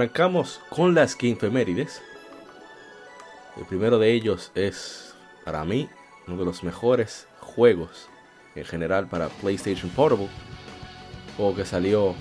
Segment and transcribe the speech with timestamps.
[0.00, 2.00] Arrancamos con las Gamefemérides.
[3.58, 5.14] El primero de ellos es,
[5.44, 5.90] para mí,
[6.26, 8.08] uno de los mejores juegos
[8.54, 10.28] en general para PlayStation Portable.
[11.36, 12.14] Juego que salió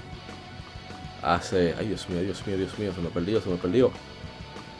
[1.23, 1.73] hace.
[1.79, 3.93] Ay, Dios mío, Dios mío, Dios mío, se me perdió, se me perdió.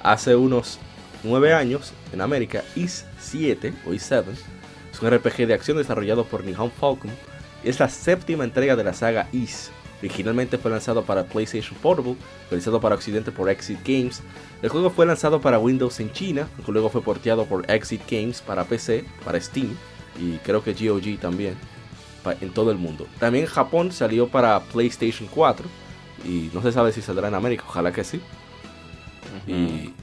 [0.03, 0.77] Hace unos
[1.23, 4.31] 9 años en América, Is 7 o Is 7
[4.91, 7.11] es un RPG de acción desarrollado por Nihon Falcon.
[7.63, 9.71] Es la séptima entrega de la saga Is.
[9.99, 12.15] Originalmente fue lanzado para PlayStation Portable,
[12.49, 14.21] realizado para Occidente por Exit Games.
[14.61, 18.63] El juego fue lanzado para Windows en China, luego fue porteado por Exit Games para
[18.63, 19.75] PC, para Steam
[20.19, 21.55] y creo que GOG también
[22.41, 23.07] en todo el mundo.
[23.19, 25.65] También en Japón salió para PlayStation 4
[26.25, 28.21] y no se sabe si saldrá en América, ojalá que sí.
[29.47, 29.93] Y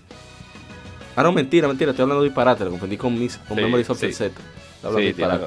[1.18, 3.84] Ah, no, mentira, mentira, estoy hablando de disparate, lo confundí con, mis, con Sí, Memory
[3.84, 4.18] Software sí.
[4.18, 4.26] Z.
[4.26, 4.42] Estoy
[4.82, 5.46] hablando de Sí, disparate.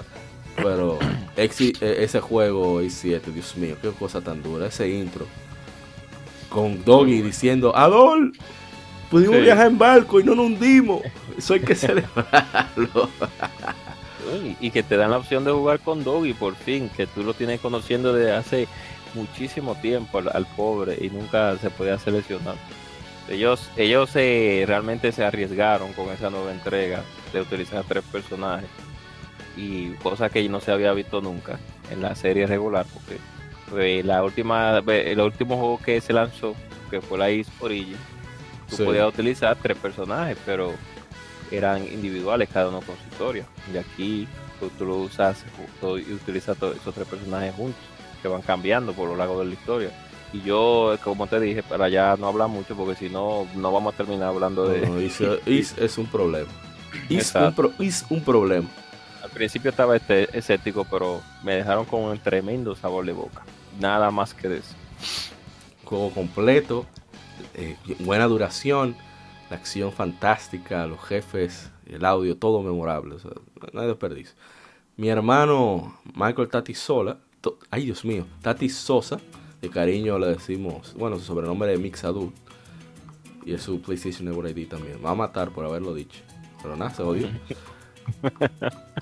[0.56, 0.98] Pero
[1.44, 4.68] ese juego i7, Dios mío, qué cosa tan dura.
[4.68, 5.28] Ese intro.
[6.50, 8.34] Con Doggy diciendo, Adol,
[9.10, 9.44] pudimos Sí.
[9.44, 11.02] viajar en barco y no nos hundimos.
[11.38, 13.10] Eso hay que celebrarlo.
[14.60, 17.34] Y que te dan la opción de jugar con Doggy por fin, que tú lo
[17.34, 18.68] tienes conociendo desde hace
[19.14, 22.56] muchísimo tiempo al, al pobre y nunca se podía seleccionar.
[23.28, 28.70] Ellos, ellos se, realmente se arriesgaron con esa nueva entrega de utilizar tres personajes
[29.60, 31.60] y cosa que no se había visto nunca
[31.92, 33.18] en la serie regular porque
[34.00, 36.56] eh, la última el último juego que se lanzó
[36.90, 37.98] que fue la Is Origin
[38.70, 38.84] tú Sí.
[38.84, 40.74] podías utilizar tres personajes pero
[41.52, 44.28] eran individuales cada uno con su historia y aquí
[44.60, 45.44] tú, tú lo usas
[45.82, 47.82] ju- y utilizas todos esos tres personajes juntos
[48.22, 49.90] que van cambiando por lo largo de la historia
[50.32, 53.94] y yo como te dije para ya no hablar mucho porque si no no vamos
[53.94, 56.50] a terminar hablando de No, is, is es un problema.
[57.08, 57.56] Is un, Exacto.
[57.56, 58.68] pro- is un problema.
[59.30, 63.44] Al principio estaba este, escéptico, pero me dejaron con un tremendo sabor de boca.
[63.80, 64.74] Nada más que eso.
[65.86, 66.88] Juego completo,
[67.54, 68.96] eh, buena duración,
[69.52, 73.16] la acción fantástica, los jefes, el audio, todo memorable.
[73.16, 73.32] o sea,
[73.72, 74.36] no hay desperdicio.
[74.98, 77.20] Mi hermano Michael Tati Sola,
[77.70, 79.20] ay Dios mío, Tati Sosa,
[79.62, 82.34] de cariño le decimos, bueno, su sobrenombre es Mixadul.
[83.46, 84.98] Y es su PlayStation Network ID también.
[85.06, 86.20] Va a matar por haberlo dicho.
[86.64, 87.28] Pero nada, se odió.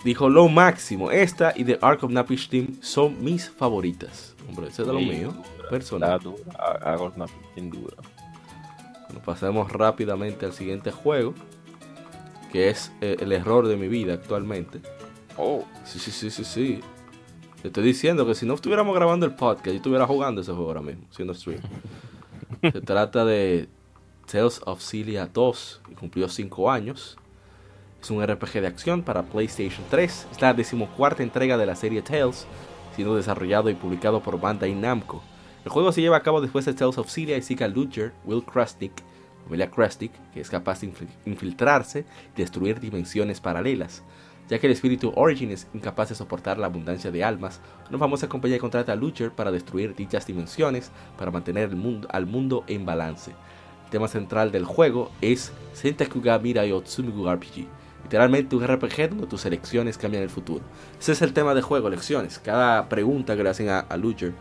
[0.04, 1.12] Dijo lo máximo.
[1.12, 4.36] Esta y The Ark of Napish Team son mis favoritas.
[4.48, 5.34] Hombre, ese es de lo Sí, mío.
[5.70, 6.20] Personal.
[6.20, 7.26] dura,
[7.56, 7.96] sin duda.
[9.08, 11.34] Bueno, pasemos rápidamente al siguiente juego.
[12.52, 14.80] Que es eh, el error de mi vida actualmente.
[15.38, 16.80] Oh, Sí, sí, sí, sí, sí.
[17.62, 20.68] Te estoy diciendo que si no estuviéramos grabando el podcast, yo estuviera jugando ese juego
[20.70, 21.60] ahora mismo, haciendo stream.
[22.62, 23.68] Se trata de
[24.32, 27.18] Tales of Celia 2, y cumplió 5 años.
[28.02, 30.28] Es un RPG de acción para PlayStation 3.
[30.32, 32.46] Es la decimocuarta entrega de la serie Tales,
[32.96, 35.22] siendo desarrollado y publicado por Bandai Namco.
[35.66, 38.14] El juego se lleva a cabo después de Tales of Celia y sigue a Luger,
[38.26, 38.94] Will Krustic,
[39.44, 44.04] familia Krustic, que es capaz de infil- infiltrarse y destruir dimensiones paralelas.
[44.48, 47.60] Ya que el espíritu Origin es incapaz de soportar la abundancia de almas,
[47.90, 52.26] una famosa compañía contrata a Lucher para destruir dichas dimensiones para mantener el mundo, al
[52.28, 53.32] mundo en balance.
[53.84, 57.66] El tema central del juego es Sentaku ga Mirai o Tsumigu RPG,
[58.08, 60.62] literalmente un RPG donde tus elecciones cambian el futuro.
[60.98, 62.40] Ese es el tema del juego, elecciones.
[62.40, 64.32] Cada pregunta que le hacen a, a Lucher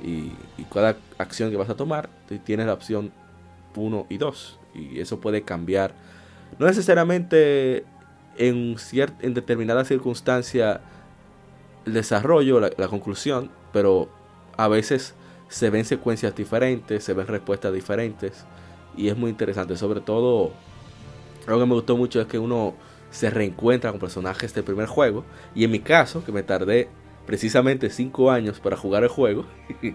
[0.00, 2.08] y, y cada acción que vas a tomar,
[2.44, 3.10] tienes la opción
[3.74, 4.58] 1 y 2.
[4.74, 5.94] Y eso puede cambiar,
[6.58, 7.84] no necesariamente
[8.38, 8.76] en,
[9.20, 10.80] en determinada circunstancia
[11.84, 14.08] el desarrollo, la, la conclusión, pero
[14.56, 15.14] a veces
[15.48, 18.44] se ven secuencias diferentes, se ven respuestas diferentes
[18.96, 19.76] y es muy interesante.
[19.76, 20.52] Sobre todo,
[21.48, 22.74] algo que me gustó mucho es que uno
[23.12, 25.24] se reencuentra con personajes del primer juego
[25.54, 26.88] y en mi caso, que me tardé
[27.26, 29.46] precisamente 5 años para jugar el juego,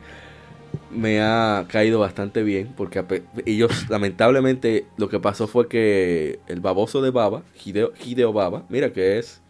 [0.92, 3.04] me ha caído bastante bien porque
[3.46, 8.94] ellos lamentablemente lo que pasó fue que el baboso de Baba, Hideo, Hideo Baba, mira
[8.94, 9.42] que es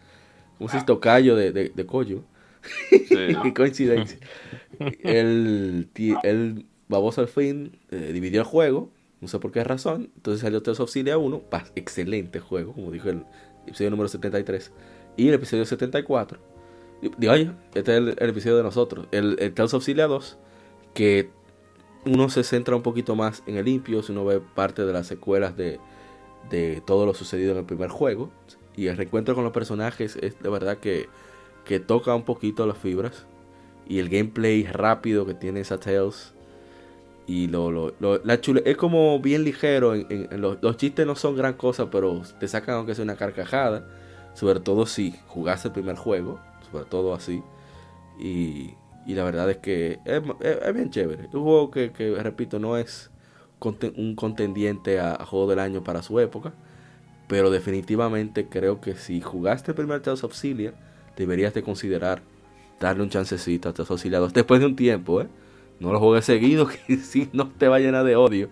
[0.58, 0.84] un Ah.
[0.86, 2.22] tocayo de, de, de Koyo,
[2.90, 3.16] sí.
[3.42, 4.18] qué coincidencia.
[5.92, 8.90] ti- él Baboso al fin eh, dividió el juego,
[9.20, 11.42] no sé por qué razón, entonces salió Tales of Cilia 1,
[11.76, 13.24] excelente juego, como dijo el
[13.68, 14.72] episodio número 73,
[15.16, 16.38] y el episodio 74.
[17.16, 20.38] Digo, oye, este es el, episodio de nosotros, el, Tales of Cilia 2,
[20.94, 21.30] que
[22.04, 25.06] uno se centra un poquito más en el limpio, si uno ve parte de las
[25.06, 25.78] secuelas de,
[26.50, 28.30] de todo lo sucedido en el primer juego,
[28.76, 31.08] y el reencuentro con los personajes es de verdad que,
[31.64, 33.26] que toca un poquito las fibras,
[33.86, 36.34] y el gameplay rápido que tiene esa Tales
[37.28, 37.92] y lo, lo,
[38.24, 39.94] la chule es como bien ligero.
[39.94, 43.86] Los, chistes no son gran cosa, pero te sacan aunque sea una carcajada.
[44.32, 46.40] Sobre todo si jugaste el primer juego.
[46.72, 47.42] Sobre todo así.
[48.18, 48.70] Y,
[49.04, 50.22] y la verdad es que es,
[50.74, 51.24] bien chévere.
[51.34, 53.10] Un juego que, que, repito, no es
[53.94, 56.54] un contendiente a, juego del año para su época.
[57.26, 60.34] Pero definitivamente creo que si jugaste el primer Tales of
[61.14, 62.22] deberías de considerar
[62.80, 65.28] darle un chancecito a Tales of Cilia 2 después de un tiempo, ¿eh?
[65.80, 68.48] No lo juegues seguido, que si no te va a llenar de odio.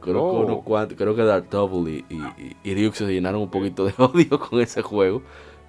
[0.00, 2.14] Creo, que, creo que Dark Double y,
[2.64, 5.22] y, se llenaron un poquito de odio con ese juego.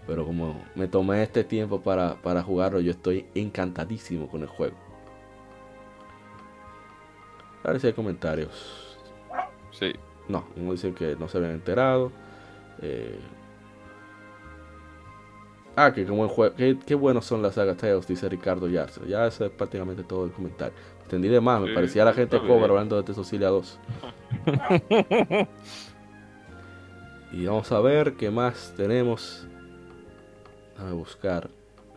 [0.08, 4.76] Pero como me tomé este tiempo para, para jugarlo, yo estoy encantadísimo con el juego.
[7.64, 8.98] A ver si hay comentarios.
[9.72, 9.94] Sí.
[10.28, 12.12] No, uno dice que no se habían enterado.
[12.82, 13.20] Eh,
[15.76, 16.54] Ah, que buen juego.
[16.56, 19.02] Qué, qué buenos son las sagas Tales, dice Ricardo Yarza.
[19.08, 20.74] Ya ese es prácticamente todo el comentario.
[21.12, 23.80] Entendí de más, me parecía la gente cobra hablando de Tesocilia 2.
[27.34, 29.46] y vamos a ver qué más tenemos.
[30.74, 31.50] Déjame buscar,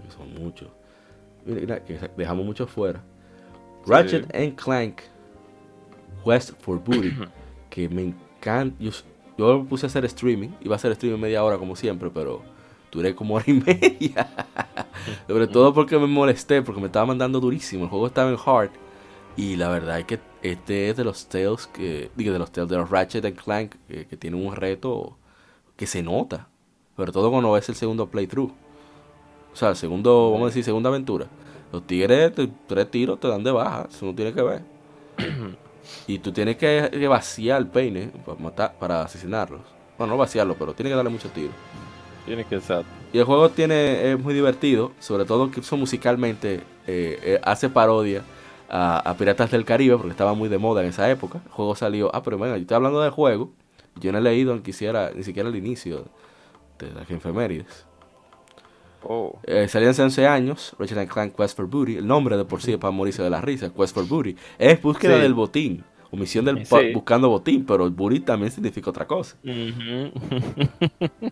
[0.02, 0.68] que son muchos.
[1.46, 3.04] Mira, que dejamos muchos fuera.
[3.86, 5.02] Ratchet and Clank
[6.24, 7.16] Quest for Booty.
[7.70, 8.74] que me encanta.
[8.82, 8.90] Yo,
[9.38, 10.48] yo puse a hacer streaming.
[10.60, 12.42] Iba a hacer streaming media hora como siempre, pero
[12.90, 14.28] duré como hora y media.
[15.28, 17.84] Sobre todo porque me molesté, porque me estaba mandando durísimo.
[17.84, 18.70] El juego estaba en hard.
[19.36, 22.10] Y la verdad es que este es de los Tales que.
[22.14, 25.16] Digo, de los Tales de los Ratchet and Clank que, que tienen un reto
[25.76, 26.48] que se nota.
[26.96, 28.52] Sobre todo cuando ves el segundo playthrough.
[29.52, 31.26] O sea, el segundo, vamos a decir, segunda aventura.
[31.72, 32.32] Los tigres,
[32.66, 33.88] tres tiros te dan de baja.
[33.90, 34.62] Eso no tiene que ver.
[36.06, 39.60] y tú tienes que, vaciar el peine para, matar, para asesinarlos.
[39.98, 41.54] Bueno, no vaciarlo, pero tienes que darle muchos tiros.
[42.26, 42.84] Tiene que ser.
[43.12, 47.68] Y el juego tiene, es muy divertido, sobre todo que eso musicalmente eh, eh, hace
[47.68, 48.22] parodia
[48.76, 51.40] a, Piratas del Caribe, porque estaba muy de moda en esa época.
[51.44, 53.52] El juego salió, ah, pero bueno, yo estoy hablando del juego,
[54.00, 56.06] yo no he leído ni siquiera, ni siquiera el inicio
[56.78, 57.86] de las efemérides.
[59.04, 59.38] Oh.
[59.44, 62.72] Eh, salían hace 11 años, Ratchet Clank Quest for Booty, el nombre de por sí
[62.72, 65.84] es para morirse de la risa, Quest for Booty, es búsqueda del botín
[66.16, 69.36] misión del buscando botín, pero el booty también significa otra cosa.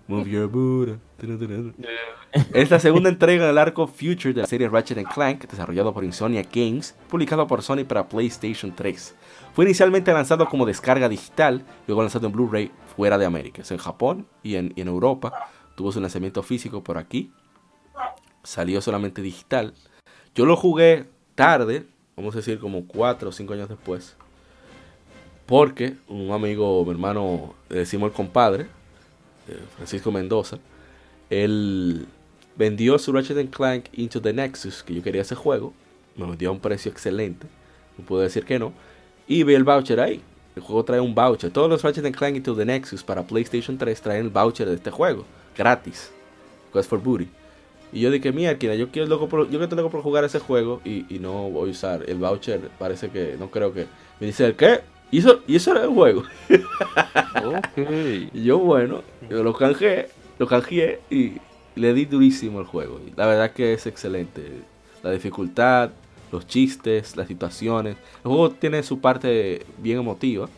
[0.08, 0.92] Move your booty.
[2.54, 6.42] es la segunda entrega del arco Future de la serie Ratchet Clank, desarrollado por Insomnia
[6.52, 9.14] Games, publicado por Sony para PlayStation 3.
[9.54, 14.26] Fue inicialmente lanzado como descarga digital, luego lanzado en Blu-ray fuera de América, en Japón
[14.42, 15.48] y en, y en Europa.
[15.76, 17.30] Tuvo su lanzamiento físico por aquí.
[18.42, 19.74] Salió solamente digital.
[20.34, 21.86] Yo lo jugué tarde,
[22.16, 24.16] vamos a decir como 4 o 5 años después.
[25.46, 28.66] Porque un amigo, mi hermano, decimos el compadre,
[29.48, 30.58] eh, Francisco Mendoza,
[31.30, 32.06] él
[32.56, 35.72] vendió su Ratchet Clank Into the Nexus, que yo quería ese juego,
[36.16, 37.46] me vendió a un precio excelente,
[37.98, 38.72] no puedo decir que no,
[39.26, 40.20] y vi el voucher ahí.
[40.54, 41.50] El juego trae un voucher.
[41.50, 44.90] Todos los Ratchet Clank Into the Nexus para PlayStation 3 traen el voucher de este
[44.90, 45.24] juego,
[45.56, 46.12] gratis.
[46.72, 47.28] Quest for Booty.
[47.92, 51.14] Y yo dije, mira, yo quiero loco por, yo que loco jugar ese juego y,
[51.14, 52.70] y, no voy a usar el voucher.
[52.78, 53.86] Parece que no creo que.
[54.18, 54.80] Me dice, ¿el qué?
[55.12, 56.24] Y eso, y eso era el juego.
[58.32, 61.34] Y yo, bueno, yo lo canjeé, lo canjeé y
[61.74, 62.98] le di durísimo el juego.
[63.16, 64.42] la verdad que es excelente.
[65.02, 65.90] La dificultad,
[66.30, 67.96] los chistes, las situaciones.
[68.24, 70.48] El juego tiene su parte bien emotiva.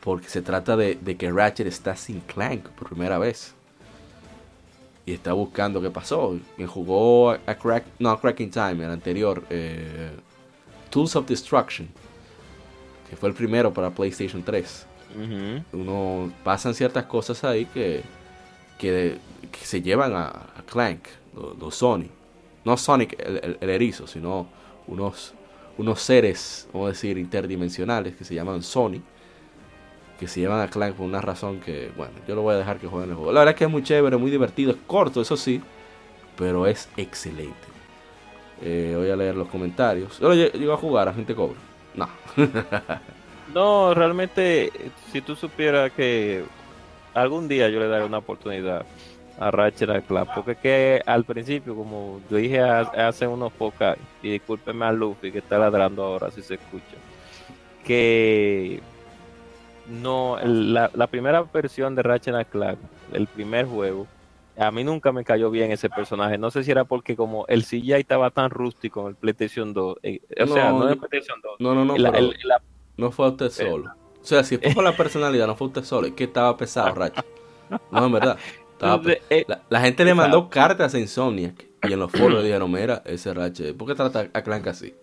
[0.00, 3.54] Porque se trata de, que Ratchet está sin Clank por primera vez.
[5.06, 6.36] Y está buscando qué pasó.
[6.56, 9.44] Me jugó a, Crack, no, a Cracking Time, el anterior.
[9.50, 10.10] Eh,
[10.90, 11.88] Tools of Destruction
[13.10, 14.86] que fue el primero para PlayStation 3.
[15.72, 18.02] Uno pasan ciertas cosas ahí que,
[18.78, 19.18] que,
[19.60, 21.00] se llevan a, Clank,
[21.60, 22.06] los, Sony.
[22.64, 24.46] No Sonic el, erizo, sino
[24.86, 25.34] unos,
[25.76, 29.00] unos seres, vamos a decir, interdimensionales que se llaman Sony.
[30.20, 32.78] Que se llevan a Clank por una razón que, bueno, yo lo voy a dejar
[32.78, 33.32] que jueguen el juego.
[33.32, 35.60] La verdad es que es muy chévere, muy divertido, es corto, eso sí,
[36.36, 37.56] pero es excelente.
[38.62, 40.20] Eh, voy a leer los comentarios.
[40.20, 41.58] Yo llego a jugar, a gente cobra.
[41.94, 42.08] No.
[43.54, 44.70] no, realmente,
[45.12, 46.44] si tú supieras que
[47.14, 48.84] algún día yo le daré una oportunidad,
[49.40, 50.28] a Ratchet Clank.
[50.34, 55.38] Porque que al principio, como yo dije hace unos pocos, y discúlpeme a Luffy que
[55.38, 56.96] está ladrando ahora si se escucha,
[57.84, 58.80] que
[59.88, 62.78] no, la, la primera versión de Ratchet Clank,
[63.12, 64.06] el primer juego,
[64.56, 66.36] a mí nunca me cayó bien ese personaje.
[66.38, 69.96] No sé si era porque como el CGI estaba tan rústico en el PlayStation 2.
[70.02, 70.98] Eh, o No, sea, no en el.
[70.98, 71.52] PlayStation 2.
[71.60, 72.62] No, no, no, La- pero el- la-
[72.96, 73.92] no fue usted solo.
[74.20, 76.06] O sea, si fue por la personalidad, no fue usted solo.
[76.08, 77.24] Es que estaba pesado, Ratchet.
[77.90, 78.38] No, en verdad.
[78.72, 81.66] Estaba pe- Entonces, eh, la, la gente le mandó cartas a Insomniac.
[81.82, 84.94] Y en los foros dijeron, mira, ese Ratchet, ¿por qué trata a Clank así?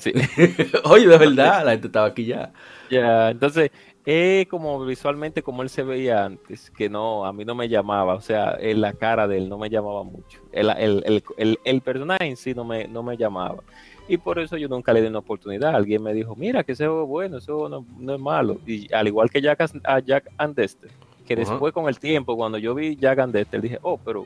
[0.00, 0.12] sí.
[0.84, 2.52] Oye, de verdad, la gente estaba aquí ya.
[2.90, 3.70] Ya, entonces,
[4.10, 8.14] es como visualmente como él se veía antes, que no, a mí no me llamaba,
[8.14, 10.40] o sea, en la cara de él no me llamaba mucho.
[10.50, 13.62] El, el, el, el, personaje en sí no me, no me llamaba.
[14.08, 15.74] Y por eso yo nunca le di una oportunidad.
[15.74, 18.58] Alguien me dijo, mira, que ese juego es bueno, ese juego no, no es malo.
[18.66, 20.90] Y al igual que Jack, a Jack and Dexter,
[21.26, 21.42] que Ajá.
[21.52, 24.24] después con el tiempo, cuando yo vi Jack and Dexter, dije, oh, pero,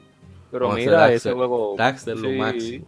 [0.53, 1.75] pero ese mira, Daxter- ese juego...
[1.77, 2.37] Daxter lo sí".
[2.37, 2.87] máximo.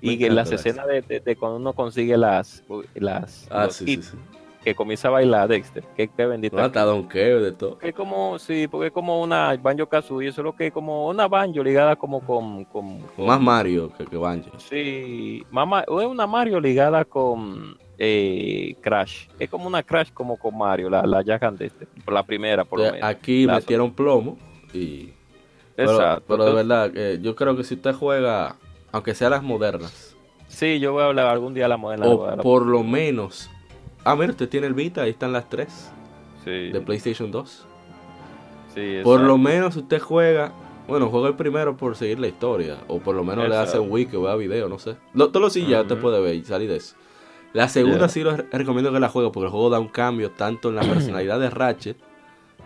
[0.00, 2.64] Me Y que encanta las escenas de, de- de cuando uno consigue las,
[2.96, 4.16] las Ah, los sí, sí, hits, sí.
[4.62, 6.56] Que comienza a bailar Dexter, que, que bendito.
[6.56, 7.78] No, hasta Donkeo y de todo.
[7.78, 10.72] Que es como, sí, porque es como una Banjo Kazooie, eso es lo que es
[10.72, 14.50] como una Banjo ligada como con, con, con- Más Mario que, que Banjo.
[14.58, 20.88] sí, es una Mario ligada con eh, Crash, es como una Crash como con Mario,
[20.90, 23.00] la, la Jack and Dexter, por la primera por lo menos.
[23.02, 24.36] aquí La- metieron plomo
[24.72, 25.12] y...
[25.74, 26.24] Pero, Exacto.
[26.28, 28.56] pero de verdad, eh, yo creo que si usted juega,
[28.92, 30.10] aunque sea las modernas,
[30.48, 32.06] Sí, yo voy a hablar algún día de la moderna.
[32.06, 33.48] le voy a o por lo menos...
[34.04, 35.90] Ah, mira, usted tiene el Vita, ahí están las tres
[36.44, 37.66] sí, de PlayStation 2.
[38.74, 40.52] sí, Por lo menos usted juega,
[40.88, 43.90] bueno, juega el primero por seguir la historia, o por lo menos le hace un
[43.90, 44.96] wiki o vea video, no sé.
[45.14, 46.02] Lo, todo lo sí ya usted Ujú.
[46.02, 46.96] puede ver y salir de eso.
[47.52, 50.30] La segunda sí lo re- recomiendo que la juegue porque el juego da un cambio
[50.30, 51.96] tanto en la personalidad de Ratchet,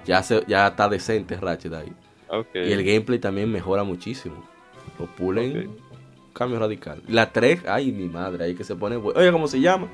[0.07, 1.93] ya, se, ya está decente Ratchet ahí,
[2.29, 2.55] Ok.
[2.55, 4.37] y el gameplay también mejora muchísimo.
[4.99, 5.77] Lo pulen,
[6.33, 7.03] cambio radical.
[7.09, 8.97] La 3, ay mi madre, ahí que se pone...
[8.97, 9.89] Oye, ¿cómo se llama?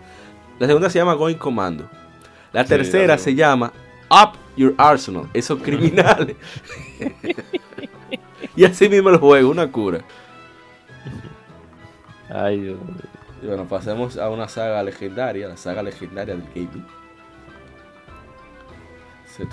[0.58, 1.88] La segunda se llama Going Commando.
[2.52, 3.72] La Sí, tercera se llama
[4.10, 5.28] Up Your Arsenal.
[5.32, 6.36] Esos criminales.
[8.56, 10.02] y así mismo el juego, una cura.
[12.28, 12.94] Ay, Dios mío.
[13.42, 16.86] Y bueno, pasemos a una saga legendaria, la saga legendaria del gaming.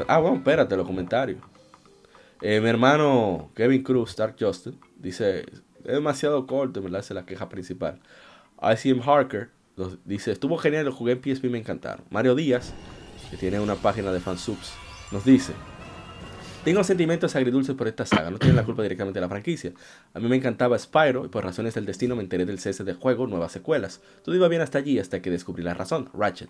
[0.08, 1.40] Ah, bueno, espérate, los comentarios.
[2.42, 7.00] Eh, mi hermano Kevin Cruz, Stark Justin, dice, es demasiado corto, ¿verdad?
[7.00, 8.00] Esa es la queja principal.
[8.62, 9.50] ICM Harker
[10.06, 12.06] dice, estuvo genial, lo jugué en PSP me encantaron.
[12.10, 12.74] Mario Díaz,
[13.30, 14.74] que tiene una página de fansubs,
[15.12, 15.54] nos dice,
[16.64, 19.72] tengo sentimientos agridulces por esta saga, no tiene la culpa directamente de la franquicia.
[20.14, 22.98] A mí me encantaba Spyro y por razones del destino me enteré del cese del
[22.98, 24.02] juego, nuevas secuelas.
[24.26, 26.50] Todo iba bien hasta allí hasta que descubrí la razón, Ratchet.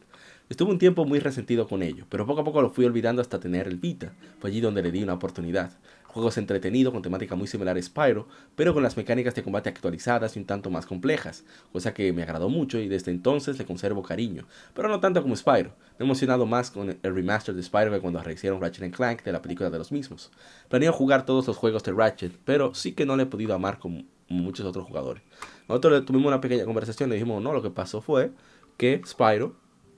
[0.50, 3.40] Estuve un tiempo muy resentido con ello, pero poco a poco lo fui olvidando hasta
[3.40, 4.12] tener el Vita.
[4.40, 5.72] Fue allí donde le di una oportunidad.
[6.10, 9.44] El juego es entretenido, con temática muy similar a Spyro, pero con las mecánicas de
[9.44, 13.60] combate actualizadas y un tanto más complejas, cosa que me agradó mucho y desde entonces
[13.60, 15.70] le conservo cariño, pero no tanto como Spyro.
[16.00, 19.32] Me he emocionado más con el remaster de Spyro que cuando rehicieron Ratchet Clank de
[19.32, 20.32] la película de los mismos.
[20.68, 23.78] Planeo jugar todos los juegos de Ratchet, pero sí que no le he podido amar
[23.78, 25.22] como muchos otros jugadores.
[25.68, 28.32] Nosotros tuvimos una pequeña conversación y dijimos, no, lo que pasó fue
[28.78, 29.56] que Spyro,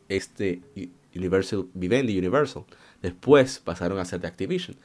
[0.10, 0.62] este
[1.16, 2.66] Universal, Vivendi Universal,
[3.02, 4.76] después pasaron a ser de Activision.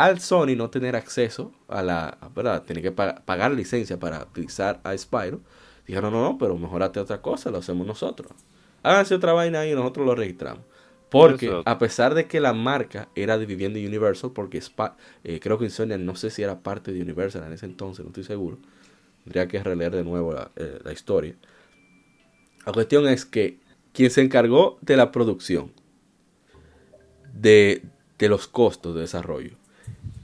[0.00, 2.62] Al Sony no tener acceso a la, ¿verdad?
[2.64, 5.40] Tener que pa- pagar licencia para utilizar a Spyro,
[5.86, 8.32] dijeron, no, no, pero mejorate otra cosa, lo hacemos nosotros.
[8.82, 10.64] Háganse otra vaina ahí y nosotros lo registramos.
[11.10, 14.62] Porque a pesar de que la marca era de Vivendi Universal, porque
[15.24, 18.10] eh, creo que Insomnia no sé si era parte de Universal en ese entonces, no
[18.10, 18.58] estoy seguro.
[19.24, 21.34] Tendría que releer de nuevo la, eh, la historia.
[22.64, 23.58] La cuestión es que
[23.92, 25.72] quien se encargó de la producción,
[27.32, 27.82] de,
[28.18, 29.52] de los costos de desarrollo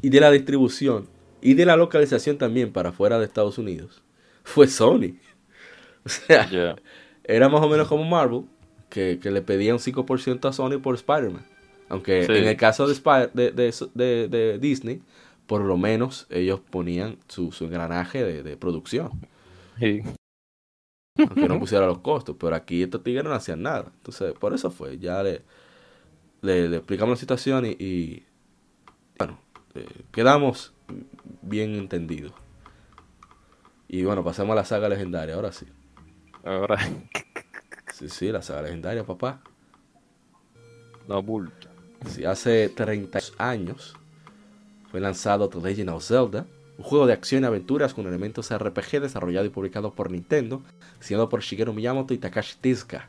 [0.07, 1.09] y de la distribución
[1.41, 4.03] y de la localización también para fuera de Estados Unidos,
[4.45, 5.15] fue Sony.
[6.05, 6.77] O sea,
[7.25, 8.43] era más o menos como Marvel,
[8.89, 11.45] que, que le pedía un 5% a Sony por Spider-Man.
[11.89, 12.33] Aunque Sí.
[12.33, 15.03] en el caso de, Spy- de, de- de- de Disney,
[15.47, 19.11] por lo menos ellos ponían su, su engranaje de, de producción.
[19.79, 20.03] Sí.
[21.19, 22.37] Aunque no pusiera los costos.
[22.39, 23.93] Pero aquí estos tigres no hacían nada.
[23.97, 24.99] Entonces, por eso fue.
[24.99, 25.43] Ya le,
[26.43, 28.25] le, le explicamos la situación y, y,
[29.19, 29.39] bueno,
[29.77, 30.73] eh, quedamos
[31.43, 32.33] bien entendidos.
[33.89, 35.67] Y bueno, pasemos a la saga legendaria, ahora sí.
[36.45, 36.79] Ahora,
[37.93, 39.41] Sí, sí, la saga legendaria, papá.
[41.09, 41.69] no bulto.
[42.09, 43.97] Sí, hace 30 años
[44.91, 46.47] fue lanzado The Legend of Zelda,
[46.79, 50.63] un juego de acción y aventuras con elementos RPG desarrollado y publicado por Nintendo,
[50.99, 53.09] diseñado por Shigeru Miyamoto y Takashi Tezuka.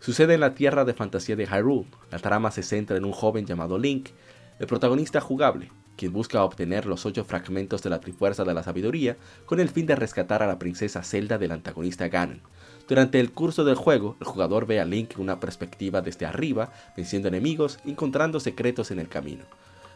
[0.00, 1.86] Sucede en la tierra de fantasía de Hyrule.
[2.10, 4.10] La trama se centra en un joven llamado Link,
[4.58, 9.16] el protagonista jugable, quien busca obtener los ocho fragmentos de la Trifuerza de la Sabiduría
[9.46, 12.40] con el fin de rescatar a la princesa Zelda del antagonista Ganon.
[12.88, 16.72] Durante el curso del juego, el jugador ve a Link en una perspectiva desde arriba,
[16.96, 19.44] venciendo enemigos y encontrando secretos en el camino.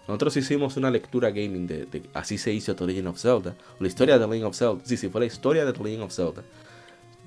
[0.07, 3.89] Nosotros hicimos una lectura gaming de, Así se hizo The Legend of Zelda, o la
[3.89, 4.81] historia de The Legend of Zelda.
[4.85, 6.43] Sí, sí, fue la historia de The Legend of Zelda,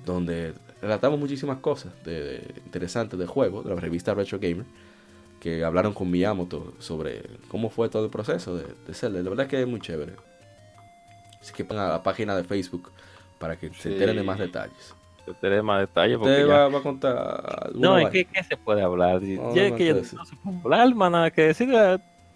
[0.06, 4.64] donde relatamos muchísimas cosas de, interesantes del juego, de la revista Retro Gamer,
[5.40, 9.22] que hablaron con Miyamoto sobre cómo fue todo el proceso de, de Zelda.
[9.22, 10.12] La verdad es que es muy chévere.
[11.40, 12.92] Así que pongan a la página de Facebook
[13.38, 14.94] para que se enteren de más detalles.
[15.24, 16.18] Se enteren más detalles.
[16.18, 17.70] Usted va, a contar.
[17.74, 19.22] No, ¿y qué, qué, se puede hablar?
[19.22, 21.70] No, ya que no se puede hablar, nada que decir.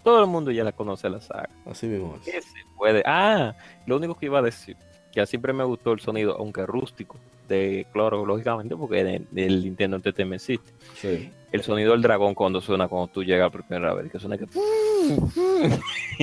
[0.03, 1.49] Todo el mundo ya la conoce la saga.
[1.65, 3.01] Así mismo ¿Qué se puede?
[3.05, 3.55] Ah,
[3.87, 4.77] lo único que iba a decir,
[5.15, 7.17] que siempre me gustó el sonido, aunque rústico,
[7.47, 10.73] de Cloro, lógicamente, porque en el Nintendo Entertainment existe.
[10.95, 11.31] Sí.
[11.51, 14.45] El sonido del dragón cuando suena cuando tú llegas por primera vez, que suena que...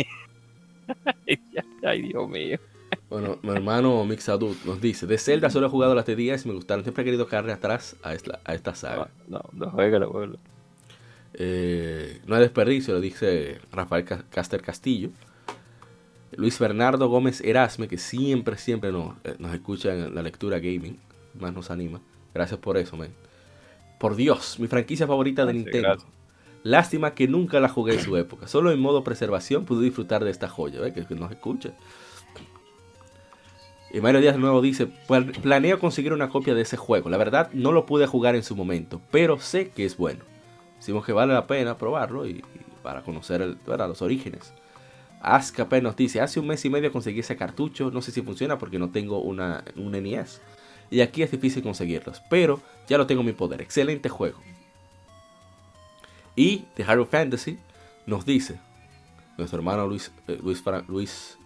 [1.82, 2.58] Ay, Dios mío.
[3.08, 6.54] Bueno, mi hermano Mixadut nos dice, de Zelda solo he jugado las 10 y me
[6.54, 6.84] gustaron.
[6.84, 9.08] Siempre he querido caerle atrás a esta, a esta saga.
[9.26, 10.34] No, no, no juega, juega.
[11.34, 15.10] Eh, no hay desperdicio, lo dice Rafael Caster Castillo.
[16.36, 20.98] Luis Bernardo Gómez Erasme, que siempre, siempre nos, eh, nos escucha en la lectura gaming,
[21.38, 22.00] más nos anima.
[22.34, 23.10] Gracias por eso, man.
[23.98, 25.98] Por Dios, mi franquicia favorita de Nintendo.
[26.64, 28.46] Lástima que nunca la jugué en su época.
[28.48, 31.72] Solo en modo preservación pude disfrutar de esta joya, que, que nos escucha.
[33.92, 34.86] Y Mario Díaz de nuevo dice,
[35.42, 37.10] planeo conseguir una copia de ese juego.
[37.10, 40.24] La verdad no lo pude jugar en su momento, pero sé que es bueno.
[40.78, 42.42] Decimos que vale la pena probarlo y,
[42.82, 44.54] para conocer el, los orígenes.
[45.22, 48.58] Askape nos dice, hace un mes y medio conseguí ese cartucho, no sé si funciona
[48.58, 50.42] porque no tengo una, un NES.
[50.90, 53.62] Y aquí es difícil conseguirlos, pero ya lo tengo en mi poder.
[53.62, 54.38] Excelente juego.
[56.34, 57.58] Y The Hero Fantasy
[58.04, 58.58] nos dice,
[59.38, 61.38] nuestro hermano Luis, eh, Luis, Luis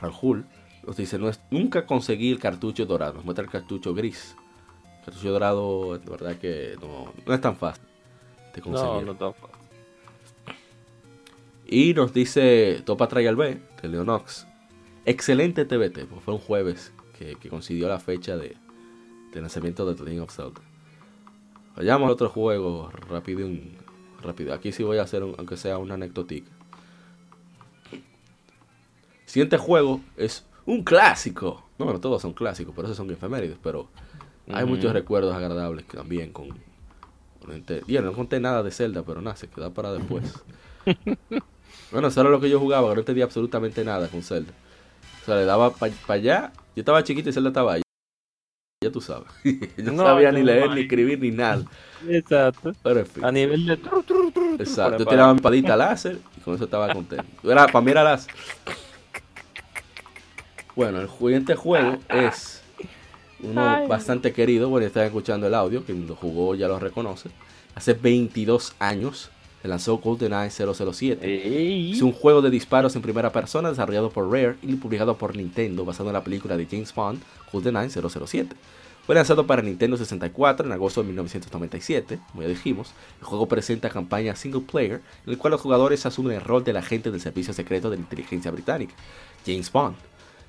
[0.00, 0.46] Franjul,
[0.86, 4.34] nos dice, no es, nunca conseguí el cartucho dorado, nos muestra el cartucho gris.
[5.00, 7.84] El cartucho dorado, de verdad que no es tan fácil.
[8.66, 9.34] No, no
[11.66, 14.46] Y nos dice Topa Trial B de Leonox.
[15.06, 18.56] Excelente TBT, pues fue un jueves que, coincidió la fecha de,
[19.32, 20.60] de lanzamiento de The Legend of Zelda.
[21.76, 23.48] Vayamos a otro juego rápido,
[24.22, 24.54] rápido.
[24.54, 26.50] Aquí sí voy a hacer, aunque sea una anecdotica.
[29.26, 31.64] Siguiente juego es un clásico.
[31.78, 33.58] No, bueno, todos son clásicos, pero esos son efemérides.
[33.62, 33.88] Pero
[34.48, 36.48] hay muchos recuerdos agradables también con,
[37.86, 40.44] y no conté nada de Zelda, pero nada, se queda para después.
[41.94, 44.52] bueno, eso era lo que yo jugaba, que no entendía absolutamente nada con Zelda.
[45.22, 46.52] O sea, le daba para allá.
[46.74, 47.82] Yo estaba chiquito y Zelda estaba ahí.
[48.82, 49.28] Ya tú sabes.
[49.78, 51.64] yo no, sabía ni leer, ni escribir, ni nada.
[52.08, 52.72] Exacto.
[52.82, 53.24] Pero en fin.
[53.24, 53.74] A nivel de...
[54.58, 55.04] Exacto.
[55.04, 57.24] Yo tiraba mi padita láser y con eso estaba contento.
[57.48, 58.34] Era, para mí era láser.
[60.74, 62.60] Bueno, el siguiente juego es
[63.38, 67.30] uno bastante querido, bueno, están escuchando el audio, quien lo jugó ya lo reconoce.
[67.76, 69.30] Hace 22 años
[69.64, 71.90] se lanzó GoldenEye 007.
[71.90, 75.86] Es un juego de disparos en primera persona desarrollado por Rare y publicado por Nintendo,
[75.86, 78.54] basado en la película de James Bond, GoldenEye 007.
[79.06, 82.92] Fue lanzado para Nintendo 64 en agosto de 1997, como ya dijimos.
[83.20, 86.76] El juego presenta campaña single player, en el cual los jugadores asumen el rol del
[86.76, 88.92] agente del servicio secreto de la inteligencia británica,
[89.46, 89.96] James Bond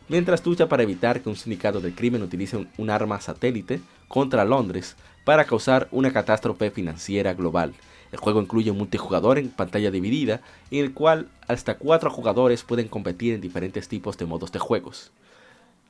[0.10, 4.95] mientras lucha para evitar que un sindicato del crimen utilice un, arma satélite contra Londres
[5.23, 7.73] para causar una catástrofe financiera global.
[8.15, 10.39] El juego incluye un multijugador en pantalla dividida,
[10.71, 15.12] en el cual hasta cuatro jugadores pueden competir en diferentes tipos de modos de juegos.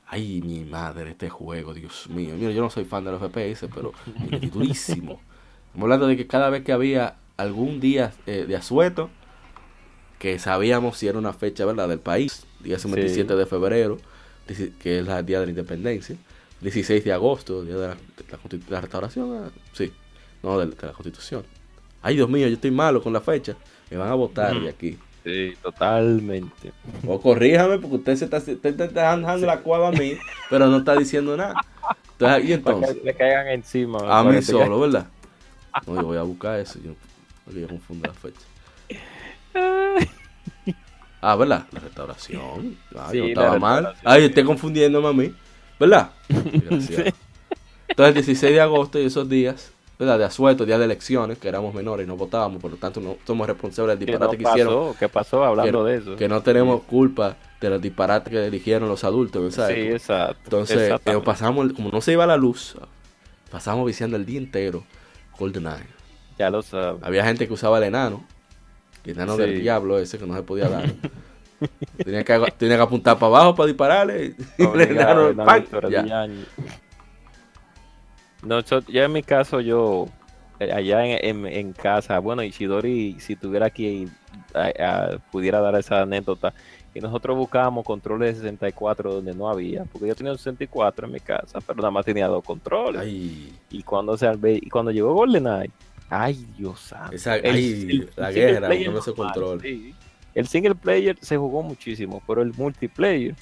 [0.08, 2.34] Ay, mi madre, este juego, Dios mío.
[2.36, 3.92] Mira, yo no soy fan de los FPS, pero
[4.32, 5.20] es durísimo.
[5.66, 9.08] Estamos hablando de que cada vez que había algún día eh, de asueto,
[10.18, 13.98] que sabíamos si era una fecha verdad del país, día 27 de febrero,
[14.48, 16.16] que es el día de la independencia,
[16.60, 17.94] 16 de agosto, día de
[18.68, 19.92] la, restauración, ah, sí,
[20.42, 21.44] no, de, la constitución.
[22.02, 23.56] Ay, Dios mío, yo estoy malo con la fecha,
[23.90, 24.98] me van a votar de aquí.
[25.24, 26.72] Sí, totalmente.
[27.04, 30.16] O corríjame porque usted se está, dejando la cuava a mí,
[30.48, 31.54] pero no está diciendo nada.
[32.12, 32.96] Entonces, y entonces.
[33.02, 33.98] le caigan encima.
[34.06, 35.08] A mí solo, ¿verdad?
[35.86, 36.78] No, yo voy a buscar eso.
[36.78, 36.92] Yo,
[37.52, 38.40] yo confundo la fecha.
[41.20, 41.66] Ah, ¿verdad?
[41.72, 42.76] La restauración.
[42.94, 43.94] Ah, yo estaba mal.
[44.04, 45.34] Ay, estoy confundiendo a mí.
[45.78, 46.10] ¿Verdad?
[46.28, 47.12] Entonces,
[47.88, 50.18] el 16 de agosto y esos días, ¿verdad?
[50.18, 53.16] De asueto, días de elecciones, que éramos menores y no votábamos, por lo tanto no
[53.26, 54.94] somos responsables del disparate que hicieron.
[54.94, 56.16] ¿Qué pasó hablando de eso?
[56.16, 59.76] Que no tenemos culpa de los disparates que eligieron los adultos, ¿sabes?
[59.76, 60.40] Sí, exacto.
[60.44, 62.76] Entonces, eh, pasamos, como no se iba la luz,
[63.50, 64.84] pasamos viciando el día entero
[65.38, 65.96] GoldenEye.
[66.38, 67.02] Ya lo sabes.
[67.02, 68.24] Había gente que usaba el enano
[69.06, 70.92] el enano del diablo ese que no se podía dar.
[72.04, 74.34] Tenía que, tenía que apuntar para abajo para dispararle.
[74.58, 75.60] Y daron una ¡pam!
[75.60, 76.28] victoria Ya.
[78.46, 80.06] No, yo, yo en mi caso, yo
[80.60, 84.06] eh, allá en, en- en casa, bueno, Isidori, si tuviera aquí,
[84.54, 84.72] a-
[85.14, 86.54] a- pudiera dar esa anécdota,
[86.94, 91.12] que nosotros buscábamos controles de 64 donde no había, porque yo tenía un 64 en
[91.12, 93.02] mi casa, pero nada más tenía dos controles.
[93.02, 94.26] Ay, Y cuando se
[94.62, 95.70] y cuando llegó GoldenEye,
[96.08, 97.14] ay Dios santo.
[97.14, 99.60] esa, El- ay, el la guerra, ese normal, control.
[99.60, 99.94] sí.
[100.34, 103.34] El single player se jugó muchísimo, pero el multiplayer,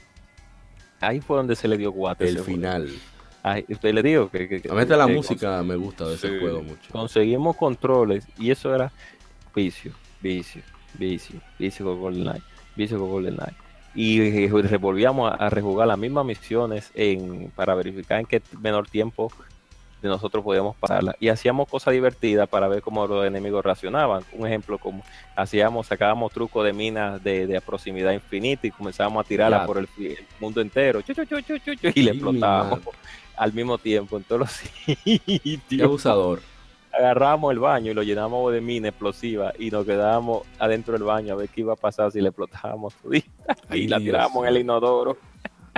[1.01, 2.25] ahí fue donde se le dio guate.
[2.29, 2.51] El juego.
[3.47, 6.29] Ay, usted le digo que, que- A mí la que música me gusta de ese
[6.29, 6.39] sí.
[6.41, 6.91] juego mucho.
[6.91, 8.91] conseguimos controles y eso era
[9.55, 10.63] vicio, vicio,
[10.95, 12.43] vicio, vicio con GoldenEye,
[12.75, 13.53] vicio con GoldenEye.
[13.95, 18.89] Y eh, revolvíamos a, a rejugar las mismas misiones en, para verificar en qué menor
[18.89, 19.31] tiempo
[20.03, 21.15] de nosotros podíamos pasarla.
[21.21, 24.23] Y hacíamos cosas divertidas para ver cómo los enemigos reaccionaban.
[24.33, 25.03] Un ejemplo, como
[25.37, 29.67] hacíamos, sacábamos trucos de minas de, de proximidad infinita y comenzábamos a tirarla Ya.
[29.67, 32.81] por el, el mundo entero chu, chu, chu, y le explotábamos.
[33.37, 34.61] Al mismo tiempo en todos los
[35.05, 36.41] Qué sitios abusador.
[36.93, 41.35] agarramos el baño y lo llenamos de mina explosiva y nos quedábamos adentro del baño
[41.35, 44.45] a ver qué iba a pasar si le explotábamos todita y Ay, la Dios tirábamos
[44.45, 45.17] en el inodoro.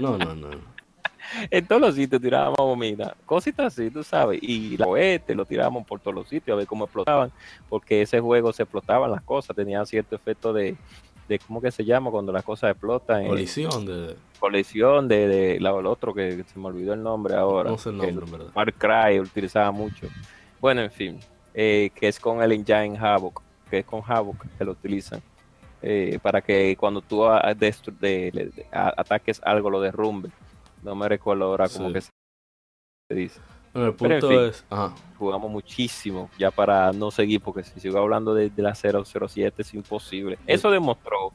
[0.01, 0.49] No, no, no.
[1.51, 5.85] En todos los sitios tirábamos mina, cositas así, tú sabes, y los cohetes lo tirábamos
[5.87, 7.33] por todos los sitios a ver cómo explotaban,
[7.69, 10.77] porque ese juego se explotaban las cosas, tenía cierto efecto de,
[11.29, 12.11] de ¿cómo que se llama?
[12.11, 14.17] Cuando las cosas explotan, eh, Colisión de.
[14.39, 17.71] colisión de, de la- el otro que se me olvidó el nombre ahora.
[17.71, 18.53] No sé el nombre, verdad.
[18.53, 20.07] Far Cry utilizaba mucho.
[20.61, 21.21] Bueno, en fin,
[21.55, 25.21] eh, que es con el engine Havoc, que es con Havoc que lo utilizan.
[25.83, 30.31] eh, para que cuando tú a- de- ataques algo lo derrumbe.
[30.83, 31.95] No me recuerdo ahora cómo Sí.
[31.95, 32.11] que se
[33.15, 33.41] dice.
[33.77, 34.49] Bueno, el Pero en punto fin.
[34.49, 34.65] es.
[34.71, 34.95] Ajá.
[35.19, 39.75] Jugamos muchísimo ya para no seguir, porque si sigo hablando de, de la 007 es
[39.75, 40.39] imposible.
[40.47, 41.33] Eso demostró,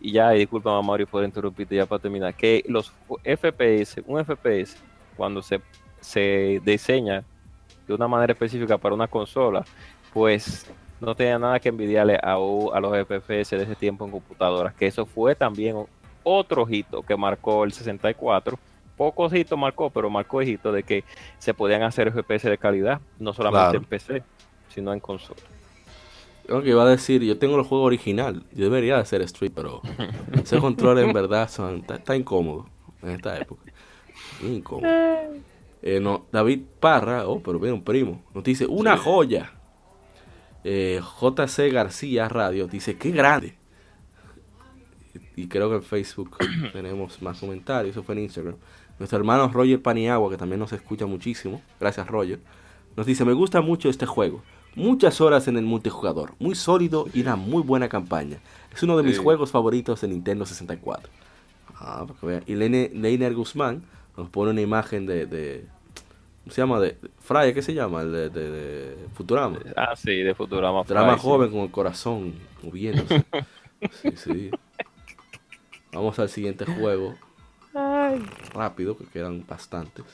[0.00, 2.92] y ya, y disculpa Mario por interrumpirte ya para terminar, que los
[3.24, 4.76] FPS, un FPS,
[5.16, 5.60] cuando se,
[6.00, 7.24] se diseña
[7.86, 9.64] de una manera específica para una consola,
[10.12, 14.74] pues no tenía nada que envidiarle a, a los FPS de ese tiempo en computadoras,
[14.74, 15.76] que eso fue también
[16.22, 18.58] otro hito que marcó el 64.
[19.00, 21.04] Pocos hitos marcó, pero marcó el hito de que
[21.38, 23.78] se podían hacer FPS de calidad, no solamente Claro.
[23.78, 24.22] en PC,
[24.68, 25.40] sino en consola.
[26.46, 28.42] Lo que iba a decir, yo tengo el juego original.
[28.52, 29.80] Yo debería de hacer street, pero
[30.34, 32.66] ese control en verdad son, está, está incómodo
[33.02, 33.62] en esta época.
[34.42, 34.92] Incómodo.
[35.80, 39.02] Eh, no, David Parra, oh, pero viene un primo, nos dice una Sí.
[39.02, 39.50] joya.
[40.62, 43.54] Eh, JC García Radio dice qué grande.
[45.36, 46.36] Y creo que en Facebook
[46.74, 48.56] tenemos más comentarios, eso fue en Instagram.
[49.00, 52.38] Nuestro hermano Roger Paniagua, que también nos escucha muchísimo, gracias Roger,
[52.96, 54.42] nos dice, me gusta mucho este juego.
[54.76, 58.36] Muchas horas en el multijugador, muy sólido y una muy buena campaña.
[58.72, 59.22] Es uno de mis Sí.
[59.22, 61.10] juegos favoritos de Nintendo 64.
[61.74, 62.06] Ah.
[62.46, 63.82] Y Leine- Leiner Guzmán
[64.16, 65.64] nos pone una imagen de, de-
[66.44, 66.78] ¿cómo se llama?
[66.78, 68.02] De, Fraya, ¿qué se llama?
[68.02, 69.58] El de, de- de Futurama.
[69.76, 70.84] Ah, sí, de Futurama.
[70.86, 70.92] Sí.
[71.22, 73.24] joven con el corazón moviéndose.
[74.02, 74.50] Sí, sí.
[75.92, 77.14] Vamos al siguiente juego.
[78.52, 80.04] Rápido, que quedan bastantes.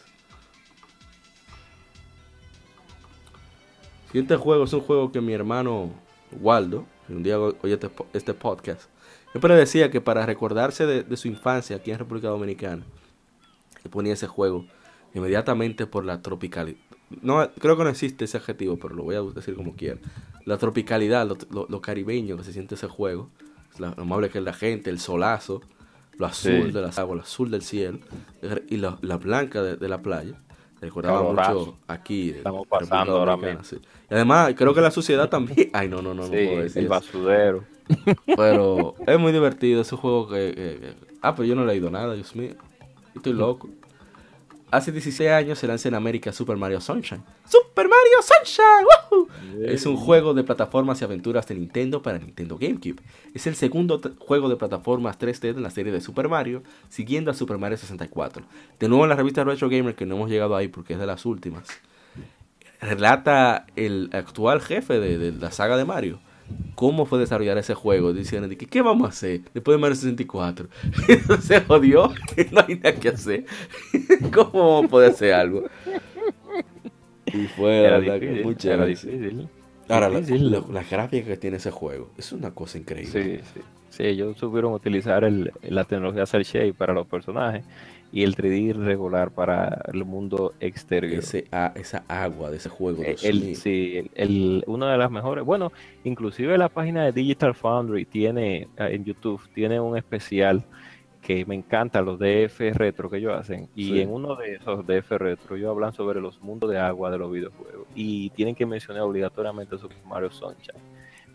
[4.07, 5.91] Siguiente juego es un juego que mi hermano
[6.41, 8.83] Waldo, que un día oye este, este podcast,
[9.33, 12.85] siempre decía que para recordarse de, su infancia aquí en República Dominicana,
[13.83, 14.67] que ponía ese juego
[15.15, 16.79] inmediatamente por la tropicalidad.
[17.23, 19.99] No, creo que no existe ese adjetivo, pero lo voy a decir como quiera.
[20.45, 23.31] La tropicalidad, lo, lo- lo caribeño que se siente ese juego,
[23.79, 25.63] lo amable que es la gente, el solazo,
[26.19, 26.73] lo azul Sí.
[26.73, 27.99] de las aguas, lo azul del cielo
[28.69, 30.35] y la, la blanca de, de la playa.
[30.81, 32.31] Recordaba mucho aquí.
[32.31, 33.65] en Estamos pasando ahora mismo.
[33.65, 33.77] sí.
[34.11, 35.71] Y además, creo que la sociedad también.
[35.73, 36.91] Ay, no, no, no, no Sí, puedo decir el eso.
[36.95, 37.65] basudero.
[38.37, 41.91] Pero es muy divertido ese juego que, que- que- Ah, pero yo no he leído
[41.91, 42.55] nada, Dios mío.
[43.15, 43.69] Estoy loco.
[44.71, 47.23] Hace 16 años se lanza en América Super Mario Sunshine.
[47.45, 49.69] ¡Super Mario Sunshine!
[49.73, 53.01] Es un juego de plataformas y aventuras de Nintendo para Nintendo GameCube.
[53.33, 57.35] Es el segundo juego de plataformas 3D de la serie de Super Mario, siguiendo a
[57.35, 58.45] Super Mario 64.
[58.81, 61.07] De nuevo en la revista Retro Gamer, que no hemos llegado ahí porque es de
[61.07, 61.69] las últimas,
[62.81, 66.19] relata el actual jefe de, de la saga de Mario.
[66.75, 69.97] Cómo fue desarrollar ese juego, diciendo de que, ¿qué vamos a hacer después de Mario
[69.97, 70.69] 64?
[71.41, 72.09] se jodió,
[72.53, 73.47] no hay nada que hacer.
[74.35, 75.65] ¿Cómo vamos a poder hacer algo?
[77.27, 78.87] Y fue, la Era verdad, que difícil, muy era chévere.
[78.89, 79.49] difícil.
[79.89, 83.41] Ahora, la, la- la gráfica que tiene ese juego es una cosa increíble.
[83.41, 83.61] Sí, sí.
[83.89, 87.65] Sí, ellos supieron utilizar el- la tecnología Cell Shade para los personajes
[88.17, 91.19] y el 3D regular para el mundo exterior.
[91.19, 93.03] Ese, a- esa agua de ese juego.
[93.03, 93.55] Eh, Dios el, mío.
[93.57, 95.45] sí, el, el- una de las mejores.
[95.45, 95.71] Bueno,
[96.05, 100.65] inclusive la página de Digital Foundry tiene eh, en YouTube tiene un especial
[101.21, 104.01] que me encanta los DF retro que ellos hacen y Sí.
[104.01, 107.31] en uno de esos DF retro ellos hablan sobre los mundos de agua de los
[107.33, 110.81] videojuegos y tienen que mencionar obligatoriamente Super Mario Sunshine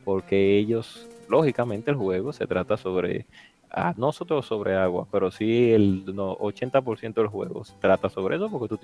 [0.06, 3.26] porque ellos lógicamente el juego se trata sobre
[3.72, 8.36] ah, no solo sobre agua pero sí el no, 80% del juego se trata sobre
[8.36, 8.80] eso porque tú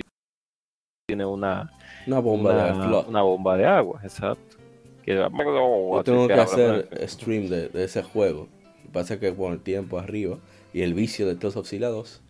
[1.08, 1.72] tienes una
[2.06, 4.58] Una bomba de una, una bomba de agua, exacto.
[5.04, 8.42] Que, Yo tengo que hacer stream de, de ese juego.
[8.42, 10.38] Lo que pasa es que con el tiempo arriba
[10.74, 12.22] y el vicio de Tales of Sila 2.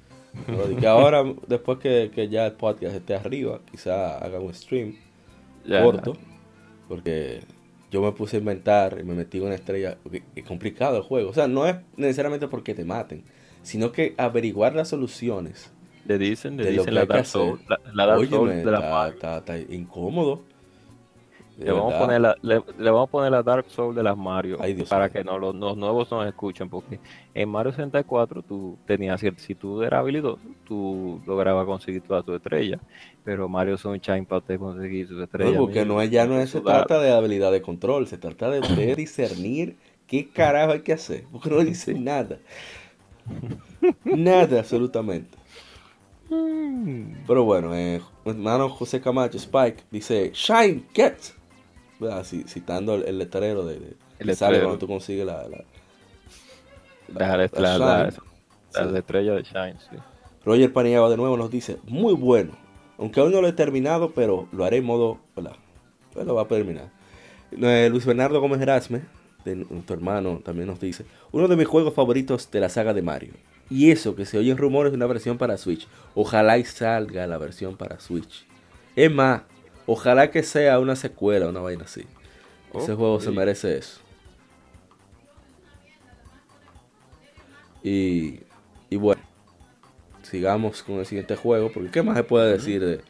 [0.48, 0.72] ¿no?
[0.72, 4.96] Y que ahora, después que, que ya el podcast esté arriba, quizá haga un stream
[5.66, 6.14] Ya, corto.
[6.88, 7.42] Porque
[7.92, 9.98] yo me puse a inventar y me metí en una estrella.
[10.36, 11.30] Es complicado el juego.
[11.30, 13.24] O sea, no es necesariamente porque te maten,
[13.64, 15.72] sino que averiguar las soluciones.
[16.06, 17.26] Le dicen, le dicen la Dark hacer.
[17.32, 20.44] Soul, la, la Dark Soul Óyeme, de la está- está incómodo.
[21.58, 24.16] Le vamos, a poner la, le, le vamos a poner la Dark Soul de las
[24.16, 27.00] Mario Ay, Dios para que no, los, los nuevos nos escuchen, porque
[27.34, 32.36] en Mario 64 tú tenías cierto, si tú eras habilidoso, tú lograbas conseguir toda tu
[32.36, 32.80] estrella,
[33.24, 35.54] pero Mario Sunshine para usted conseguir su estrella.
[35.54, 38.52] No, porque no es, ya no es, se trata de habilidad de control, se trata
[38.52, 42.38] de discernir qué carajo hay que hacer, porque no dice nada.
[44.04, 45.36] Nada, absolutamente.
[47.28, 51.37] Pero bueno, eh, hermano José Camacho, Spike, dice, Shine, get.
[52.48, 55.48] Citando el, el letrero de, de- El que sale cuando tú consigues la...
[55.48, 55.64] la-
[57.14, 58.18] La, la, la la, la- Shine.
[58.74, 58.98] la Sí.
[58.98, 59.98] estrella de Shine, sí.
[60.46, 62.52] Roger Paniagua de nuevo nos dice, muy bueno.
[62.98, 65.20] Aunque aún no lo he terminado, pero lo haré en modo...
[65.36, 65.54] ¿verdad?
[66.14, 66.90] Pues lo va a terminar.
[67.52, 69.02] Eh, Luis Bernardo Gómez Erasme,
[69.46, 73.02] de nuestro hermano, también nos dice, uno de mis juegos favoritos de la saga de
[73.02, 73.34] Mario.
[73.70, 75.88] Y eso, que se oyen rumores de una versión para Switch.
[76.16, 78.46] Ojalá y salga la versión para Switch.
[78.96, 79.44] Es más,
[79.88, 82.06] ojalá que sea una secuela, una vaina así.
[82.76, 84.00] Ese juego se merece eso.
[87.84, 88.42] Y,
[88.90, 89.22] y bueno,
[90.24, 93.02] sigamos con el siguiente juego, porque ¿qué más se puede decir de...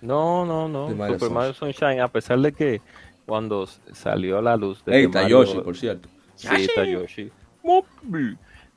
[0.00, 0.88] No, no, no.
[0.94, 2.80] Mario Super Mario Sunshine, a pesar de que
[3.26, 6.08] cuando salió a la luz de Hey, que está Mario- Yoshi, por cierto.
[6.36, 7.30] Sí, está Yoshi.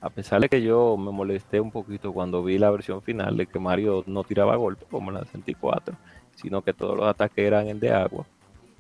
[0.02, 3.46] A pesar de que yo me molesté un poquito cuando vi la versión final de
[3.46, 5.96] que Mario no tiraba golpes como en la 64,
[6.36, 8.26] sino que todos los ataques eran en de agua.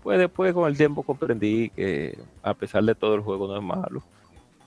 [0.02, 3.64] Pues después con el tiempo comprendí que a pesar de todo el juego no es
[3.64, 4.04] malo.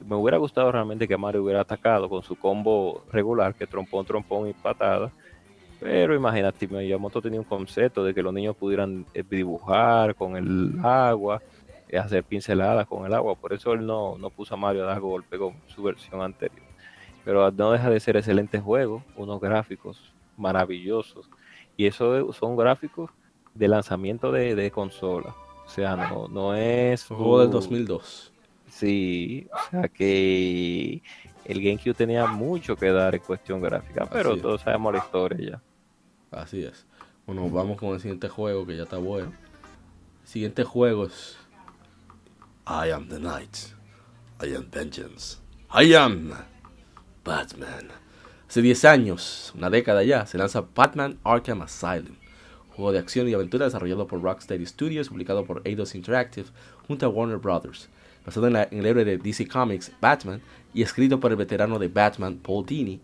[0.07, 4.49] Me hubiera gustado realmente que Mario hubiera atacado con su combo regular, que trompón, trompón
[4.49, 5.11] y patada.
[5.79, 10.79] Pero imagínate, Miyamoto tenía un concepto de que los niños pudieran eh, dibujar con el
[10.83, 11.43] agua,
[11.89, 13.35] eh, hacer pinceladas con el agua.
[13.35, 16.65] Por eso él no, no puso a Mario a dar golpe con su versión anterior.
[17.25, 21.29] Pero no deja de ser excelente juego, unos gráficos maravillosos.
[21.77, 23.11] Y eso son gráficos
[23.55, 25.35] de lanzamiento de, de consola.
[25.67, 27.11] O sea, no, no es...
[27.11, 28.33] Un juego del un- 2002.
[28.69, 31.03] Sí, o sea que
[31.45, 35.63] el GameCube tenía mucho que dar en cuestión gráfica, pero todos sabemos la historia ya.
[36.39, 36.87] Así es.
[37.27, 39.33] Bueno, vamos con el siguiente juego que ya está bueno.
[40.23, 41.39] El siguiente juego es
[42.67, 43.57] I am the night.
[44.43, 45.39] I am vengeance.
[45.73, 46.33] I am
[47.25, 47.91] Batman.
[48.49, 52.17] Hace 10 años, una década ya, se lanza Batman Arkham Asylum.
[52.75, 56.49] Juego de acción y aventura desarrollado por Rocksteady Studios, publicado por Eidos Interactive
[56.87, 57.89] junto a Warner Brothers.
[58.25, 60.41] Basado en, la- en el héroe de DC Comics, Batman,
[60.75, 63.01] y escrito por el veterano de Batman, Paul Dini,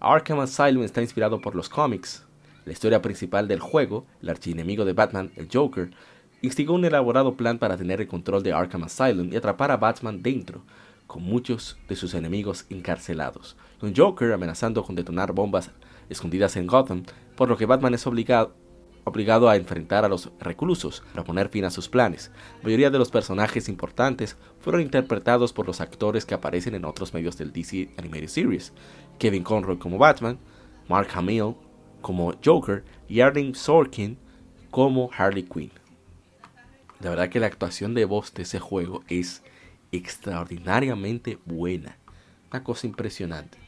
[0.00, 2.24] Arkham Asylum está inspirado por los cómics.
[2.64, 5.90] La historia principal del juego, el archienemigo de Batman, el Joker,
[6.42, 10.22] instigó un elaborado plan para tener el control de Arkham Asylum y atrapar a Batman
[10.22, 10.62] dentro,
[11.06, 15.70] con muchos de sus enemigos encarcelados, con Joker amenazando con detonar bombas
[16.08, 18.54] escondidas en Gotham, por lo que Batman es obligado,
[19.04, 22.30] obligado a enfrentar a los reclusos para poner fin a sus planes.
[22.58, 27.14] La mayoría de los personajes importantes fueron interpretados por los actores que aparecen en otros
[27.14, 28.72] medios del DC Animated Series,
[29.18, 30.38] Kevin Conroy como Batman,
[30.88, 31.54] Mark Hamill
[32.02, 34.18] como Joker y Arlene Sorkin
[34.70, 35.70] como Harley Quinn.
[37.00, 39.42] La verdad que la actuación de voz de ese juego es
[39.90, 41.96] extraordinariamente buena.
[42.50, 43.59] Una cosa impresionante.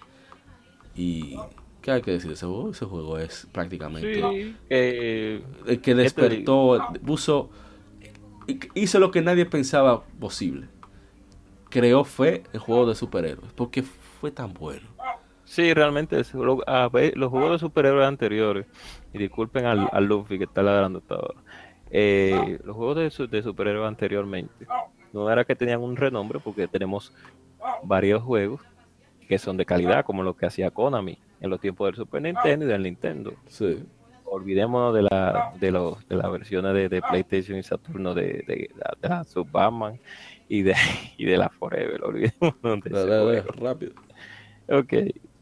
[0.95, 1.39] Y
[1.81, 2.71] ¿qué hay que decir de ese juego?
[2.71, 7.51] Ese juego es prácticamente Sí, el que despertó, puso,
[8.75, 10.69] hizo lo que nadie pensaba posible.
[11.71, 14.87] Creó fe el juego de superhéroes, porque fue tan bueno.
[15.45, 18.67] sí, realmente es- lo- a ver, los juegos de superhéroes anteriores,
[19.13, 21.43] y disculpen al, al Luffy que está ladrando hasta ahora,
[21.91, 22.97] eh, los juegos
[23.31, 24.67] de superhéroes anteriormente
[25.13, 27.13] no era que tenían un renombre porque tenemos
[27.83, 28.61] varios juegos
[29.33, 32.67] que son de calidad como lo que hacía Konami en los tiempos del Super Nintendo
[32.67, 33.83] y del Nintendo Sí.
[34.27, 38.69] olvidémonos de la de los de las versiones de, de PlayStation y Saturno de, de,
[38.77, 39.99] la- de la Superman
[40.51, 40.75] y de
[41.17, 43.53] y de la Forever olvidémonos de juego.
[43.53, 43.93] rápido.
[44.69, 44.93] Ok.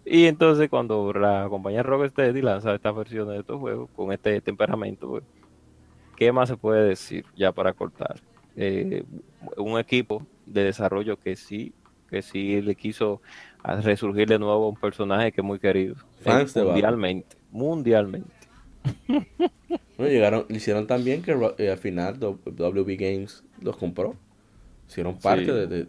[0.05, 5.09] Y entonces cuando la compañía Rocksteady lanza estas versiones de estos juegos con este temperamento,
[5.09, 5.25] pues,
[6.17, 8.21] ¿qué más se puede decir ya para cortar?
[8.55, 9.03] Eh,
[9.57, 11.73] un equipo de desarrollo que sí,
[12.09, 13.21] que sí le quiso
[13.63, 15.97] a resurgir de nuevo un personaje que es muy querido.
[16.23, 16.73] Fans Eh, de Batman.
[16.75, 17.37] mundialmente.
[17.51, 18.31] Mundialmente.
[19.97, 24.17] Bueno, llegaron, le hicieron también que Ro- eh, al final WB Games los compró.
[24.89, 25.51] Hicieron parte Sí.
[25.51, 25.85] de, de-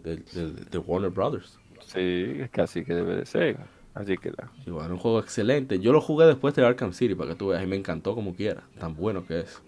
[0.70, 1.58] de- Warner Brothers.
[1.86, 3.56] Sí, es que que debe de ser.
[3.94, 5.80] Así que la- Igual, un juego excelente.
[5.80, 8.34] Yo lo jugué después de Arkham City para que tú veas y me encantó como
[8.34, 8.62] quiera.
[8.78, 9.62] Tan bueno que es.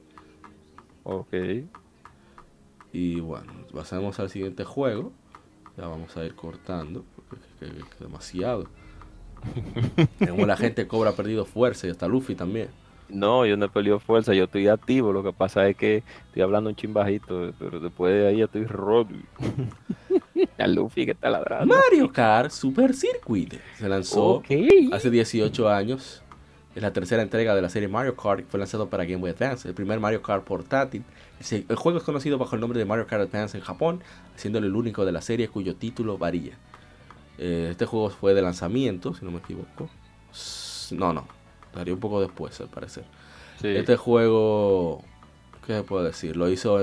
[1.04, 1.32] Ok.
[2.92, 5.12] Y bueno, pasamos al siguiente juego.
[5.78, 7.04] Ya vamos a ir cortando.
[7.70, 8.66] Que- demasiado.
[10.28, 12.68] Como la gente cobra ha perdido fuerza y hasta Luffy también.
[13.08, 15.12] No, yo no he perdido fuerza, yo estoy activo.
[15.12, 18.46] Lo que pasa es que estoy hablando un chin bajito, pero después de ahí ya
[18.46, 19.14] estoy roto.
[20.58, 21.74] Al Luffy que está ladrando.
[21.74, 24.42] Mario Kart Super Circuit se lanzó
[24.92, 26.22] hace 18 años.
[26.74, 29.68] Es la tercera entrega de la serie Mario Kart fue lanzado para Game Boy Advance,
[29.68, 31.04] el primer Mario Kart portátil.
[31.50, 34.00] El juego es conocido bajo el nombre de Mario Kart Advance en Japón,
[34.34, 36.56] siendo el único de la serie cuyo título varía.
[37.38, 39.88] Eh, este juego fue de lanzamiento, si no me equivoco.
[40.92, 41.26] No, no,
[41.74, 43.04] daría un poco después, al parecer.
[43.60, 43.68] Sí.
[43.68, 45.02] Este juego,
[45.66, 46.36] ¿qué puedo decir?
[46.36, 46.78] Lo hizo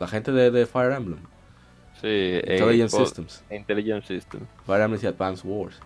[0.00, 1.20] la gente de, de Fire Emblem,
[2.00, 3.44] Sí, eh, Intelligent Systems.
[3.50, 4.04] Intelligent.
[4.04, 5.76] Fire Emblem y Advance Wars.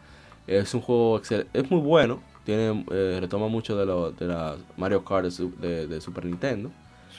[0.46, 4.56] Es un juego excel- es muy bueno, tiene eh, retoma mucho de, lo, de la
[4.76, 6.70] Mario Kart de, de- de Super Nintendo.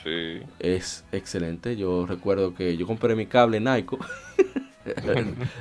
[0.04, 0.42] Sí.
[0.60, 1.76] Es excelente.
[1.78, 4.00] Yo recuerdo que yo compré mi cable Nyko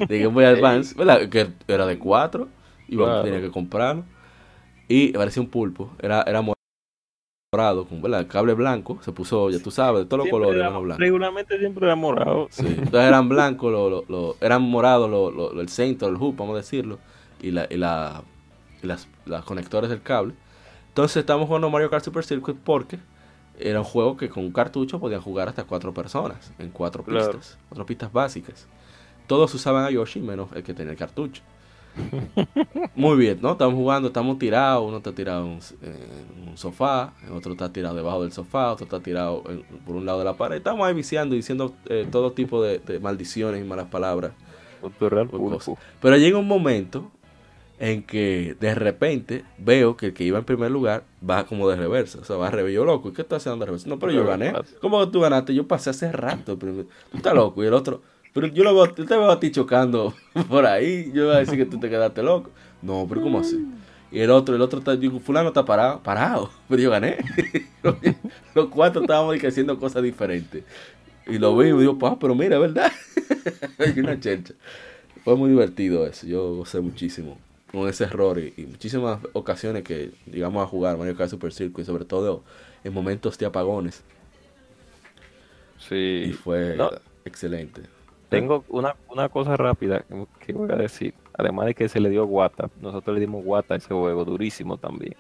[0.09, 1.29] de Game Boy Advance, ¿verdad?
[1.29, 2.49] que era de 4
[2.89, 3.23] y Claro.
[3.23, 4.05] tenía que comprarlo.
[4.89, 6.43] Y parecía un pulpo, era, era
[7.53, 8.27] morado, con ¿verdad?
[8.27, 10.99] cable blanco, se puso, ya tú sabes, de todos los colores, era- blanco.
[11.01, 12.49] Regularmente siempre era morado.
[12.51, 16.55] Sí, entonces eran blancos, lo, lo- lo- eran morados lo- el centro, el hoop, vamos
[16.55, 16.99] a decirlo,
[17.41, 18.23] y, la, y, la,
[18.83, 20.35] y las, las conectores del cable.
[20.89, 22.99] Entonces estamos jugando Mario Kart Super Circuit porque
[23.59, 27.33] era un juego que con un cartucho podían jugar hasta cuatro personas en cuatro Claro.
[27.33, 28.67] pistas, cuatro pistas básicas.
[29.29, 31.43] Todos usaban a Yoshi menos el que tenía el cartucho.
[32.95, 33.53] Muy bien, ¿no?
[33.53, 37.53] Estamos jugando, estamos tirados, uno está tirado en un, s- en un sofá, el otro
[37.53, 40.57] está tirado debajo del sofá, otro está tirado en- por un lado de la pared.
[40.59, 44.33] Estamos ahí viciando y diciendo eh, todo tipo de, de maldiciones y malas palabras.
[46.01, 47.11] Pero llega un momento
[47.81, 51.77] en que de repente veo que el que iba en primer lugar va como de
[51.77, 52.19] reversa.
[52.21, 52.75] O sea, va al revés.
[52.75, 53.89] Yo loco, ¿y qué estás haciendo de reversa?
[53.89, 54.53] No, pero yo gané.
[54.81, 55.55] ¿Cómo tú ganaste?
[55.55, 56.53] Yo pasé hace rato.
[56.53, 57.63] el primer- Tú estás loco.
[57.63, 60.15] Y el otro, pero yo, lo veo, yo te veo a ti chocando
[60.49, 61.11] por ahí.
[61.15, 62.51] Yo voy a decir que tú te quedaste loco.
[62.83, 63.65] No, pero ¿cómo así?
[64.11, 67.19] Y el otro, el otro está, digo, fulano está parado, parado, pero yo gané.
[68.55, 70.65] Los cuatro estábamos haciendo cosas diferentes.
[71.27, 72.91] Y lo vi y me digo, pa, pero mira, ¿verdad?
[73.79, 74.55] Hay una chelcha.
[75.25, 77.39] Fue muy divertido eso, yo gocé muchísimo
[77.71, 81.85] con ese error y, y muchísimas ocasiones que llegamos a jugar Mario Kart Super Circuit,
[81.85, 82.45] sobre todo
[82.83, 84.03] en momentos de apagones.
[85.87, 86.25] Sí.
[86.29, 86.91] Y fue No.
[87.27, 87.83] excelente.
[88.29, 90.05] Tengo una, una cosa rápida
[90.41, 91.15] que- voy a decir.
[91.41, 94.77] Además de que se le dio guata, nosotros le dimos guata a ese juego, durísimo
[94.77, 95.15] también.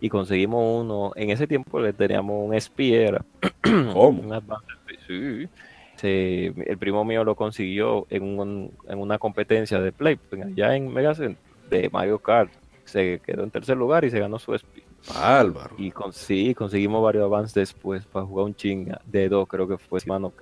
[0.00, 3.24] Y conseguimos uno, en ese tiempo le teníamos un espiera.
[3.92, 4.20] ¿Cómo?
[4.22, 5.48] Un Advanced Spi- sí.
[5.96, 10.92] Se- el primo mío lo consiguió en, un- en una competencia de Play, allá en
[10.92, 11.38] Megacent,
[11.70, 12.50] de Mario Kart.
[12.84, 14.82] Se quedó en tercer lugar y se ganó su SP.
[15.08, 15.74] Bárbaro.
[15.78, 19.78] Y con, sí, conseguimos varios avances después para jugar un chinga de dos, creo que
[19.78, 20.32] fue, mano,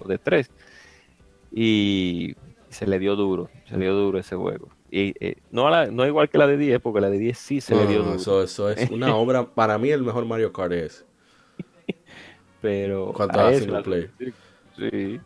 [0.00, 0.50] o de tres.
[1.60, 2.36] Y
[2.68, 4.68] se le dio duro, se le dio duro ese juego.
[4.92, 7.36] Y eh, no, a la- no igual que la de 10, porque la de 10
[7.36, 8.14] sí se No, le dio duro.
[8.14, 11.04] eso, eso es una obra, para mí el mejor Mario Kart es.
[12.60, 14.34] pero ¿Cuánto a single Circuit,
[14.76, 15.20] sí,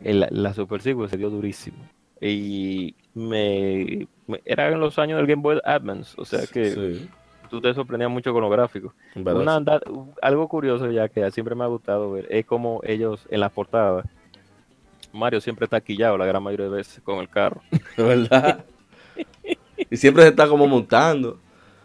[0.00, 1.78] el- la Super Circuit se dio durísimo.
[2.20, 7.08] Y me, me- era en los años del Game Boy Advance, o sea que Sí,
[7.48, 8.92] tú te sorprendías mucho con los gráficos.
[9.14, 9.62] Una
[10.20, 14.04] algo curioso ya que siempre me ha gustado ver es como ellos en las portadas
[15.12, 17.62] Mario siempre está quillado la gran mayoría de veces con el carro.
[17.96, 18.64] ¿Verdad?
[19.90, 21.38] y siempre se está como montando.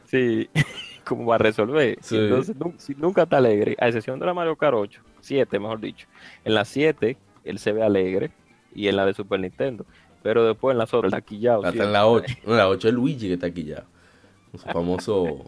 [0.05, 0.49] Sí,
[1.03, 1.97] como va a resolver.
[2.01, 2.17] Sí.
[2.17, 2.55] Entonces
[2.97, 6.07] nunca está alegre, a excepción de la Mario Kart 8, 7 mejor dicho.
[6.43, 8.31] En la 7 él se ve alegre
[8.73, 9.85] y en la de Super Nintendo.
[10.23, 11.59] Pero después en las otras está quillado.
[11.59, 11.87] Hasta siempre.
[11.87, 12.33] en la 8.
[12.45, 13.85] No, en la 8 es Luigi que está ya.
[14.51, 15.45] Con su famoso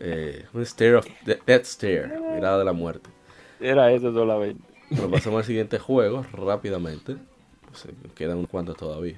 [0.00, 3.10] Eh, un stare of Death Stare, mirada de la muerte.
[3.60, 4.62] Era eso solamente.
[4.90, 7.16] Bueno, pasamos al siguiente juego rápidamente.
[8.14, 9.16] Quedan unos cuantos todavía.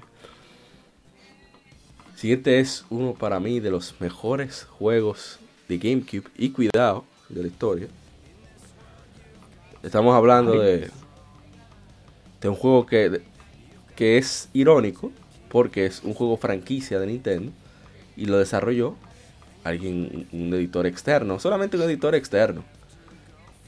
[2.15, 7.47] Siguiente es uno para mí de los mejores juegos de GameCube y cuidado de la
[7.47, 7.87] historia.
[9.81, 10.91] Estamos hablando de,
[12.41, 13.21] de un juego que,
[13.95, 15.11] que es irónico
[15.49, 17.51] porque es un juego franquicia de Nintendo
[18.15, 18.95] y lo desarrolló
[19.63, 22.63] alguien, un editor externo, solamente un editor externo.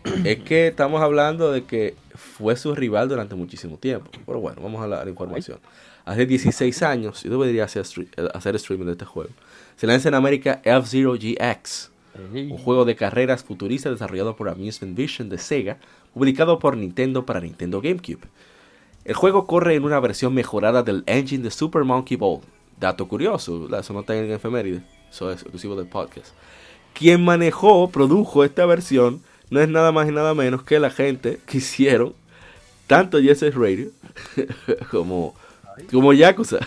[0.24, 4.10] es que estamos hablando de que fue su rival durante muchísimo tiempo.
[4.26, 5.60] Pero bueno, vamos a la, información.
[6.06, 7.86] Hace 16 años, yo debería hacer,
[8.34, 9.30] hacer streaming de este juego.
[9.78, 11.92] Se lanza en América F-Zero GX,
[12.34, 15.78] un juego de carreras futurista desarrollado por Amusement Vision de Sega,
[16.14, 18.28] publicado por Nintendo para Nintendo GameCube.
[19.06, 22.42] El juego corre en una versión mejorada del engine de Super Monkey Ball.
[22.80, 26.34] Dato curioso, eso no está en efeméride, eso es exclusivo del podcast.
[26.94, 29.22] Quien manejó, produjo esta versión,
[29.54, 32.16] no es nada más y nada menos que la gente que hicieron
[32.88, 33.92] tanto Yes Radio
[34.92, 35.36] como,
[35.92, 36.58] como Yakuza.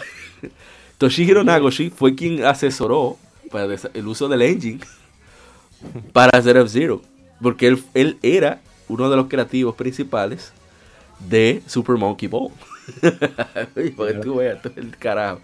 [0.98, 3.18] Toshihiro Nagoshi fue quien asesoró
[3.50, 4.80] para el uso del engine
[6.12, 7.02] para hacer F-Zero.
[7.42, 10.52] Porque él, él era uno de los creativos principales
[11.28, 12.52] de Super Monkey Ball.
[13.96, 15.40] Porque tú veas, el carajo.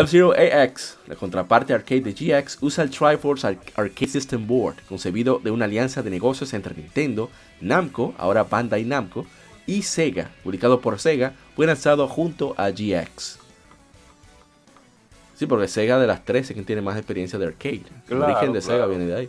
[0.00, 5.50] F-Zero AX, la contraparte arcade de GX, usa el Triforce Arcade System Board, concebido de
[5.50, 7.28] una alianza de negocios entre Nintendo,
[7.60, 9.26] Namco, ahora Bandai Namco,
[9.66, 13.38] y Sega, publicado por Sega, fue lanzado junto a GX.
[15.34, 17.82] Sí, porque Sega de las tres es quien tiene más experiencia de arcade.
[18.08, 19.28] el origen de Sega viene de ahí.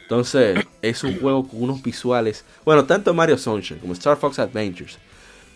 [0.00, 2.42] Entonces, es un juego con unos visuales.
[2.64, 4.96] Bueno, tanto Mario Sunshine como Star Fox Adventures,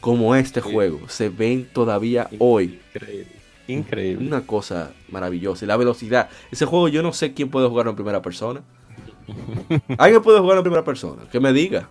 [0.01, 2.79] como este juego, se ven todavía hoy.
[3.73, 4.27] Increíble.
[4.27, 5.65] Una cosa maravillosa.
[5.65, 6.29] Y la velocidad.
[6.51, 8.63] Ese juego yo no sé quién puede jugarlo en primera persona.
[9.99, 11.23] ¿Alguien puede jugarlo en primera persona?
[11.31, 11.89] Que me diga.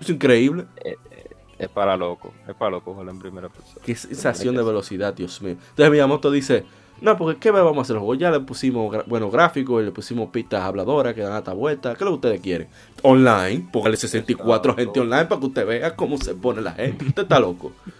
[0.00, 0.64] Es increíble.
[0.84, 2.32] Eh, eh, es para loco.
[2.48, 3.80] Es para loco jugarlo en primera persona.
[3.84, 5.56] Qué sensación de velocidad, Dios mío.
[5.70, 6.64] Entonces Miyamoto dice,
[7.00, 8.14] no, porque ¿qué vamos a hacer el juego?
[8.14, 11.94] Ya le pusimos buenos gráficos, le pusimos pistas habladoras que dan hasta vuelta.
[11.94, 12.68] ¿Qué es lo que ustedes quieren?
[13.02, 17.06] Online, póngale 64 gente online para que usted vea cómo se pone la gente.
[17.06, 17.72] Usted está loco.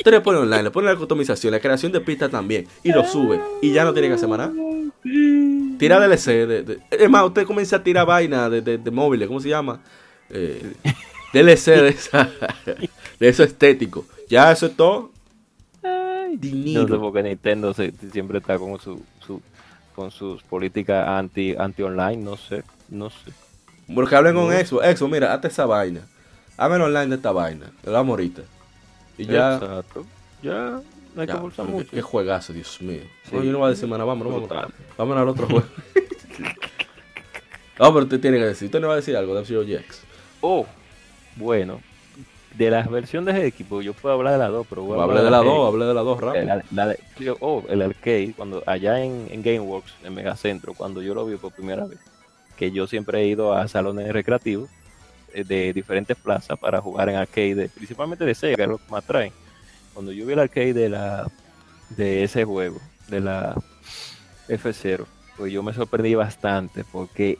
[0.00, 3.04] Usted le pone online, le pone la customización, la creación de pistas también, y lo
[3.04, 4.52] sube, y ya no tiene que hacer nada.
[5.78, 6.26] Tira DLC.
[6.46, 9.80] De, es más, usted comienza a tirar vaina de, de, móviles, ¿cómo se llama?
[10.30, 10.74] Eh,
[11.32, 12.30] DLC de, esa,
[13.18, 14.04] de eso estético.
[14.28, 15.10] Ya eso es todo
[16.32, 19.02] no sé por qué Nintendo siempre está con su,
[19.94, 23.32] con sus políticas anti anti online, no sé, no sé.
[23.92, 26.02] Porque hablen con eso, eso, mira, hazte esa vaina.
[26.56, 28.42] Háganlo online de esta vaina, te la morita.
[29.20, 29.54] Y ya.
[29.54, 30.06] Exacto.
[30.42, 30.80] Ya,
[31.14, 31.90] no hay que forzar mucho.
[31.90, 33.02] Qué juegazo, Dios mío.
[33.30, 34.72] yo no voy a decir, mana, vámonos, vámonos.
[34.96, 35.66] Vámonos al otro juego.
[37.78, 40.02] no, pero usted tiene que decir, usted no va a decir algo de Zero GX.
[40.40, 40.66] Oh,
[41.36, 41.80] bueno,
[42.56, 45.30] de las versiones de equipo, yo puedo hablar de la 2, pero bueno, hablé de
[45.30, 47.36] la 2, hablé de la 2 rápido.
[47.40, 51.52] oh, el arcade, cuando allá en, en Gameworks, en Megacentro, cuando yo lo vi por
[51.52, 51.98] primera vez,
[52.56, 54.70] que yo siempre he ido a salones recreativos
[55.34, 59.04] de diferentes plazas para jugar en arcade, principalmente de Sega, que es lo que más
[59.04, 59.32] traen.
[59.94, 61.30] Cuando yo vi el arcade de la
[61.90, 63.54] de ese juego, de la
[64.48, 65.06] F0,
[65.36, 67.38] pues yo me sorprendí bastante porque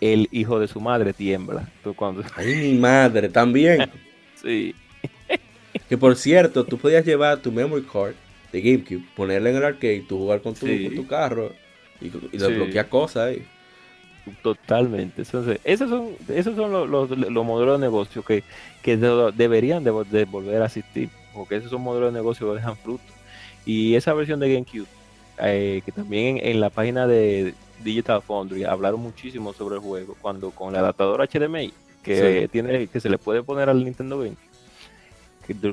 [0.00, 1.68] el hijo de su madre tiembla.
[1.96, 2.22] cuando...
[2.36, 3.90] Ay, mi madre, también.
[4.42, 4.74] Sí.
[5.88, 8.14] Que por cierto, tú podías llevar tu memory card
[8.52, 11.52] de GameCube, ponerla en el arcade, tú jugar con tu, tu carro
[12.00, 13.46] y, y desbloquear cosas ahí.
[14.42, 15.22] Totalmente.
[15.22, 18.42] Entonces, esos son, esos son los, los, modelos de negocio que,
[18.82, 23.04] que deberían de, volver a asistir, porque esos son modelos de negocio que dejan fruto.
[23.64, 24.86] Y esa versión de GameCube,
[25.38, 30.50] eh, que también en, la página de Digital Foundry hablaron muchísimo sobre el juego, cuando
[30.50, 31.72] con el adaptador HDMI
[32.02, 34.40] que tiene que se le puede poner al Nintendo 20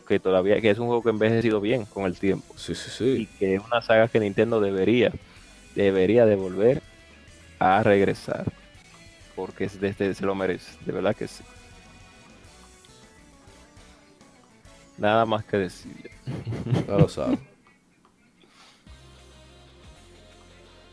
[0.07, 2.89] que, todavía que es un juego que ha envejecido bien con el tiempo sí, sí,
[2.89, 3.03] sí.
[3.21, 5.11] y que es una saga que Nintendo debería
[5.75, 6.81] debería de volver
[7.63, 8.45] a regresar
[9.35, 11.43] porque desde se lo merece de verdad que sí
[14.97, 16.11] nada más que decir
[16.87, 17.39] lo sabes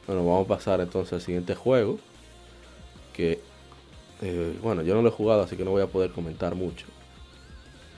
[0.07, 1.99] bueno vamos a pasar entonces al siguiente juego
[3.13, 3.41] que
[4.23, 6.87] eh, bueno, yo no lo he jugado, así que no voy a poder comentar mucho.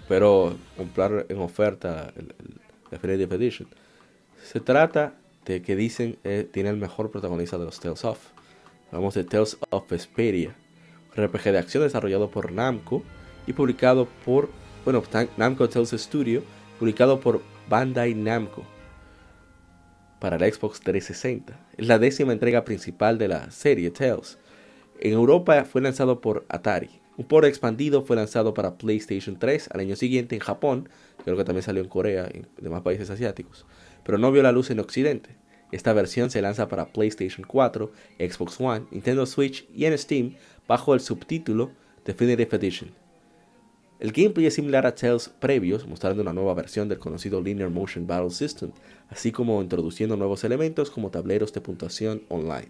[0.09, 2.33] Pero comprar en oferta el,
[2.91, 3.69] Definitive Edition.
[4.43, 5.15] Se trata
[5.47, 8.19] de que dicen eh, tiene el mejor protagonista de los Tales of.
[8.93, 10.55] Hablamos de Tales of Vesperia,
[11.17, 13.03] un RPG de acción desarrollado por Namco
[13.47, 14.51] y publicado por,
[14.85, 15.03] bueno,
[15.39, 16.43] Namco Tales Studio,
[16.79, 17.41] publicado por
[17.71, 18.67] Bandai Namco.
[20.21, 21.59] para la Xbox 360.
[21.79, 24.39] Es la décima entrega principal de la serie Tales.
[25.01, 26.91] En Europa fue lanzado por Atari.
[27.17, 30.91] Un port expandido fue lanzado para PlayStation 3 al año siguiente en Japón,
[31.25, 33.65] creo que también salió en Corea y demás países asiáticos,
[34.05, 35.42] pero no vio la luz en Occidente.
[35.73, 40.35] Esta versión se lanza para PlayStation 4, Xbox One, Nintendo Switch y en Steam
[40.69, 41.73] bajo el subtítulo
[42.05, 42.91] Definitive Edition.
[43.99, 48.07] El gameplay es similar a Tales previos, mostrando una nueva versión del conocido Linear Motion
[48.07, 48.73] Battle System,
[49.09, 52.69] así como introduciendo nuevos elementos como tableros de puntuación online.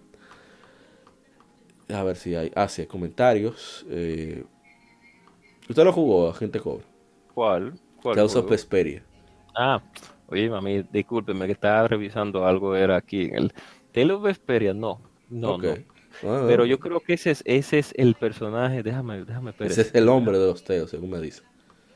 [1.89, 3.85] A ver si hay, ah, comentarios.
[3.89, 4.43] Eh,
[5.67, 6.85] ¿Usted lo jugó, Agente Cobra?
[7.33, 7.73] ¿Cuál?
[8.01, 9.03] ¿Cuál Tales of Vesperia.
[9.55, 9.81] Ah,
[10.27, 13.53] oye, mami, discúlpeme que estaba revisando algo, era aquí en el
[13.91, 15.75] Tales of Vesperia, no, no, no.
[16.23, 19.95] Ah, Pero yo creo que ese es, ese es el personaje, déjame, déjame Ese es
[19.95, 21.41] el hombre de los teos, según me dice.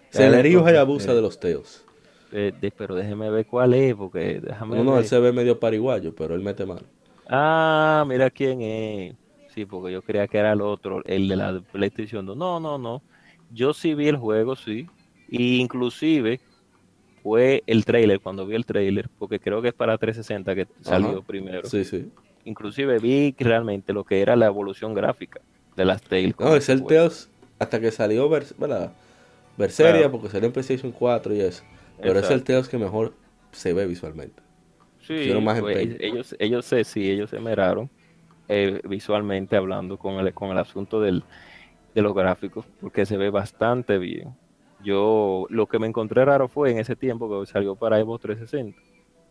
[0.09, 1.83] Se le y abusa de los teos.
[2.31, 6.13] Eh, pero déjeme ver cuál es, porque déjame No, no, él se ve medio pariguayo,
[6.13, 6.85] pero él mete mal.
[7.29, 9.15] Ah, mira quién es.
[9.53, 13.01] Sí, porque yo creía que era el otro, el de la PlayStation No, no, no.
[13.51, 14.87] Yo sí vi el juego, sí.
[15.29, 16.39] Y inclusive
[17.27, 21.21] fue el trailer, cuando vi el trailer, porque creo que es para 360 que salió
[21.23, 21.67] primero.
[21.67, 22.09] Sí, sí
[22.47, 25.41] inclusive vi realmente lo que era la evolución gráfica
[25.75, 26.33] de las Tales.
[26.39, 28.29] No, es el Tales hasta que salió
[29.57, 31.63] Berseria, porque salió en PlayStation 4 y eso.
[32.01, 33.13] Pero es el Tales que mejor
[33.51, 34.41] se ve visualmente.
[35.01, 37.89] Sí, pues, ellos, ellos se, sí, ellos se meraron
[38.49, 41.23] eh, visualmente hablando con el, con el asunto del,
[41.95, 44.35] de los gráficos, porque se ve bastante bien.
[44.87, 48.81] Yo lo que me encontré raro fue en ese tiempo que salió para Xbox 360.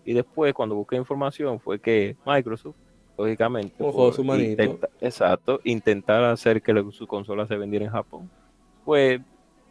[0.04, 2.76] Y después, cuando busqué información, fue que Microsoft
[3.16, 3.74] lógicamente.
[4.12, 4.78] su manito.
[5.00, 8.30] exacto, intentar hacer que su consola se vendiera en Japón.
[8.84, 9.18] Pues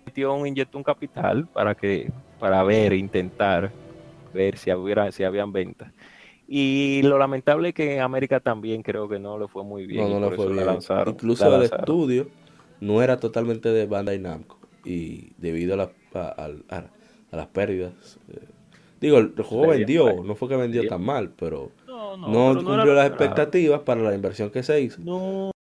[0.07, 3.71] metió un inyectó un capital para que para ver, intentar
[4.33, 5.93] ver si hubiera si habían ventas.
[6.47, 10.09] Y lo lamentable es que en América también creo que no le fue muy bien.
[10.09, 10.67] No, no le fue bien.
[11.05, 12.25] Incluso el estudio
[12.79, 14.54] no era totalmente de Bandai Namco
[14.85, 16.89] y debido a, a,
[17.31, 18.19] las pérdidas.
[18.29, 18.39] Eh,
[19.01, 23.81] digo, el, juego vendió, no fue que vendió tan mal, pero no, cumplió las expectativas
[23.81, 25.01] para la inversión que se hizo.
[25.01, 25.51] No.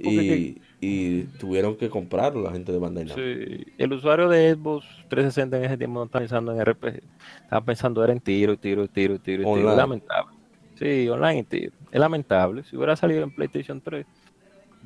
[0.00, 3.20] y, y, tuvieron que comprarlo la gente de Bandai Namco.
[3.20, 3.64] Sí.
[3.78, 7.00] El usuario de Xbox 360 en ese tiempo no estaba pensando en RPG.
[7.44, 9.76] Estaba pensando era en tiro, tiro, tiro, tiro, tiro.
[9.76, 10.36] Lamentable.
[10.78, 11.72] Sí, online tiro.
[11.90, 12.62] Es lamentable.
[12.64, 14.06] Si hubiera salido en PlayStation 3,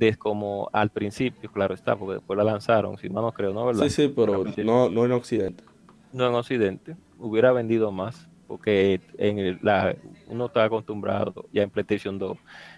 [0.03, 3.67] desde como al principio, claro está, porque después la lanzaron, si no, no creo, ¿no?
[3.67, 3.85] ¿verdad?
[3.85, 5.65] Sí, sí, pero no, no en Occidente.
[6.13, 6.97] No en Occidente.
[7.19, 9.97] Hubiera vendido más porque en la,
[10.27, 12.37] uno está acostumbrado ya en PlayStation 2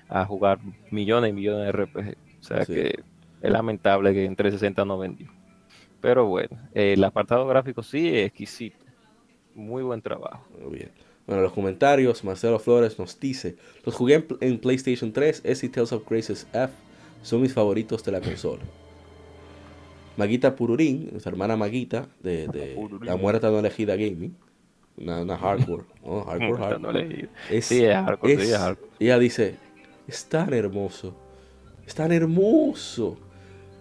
[0.08, 0.60] a jugar
[0.90, 2.16] millones y millones de RPG.
[2.40, 3.02] O sea que
[3.42, 5.28] es lamentable que en 360 no vendió.
[6.00, 8.84] Pero bueno, el apartado gráfico sí es exquisito.
[9.54, 10.46] Muy buen trabajo.
[10.62, 10.90] Muy bien.
[11.26, 15.92] Bueno, los comentarios, Marcelo Flores nos dice, los jugué en, PlayStation 3, S y Tales
[15.92, 16.72] of Graces F
[17.24, 18.62] son mis favoritos de la consola.
[20.16, 24.36] Maguita Pururín, nuestra hermana Maguita, de, de La Muerta No Elegida Gaming,
[24.96, 27.28] una, hardcore, Hardcore, hardcore.
[27.62, 28.90] sí, es hardcore, es, hardcore.
[29.00, 29.56] Ella dice,
[30.06, 31.16] es tan hermoso,
[31.86, 33.18] es tan hermoso.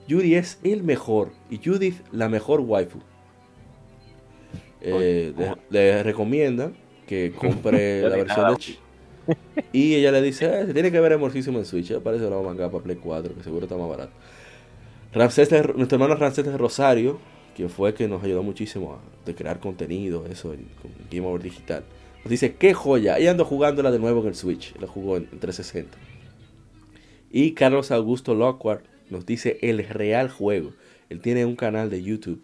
[0.10, 3.00] Judy es el mejor y Judith la mejor waifu.
[4.82, 5.34] Eh,
[5.70, 6.72] le, recomienda
[7.08, 8.83] que compre la versión de
[9.74, 11.98] Y ella le dice, eh, se tiene que ver hermosísimo en Switch.
[12.00, 14.12] Parece que lo va a mangar para Play 4, que seguro está más barato.
[15.14, 17.20] Ramsés nuestro hermano Ramsés de Rosario
[17.56, 20.68] que fue que nos ayudó muchísimo a crear contenido, eso en,
[21.12, 21.84] Game Over Digital.
[22.24, 25.28] Nos dice, qué joya, y ando jugándola de nuevo en el Switch, la jugó en,
[25.28, 25.98] 360.
[27.32, 30.74] Y Carlos Augusto Lockhart nos dice el real juego.
[31.10, 32.44] Él tiene un canal de YouTube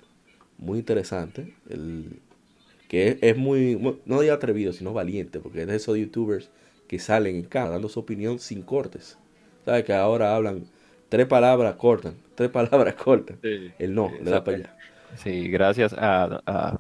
[0.58, 2.20] muy interesante, el,
[2.88, 6.50] que es, muy, no digo atrevido, sino valiente, porque es de esos youtubers
[6.90, 9.18] que salen en cada dando su opinión sin cortes.
[9.64, 9.86] ¿Sabes?
[9.86, 10.66] Que ahora hablan
[11.08, 13.40] tres palabras, cortan, tres palabras cortan.
[13.44, 14.78] el no, le da para allá.
[15.16, 16.80] Sí, gracias a,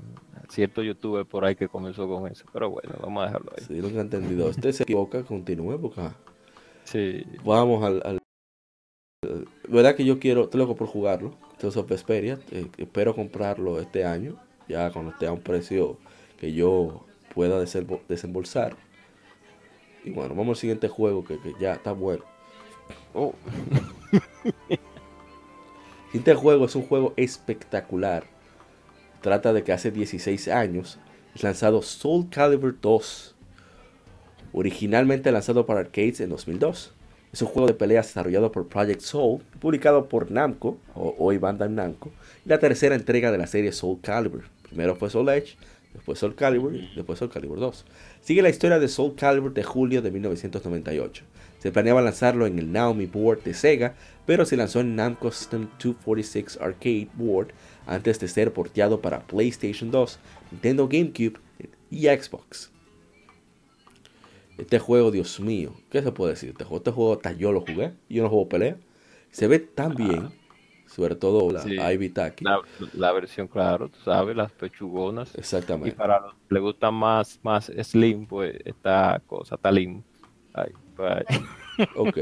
[0.49, 2.43] cierto youtuber por ahí que comenzó con eso.
[2.51, 3.64] Pero bueno, vamos a dejarlo ahí.
[3.66, 4.47] Sí, lo que he entendido.
[4.47, 6.01] Usted se equivoca, continúe, porque.
[6.86, 7.24] Sí.
[7.45, 8.20] Vamos al, al.
[9.68, 11.36] verdad que yo quiero, estoy loco por jugarlo.
[11.51, 14.38] Entonces, Vesperia, eh, espero comprarlo este año,
[14.68, 15.97] ya cuando esté a un precio
[16.39, 17.05] que yo
[17.36, 18.76] pueda desembolsar.
[20.03, 22.23] Y bueno, vamos al siguiente juego que, que ya está bueno.
[23.13, 23.33] Oh.
[26.11, 28.23] Este juego es un juego espectacular.
[29.21, 30.97] Trata de que hace 16 años
[31.35, 33.35] es lanzado Soul Calibur 2,
[34.51, 36.93] originalmente lanzado para arcades en 2002.
[37.31, 41.69] Es un juego de peleas desarrollado por Project Soul, publicado por Namco, o hoy Bandai
[41.69, 42.09] Namco,
[42.43, 44.45] y la tercera entrega de la serie Soul Calibur.
[44.63, 45.57] Primero fue Soul Edge,
[45.93, 47.85] después Soul Calibur, y después Soul Calibur 2.
[48.21, 51.23] Sigue la historia de Soul Calibur de julio de 1998.
[51.59, 55.67] Se planeaba lanzarlo en el Naomi Board de Sega, pero se lanzó en Namco System
[55.79, 57.49] 246 Arcade Board
[57.85, 60.19] antes de ser porteado para PlayStation 2,
[60.51, 61.39] Nintendo GameCube
[61.89, 62.71] y Xbox.
[64.57, 66.49] Este juego, Dios mío, ¿qué se puede decir?
[66.49, 68.77] Este juego, este juego hasta yo lo jugué, yo no juego pelea.
[69.31, 70.29] Se ve tan bien,
[70.93, 71.75] sobre todo la Sí.
[71.79, 72.43] Ivy Taki.
[72.45, 72.59] La,
[72.93, 75.31] la versión, claro, tú sabes, las pechugonas.
[75.35, 75.95] Y Exactamente.
[75.95, 79.87] para los que le gustan más, más slim, pues esta cosa, pues,
[80.53, 81.23] ay.
[81.95, 82.17] Ok.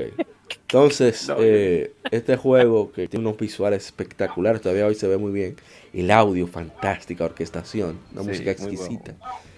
[0.62, 5.32] Entonces, No, eh, este juego que tiene unos visuales espectaculares, todavía hoy se ve muy
[5.32, 5.56] bien.
[5.94, 9.16] El audio, fantástica orquestación, una Sí, música exquisita.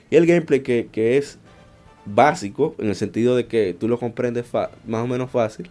[0.09, 1.37] Y el gameplay que, que es
[2.05, 5.69] básico, en el sentido de que tú lo comprendes más o menos fácil,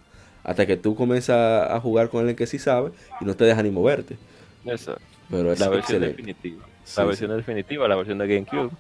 [0.48, 2.90] hasta que tú comienzas a jugar con el que sí sabe
[3.20, 4.16] y no te deja ni moverte.
[4.64, 5.02] Exacto.
[5.30, 6.16] Pero es La versión excelente.
[6.16, 6.66] definitiva.
[6.84, 8.70] Sí, la versión definitiva, la versión de GameCube.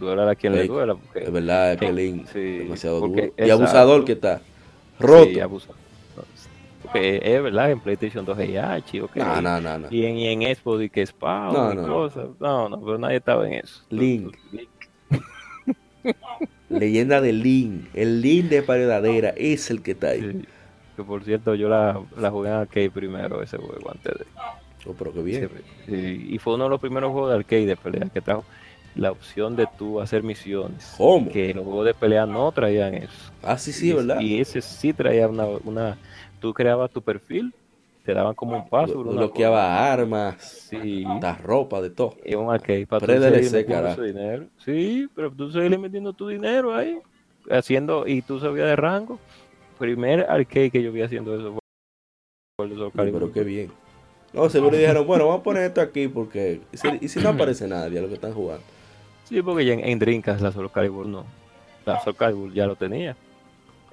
[0.00, 0.94] Duela a quien le duela.
[0.94, 3.22] Porque, Es verdad que Sí, Link sí, demasiado duro.
[3.22, 3.52] Y exacto.
[3.52, 4.40] abusador que está.
[4.98, 5.28] Roto.
[5.30, 5.72] Sí, abusa.
[6.82, 9.16] Porque es verdad, en PlayStation 2 hay H, ok.
[9.16, 9.88] no, no, no, no.
[9.90, 11.88] Y en, y en Xbox y que No, y no, no.
[11.88, 12.28] cosas.
[12.40, 13.82] No, no, pero nadie estaba en eso.
[13.90, 14.34] Link.
[14.52, 14.68] Link.
[16.70, 17.88] Leyenda de Link.
[17.92, 20.46] El Link de Paredadera es el que está ahí.
[20.98, 24.26] Que por cierto, yo la, la jugué en arcade primero, ese juego, antes de.
[24.84, 25.48] Oh, pero qué bien.
[25.86, 28.44] Sí, y fue uno de los primeros juegos de arcade de pelea que trajo
[28.96, 30.92] la opción de tú hacer misiones.
[30.96, 31.30] ¿Cómo?
[31.30, 33.32] Que los juegos de pelea no traían eso.
[33.44, 34.18] Ah, sí, sí, y, ¿verdad?
[34.18, 35.96] Y ese sí traía una, una.
[36.40, 37.54] Tú creabas tu perfil,
[38.04, 38.68] te daban como un.
[38.68, 40.66] Blo- una bloqueaba armas.
[40.68, 41.04] Sí.
[41.22, 42.16] la ropa, de todo.
[42.24, 43.06] Es un arcade para tú
[44.02, 44.46] dinero.
[44.64, 46.98] Sí, pero tú seguir metiendo tu dinero ahí,
[47.48, 49.20] haciendo, y tú sabías de rango.
[49.78, 51.58] Primer arcade que yo vi haciendo eso
[52.56, 53.70] fue el de pero qué bien.
[54.32, 56.60] No, seguro dijeron, bueno, vamos a poner esto aquí porque...
[56.72, 58.64] ¿Y si, y si no aparece nadie a lo que están jugando?
[59.24, 61.24] Sí, porque ya en, en Drinkas la Soul Calibur no.
[61.86, 63.16] La Soul Calibur ya lo tenía.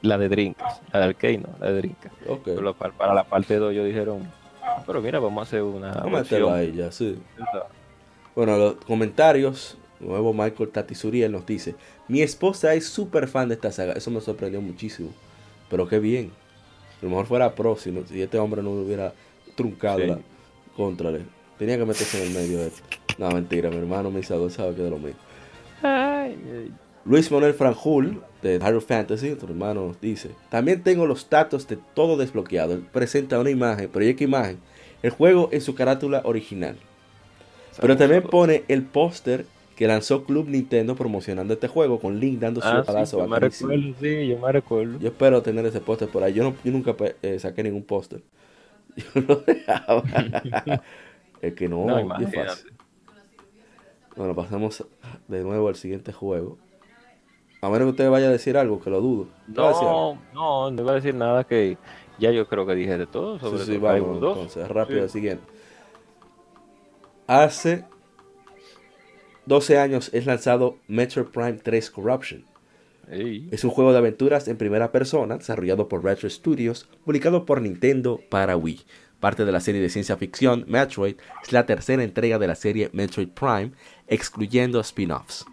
[0.02, 2.12] La de Drinkas, la de arcade no, la de Drinkas.
[2.44, 4.30] Pero para, para la parte 2 ellos dijeron,
[4.62, 6.54] "Ah, pero mira, vamos a hacer una Vamos a meterlo versión".
[6.54, 7.18] ahí ya, sí.
[8.36, 9.78] Bueno, los comentarios.
[10.00, 11.76] Nuevo Michael Tatisuriel nos dice:
[12.10, 13.94] Mi esposa es súper fan de esta saga.
[13.94, 15.10] Eso me sorprendió muchísimo.
[15.70, 16.32] Pero qué bien.
[17.02, 19.14] A lo mejor fuera pro si, no- si este hombre no hubiera
[19.56, 20.08] truncado Sí.
[20.08, 20.20] la
[20.76, 21.26] contra él.
[21.58, 22.82] Tenía que meterse en el medio de esto.
[23.18, 25.20] No, mentira, mi hermano Misador sabe que es de lo mismo.
[25.82, 26.72] Ay, ay.
[27.06, 31.78] Luis Manuel Franjul, de Hyrule Fantasy, otro hermano, nos dice: También tengo los datos de
[31.94, 32.74] todo desbloqueado.
[32.74, 34.58] Él presenta una imagen, proyecta imagen,
[35.04, 36.76] el juego en su carátula original.
[37.80, 39.46] Pero también pone el póster
[39.76, 43.28] que lanzó Club Nintendo promocionando este juego con Link dando su Ah, sí, palazo yo
[43.28, 45.00] me recuerdo, sí, yo me recuerdo.
[45.00, 46.34] Yo espero tener ese póster por ahí.
[46.34, 48.22] Yo, no, yo nunca pe- eh, saqué ningún póster.
[48.96, 50.04] Yo lo dejaba.
[51.42, 52.72] es que no, No, es fácil.
[54.16, 54.86] Bueno, pasamos
[55.28, 56.58] de nuevo al siguiente juego.
[57.62, 59.28] A menos que usted vaya a decir algo, que lo dudo.
[59.48, 61.78] No, no, no iba a decir nada que
[62.20, 64.38] ya yo creo que dije de todo sobre Sí, sí, vamos, Calibur 2.
[64.38, 65.04] entonces, rápido Sí.
[65.04, 65.44] al siguiente.
[67.28, 67.86] Hace
[69.46, 72.46] 12 años es lanzado Metro Prime 3 Corruption.
[73.08, 78.20] Es un juego de aventuras en primera persona desarrollado por Retro Studios, publicado por Nintendo
[78.30, 78.82] para Wii.
[79.20, 82.90] Parte de la serie de ciencia ficción Metroid, es la tercera entrega de la serie
[82.94, 83.72] Metroid Prime,
[84.08, 85.46] excluyendo spin-offs.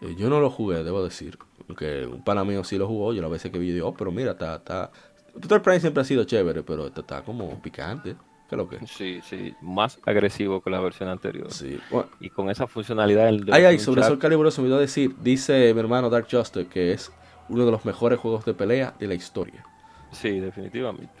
[0.00, 1.38] Eh, Yo no lo jugué, debo decir.
[1.68, 4.10] Aunque un pana mío sí lo jugó, yo la veces que vi, digo, oh, pero
[4.12, 4.90] mira, está, está...
[5.34, 8.16] Metroid Prime siempre ha sido chévere, pero está, está como picante.
[8.48, 8.86] ¿Qué es lo que?
[8.86, 11.50] Sí, sí, más agresivo que la versión anterior.
[11.52, 11.78] Sí.
[11.90, 15.14] Bueno, Y con esa funcionalidad del Ay, ay, sobre Soul Calibur se me olvidó decir,
[15.20, 17.12] dice mi hermano Dark Juster que es
[17.50, 19.64] uno de los mejores juegos de pelea de la historia.
[20.12, 21.12] Sí, definitivamente.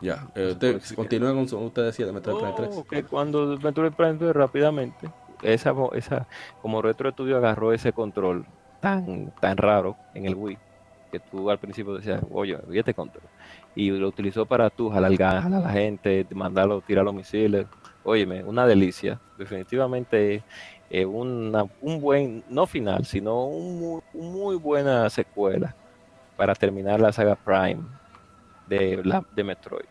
[0.00, 0.96] Ya, eh, usted ser.
[0.96, 2.68] continúa con usted decía de Metroid Prime 3.
[2.76, 5.10] Oh, que cuando Metroid Prime 3 rápidamente,
[5.42, 6.28] esa, esa,
[6.62, 8.46] como Retro Studio agarró ese control
[8.80, 10.58] tan, tan raro en el Wii,
[11.08, 13.24] que tú al principio decías, oye, ¿y este control?
[13.74, 17.66] Y lo utilizó para tú jalar, a la gente, mandarlo, tirar los misiles.
[18.04, 19.20] Óyeme, una delicia.
[19.36, 20.42] Definitivamente
[20.90, 25.74] eh, una, un buen, no final, sino un un muy buena secuela
[26.36, 27.82] para terminar la saga Prime
[28.68, 29.86] de, la, de Metroid.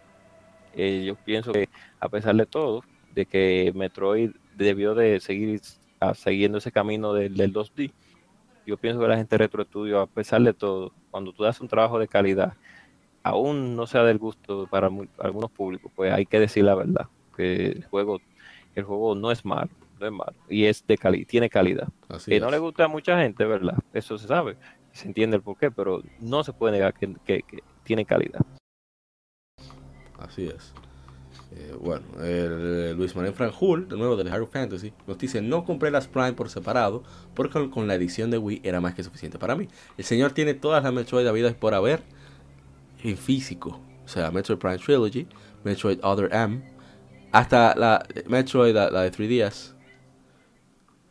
[0.74, 5.59] Eh, yo pienso que a pesar de todo, de que Metroid debió de seguir
[6.15, 7.91] siguiendo ese camino del, del 2D,
[8.68, 11.59] yo pienso que la gente de Retro Studio, a pesar de todo, cuando tú das
[11.61, 12.53] un trabajo de calidad,
[13.24, 14.89] aún no sea del gusto para
[15.20, 18.20] algunos públicos, pues hay que decir la verdad, que el juego,
[18.76, 21.88] el juego no es malo, no es malo, y es de cali tiene calidad.
[22.09, 22.43] Así Que es.
[22.43, 23.78] no le gusta a mucha gente, ¿verdad?
[23.93, 24.57] Eso se sabe,
[24.91, 28.41] se entiende el porqué, pero no se puede negar que, que- que tiene calidad.
[30.20, 30.74] Así es.
[31.60, 35.89] Eh, bueno, el, Luis Manuel Franjul, de nuevo del Hero Fantasy, nos dice, no compré
[35.89, 37.03] las Prime por separado
[37.34, 39.68] porque con la edición de Wii era más que suficiente para mí.
[39.97, 42.03] El señor tiene todas las Metroid habidas por haber
[43.03, 43.80] en físico.
[44.05, 45.28] O sea, Metroid Prime Trilogy,
[45.64, 46.62] Metroid Other M,
[47.32, 49.74] hasta la Metroid, la, de 3DS,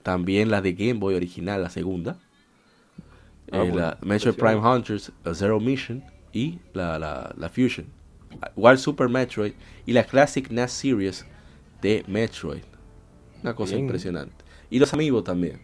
[0.05, 2.19] también la de Game Boy original, la segunda.
[3.51, 7.87] Ah, eh, la Metroid Prime Hunters, la Zero Mission y la, la, la Fusion.
[8.57, 9.53] Wild Super Metroid
[9.85, 11.27] y la Classic NES Series
[11.83, 12.63] de Metroid.
[13.43, 14.45] Una cosa impresionante.
[14.71, 15.61] Y los amigos también.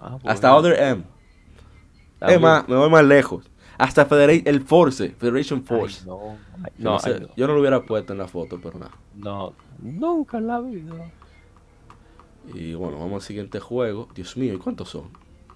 [0.00, 1.04] Ah, Hasta Other M.
[2.20, 3.50] Es más, me voy más lejos.
[3.78, 6.04] Hasta el Force, Federation Force.
[6.06, 6.36] no,
[7.34, 8.92] yo no lo hubiera puesto en la foto, pero nada.
[9.14, 11.10] No, nunca en la vida.
[12.52, 14.08] Y bueno, vamos al siguiente juego.
[14.14, 15.08] Dios mío, ¿y cuántos son?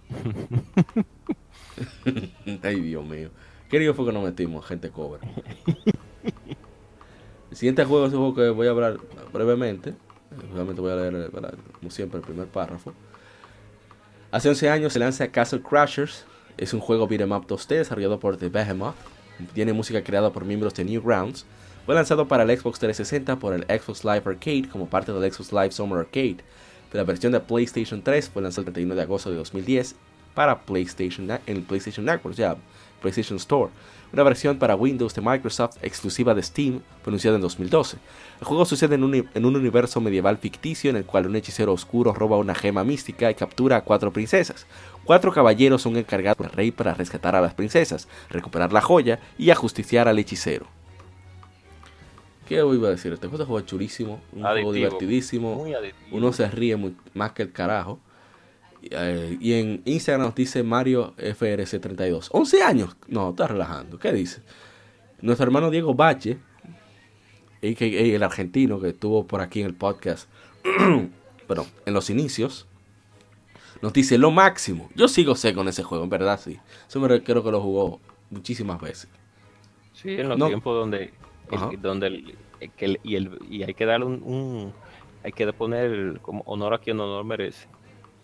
[2.62, 3.30] Ay, Dios mío.
[3.74, 4.64] ¿Qué digo fue que nos metimos?
[4.64, 5.20] Gente cobra.
[7.50, 8.98] El siguiente juego es un juego que voy a hablar
[9.32, 9.94] brevemente.
[10.52, 11.32] Realmente voy a leer,
[11.80, 12.92] como siempre, el primer párrafo.
[14.30, 16.24] Hace 11 años se lanza Castle Crashers.
[16.56, 18.94] Es un juego beat'em up 2D desarrollado por The Behemoth.
[19.54, 21.44] Tiene música creada por miembros de Newgrounds.
[21.84, 25.52] Fue lanzado para el Xbox 360 por el Xbox Live Arcade como parte del Xbox
[25.52, 26.36] Live Summer Arcade.
[26.92, 29.96] De la versión de PlayStation 3 fue lanzado el 31 de agosto de 2010
[30.32, 32.56] para PlayStation en el PlayStation Network, o
[33.04, 33.70] PlayStation Store.
[34.12, 37.98] Una versión para Windows de Microsoft exclusiva de Steam fue anunciada en 2012.
[38.40, 41.72] El juego sucede en un, en un, universo medieval ficticio en el cual un hechicero
[41.72, 44.66] oscuro roba una gema mística y captura a cuatro princesas.
[45.04, 49.50] Cuatro caballeros son encargados del rey para rescatar a las princesas, recuperar la joya y
[49.50, 50.66] ajusticiar al hechicero.
[52.48, 53.12] ¿Qué iba a decir?
[53.12, 55.66] Este juego es chulísimo, un juego divertidísimo,
[56.10, 56.78] uno se ríe
[57.12, 57.98] más que el carajo.
[58.90, 62.28] Eh, y en Instagram nos dice Mario FRC32.
[62.30, 62.96] 11 años.
[63.08, 63.98] No, está relajando.
[63.98, 64.42] ¿Qué dice?
[65.20, 66.38] Nuestro hermano Diego Bache,
[67.62, 70.28] el argentino que estuvo por aquí en el podcast,
[71.48, 72.66] pero en los inicios,
[73.80, 74.90] nos dice lo máximo.
[74.94, 76.58] Yo sigo sé con ese juego, en verdad, sí.
[76.86, 79.08] Eso me creo que lo jugó muchísimas veces.
[79.94, 81.14] Sí, en los tiempos donde,
[81.80, 82.36] donde
[83.02, 84.74] y, el, y hay que darle un,
[85.22, 87.66] hay que poner como honor a quien honor merece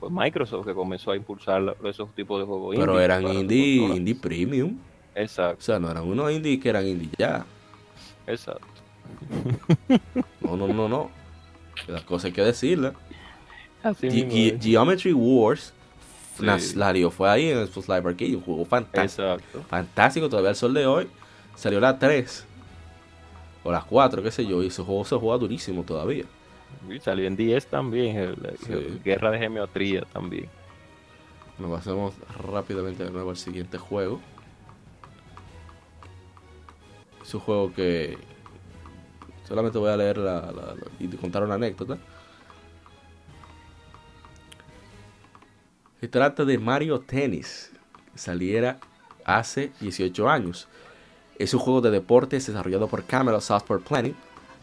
[0.01, 4.79] pues Microsoft que comenzó a impulsar esos tipos de juegos Pero eran indie, indie premium.
[5.15, 5.59] Exacto.
[5.59, 7.45] O sea, no eran unos indie que eran indie ya.
[8.27, 8.67] Exacto.
[10.41, 11.11] No, no, no, no.
[11.87, 12.95] Las cosas hay que decirlas.
[14.61, 15.73] Geometry Wars
[16.59, 17.11] sí.
[17.11, 19.29] fue ahí en el Xbox Live Arcade, un juego fantástico.
[19.29, 19.63] Exacto.
[19.69, 21.09] Fantástico, todavía al sol de hoy.
[21.55, 22.47] Salió la 3
[23.65, 26.25] o las 4, qué sé yo, y ese juego se juega durísimo todavía.
[26.89, 28.37] Y salió en 10 también,
[29.05, 30.49] Guerra de Geometría también.
[31.59, 32.15] Nos pasamos
[32.51, 34.21] rápidamente de nuevo al siguiente juego.
[37.23, 38.17] Es un juego que
[39.47, 41.99] solamente voy a leer la, y contar una anécdota.
[46.01, 47.73] Se trata de Mario Tennis,
[48.11, 48.81] que saliera
[49.25, 50.67] hace 18 años.
[51.39, 54.17] Es un juego de deportes desarrollado por Camelot Software Planning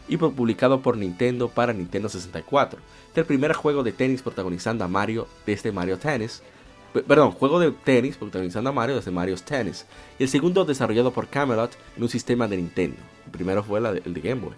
[0.08, 2.80] y publicado por Nintendo para Nintendo 64.
[3.12, 6.42] Es el primer juego de tenis protagonizando a Mario desde Mario Tennis.
[7.06, 9.86] Perdón, juego de tenis protagonizando a Mario desde Mario's Tennis.
[10.18, 12.96] Y el segundo desarrollado por Camelot en un sistema de Nintendo.
[13.26, 14.54] El primero fue el de Game Boy.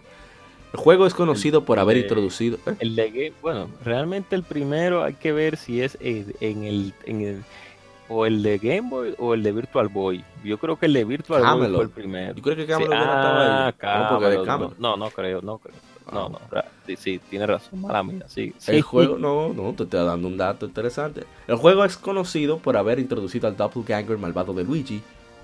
[0.73, 2.59] El juego es conocido por haber introducido.
[2.67, 2.77] ¿eh?
[2.79, 7.43] El de bueno, realmente el primero hay que ver si es en el, en el
[8.11, 10.25] o el de Game Boy o el de Virtual Boy.
[10.45, 12.35] Yo creo que el de Virtual Boy fue el primero.
[12.35, 13.75] Yo creo que Camelot no estaba ahí.
[13.83, 15.77] Ah, no, no, creo, no creo.
[16.13, 16.41] No, no,
[16.97, 20.67] sí, tiene razón, mala mía, sí, El juego, no, no, te estoy dando un dato
[20.67, 21.25] interesante.
[21.47, 25.01] El juego es conocido por haber introducido al doppelganger malvado de Luigi,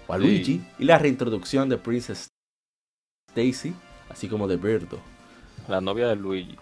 [0.09, 2.31] o a Luigi, y la reintroducción de Princess
[3.33, 3.75] Daisy,
[4.09, 4.99] así como de Birdo.
[5.69, 6.57] La novia de Luigi.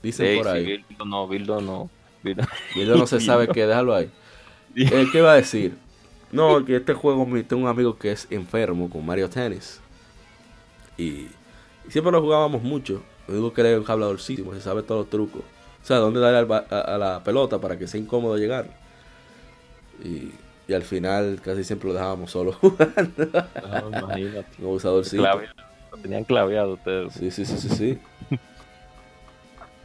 [0.00, 0.64] Dicen por ahí.
[0.64, 1.90] Birdo no, Birdo no.
[2.22, 4.12] Birdo no se sabe qué, déjalo ahí.
[4.78, 5.76] Eh, ¿Qué va a decir?
[6.30, 9.80] No, que este juego, tengo un amigo que es enfermo con Mario Tennis.
[10.98, 11.28] Y,
[11.88, 13.02] siempre lo jugábamos mucho.
[13.26, 15.40] Me digo que era un habladorcísimo, se sabe todos los trucos.
[15.82, 18.68] O sea, dónde darle a, la pelota para que sea incómodo llegar.
[20.04, 20.32] Y,
[20.70, 23.26] al final casi siempre lo dejábamos solo jugando.
[23.82, 24.48] No, imagínate.
[24.58, 25.22] Un abusadorcito.
[25.22, 27.14] Lo tenían claveado ustedes.
[27.14, 27.98] Sí, sí, sí, sí, sí.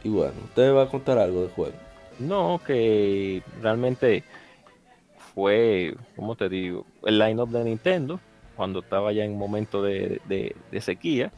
[0.04, 1.76] y bueno, ¿usted va a contar algo del juego?
[2.18, 4.24] No, que realmente
[5.34, 6.86] fue, ¿cómo te digo?
[7.04, 8.20] El line-up de Nintendo,
[8.56, 10.20] cuando estaba ya en un momento de,
[10.80, 11.32] sequía.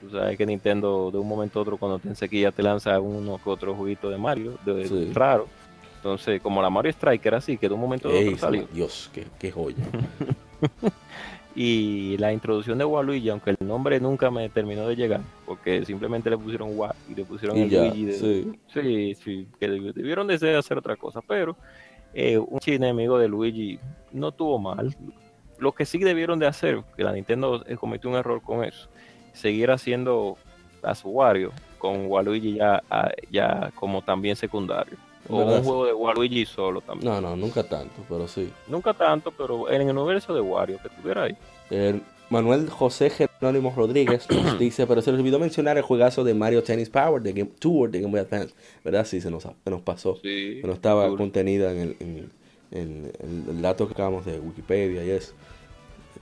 [0.00, 3.00] Tú sabes que Nintendo de un momento a otro cuando está en sequía te lanza
[3.00, 5.48] uno que otro juguito de Mario, de, raro.
[5.96, 8.68] Entonces, como la Mario Striker así, que de un momento a otro salió.
[8.72, 9.76] Dios, qué, qué joya.
[11.56, 16.28] Y la introducción de Waluigi, aunque el nombre nunca me terminó de llegar, porque simplemente
[16.28, 18.04] le pusieron Wa y le pusieron Y el ya, Luigi.
[18.06, 18.52] de- sí.
[18.66, 21.56] sí, sí, que debi- debieron de hacer otra cosa, pero
[22.14, 23.78] eh, un enemigo de Luigi
[24.12, 24.96] no tuvo mal.
[25.58, 28.88] Lo que sí debieron de hacer, que la Nintendo eh, cometió un error con eso,
[29.32, 30.36] seguir haciendo
[30.82, 32.82] a su Wario con Waluigi ya,
[33.30, 34.96] ya como también secundario.
[35.28, 35.58] O ¿Verdad?
[35.58, 37.12] un juego de Waluigi solo también.
[37.12, 38.50] No, no, nunca tanto, pero sí.
[38.68, 41.36] Nunca tanto, pero en el universo de Wario que estuviera ahí.
[42.30, 43.10] Manuel José
[43.44, 47.22] Jerónimo Rodríguez nos dice, pero se les olvidó mencionar el juegazo de Mario Tennis Power
[47.22, 48.54] de Game Tour de Game Boy Advance.
[48.84, 49.06] ¿Verdad?
[49.06, 50.18] Sí, se nos, se nos pasó.
[50.22, 50.60] Sí.
[50.64, 51.18] no estaba Duro.
[51.18, 52.30] contenida en el, en,
[52.70, 55.32] en- en el dato que acabamos de Wikipedia y eso.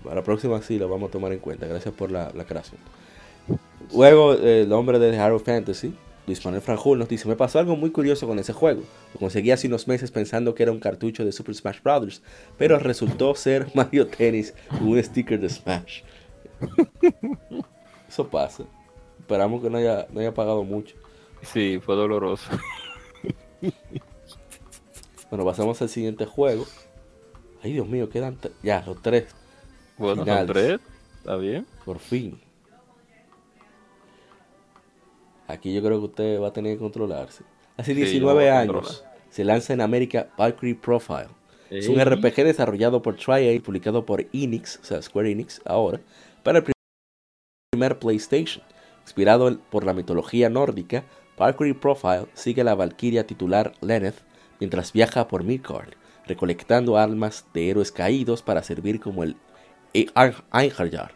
[0.02, 1.66] Para la próxima sí lo vamos a tomar en cuenta.
[1.66, 2.80] Gracias por la, la creación.
[3.94, 5.94] Luego, eh, el hombre de Hero Fantasy,
[6.26, 8.82] Luis Manuel Franjul, nos dice: Me pasó algo muy curioso con ese juego.
[9.14, 12.22] Lo conseguí hace unos meses pensando que era un cartucho de Super Smash Bros.
[12.58, 16.00] Pero resultó ser Mario Tennis con un sticker de Smash.
[18.08, 18.64] Eso pasa.
[19.18, 20.96] Esperamos que no haya, no haya pagado mucho.
[21.42, 22.50] Sí, fue doloroso.
[25.30, 26.66] Bueno, pasamos al siguiente juego.
[27.62, 29.34] Ay, Dios mío, quedan ya los tres,
[29.96, 30.46] Bueno, son Finales.
[30.52, 30.80] tres.
[31.18, 31.66] ¿Está bien?
[31.84, 32.40] por fin.
[35.46, 37.44] Aquí yo creo que usted va a tener que controlarse.
[37.76, 41.28] Hace Sí, yo 19 voy a años se lanza en América Valkyrie Profile.
[41.70, 41.98] Es un.
[41.98, 46.00] RPG desarrollado por Triad, publicado por Enix, o sea, Square Enix ahora,
[46.42, 46.72] para el
[47.72, 48.64] primer PlayStation.
[49.02, 51.04] Inspirado por la mitología nórdica,
[51.38, 54.22] Valkyrie Profile sigue a la valquiria titular Lenneth
[54.60, 55.94] mientras viaja por Midgard,
[56.26, 59.36] recolectando almas de héroes caídos para servir como el
[59.92, 61.12] Ein- Einherjar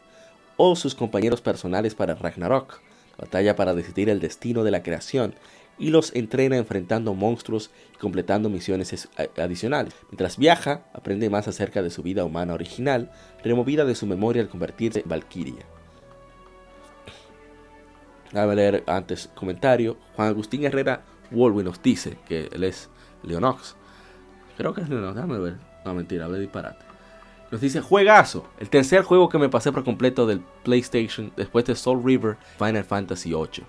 [0.56, 2.80] o sus compañeros personales para Ragnarok,
[3.18, 5.34] batalla para decidir el destino de la creación
[5.78, 9.94] y los entrena enfrentando monstruos y completando misiones adicionales.
[10.10, 13.10] Mientras viaja, aprende más acerca de su vida humana original,
[13.42, 15.66] removida de su memoria al convertirse en Valkyria.
[18.32, 19.96] A leer antes comentario.
[20.16, 22.90] Juan Agustín Herrera Wolwi nos dice que él es
[23.22, 23.76] Leonox.
[24.56, 25.56] Creo que es Leonox, déjame ver.
[25.84, 26.84] No, mentira, hablé disparate.
[27.50, 31.76] Nos dice, juegazo, el tercer juego que me pasé por completo del PlayStation después de
[31.76, 33.64] Soul River Final Fantasy VIII.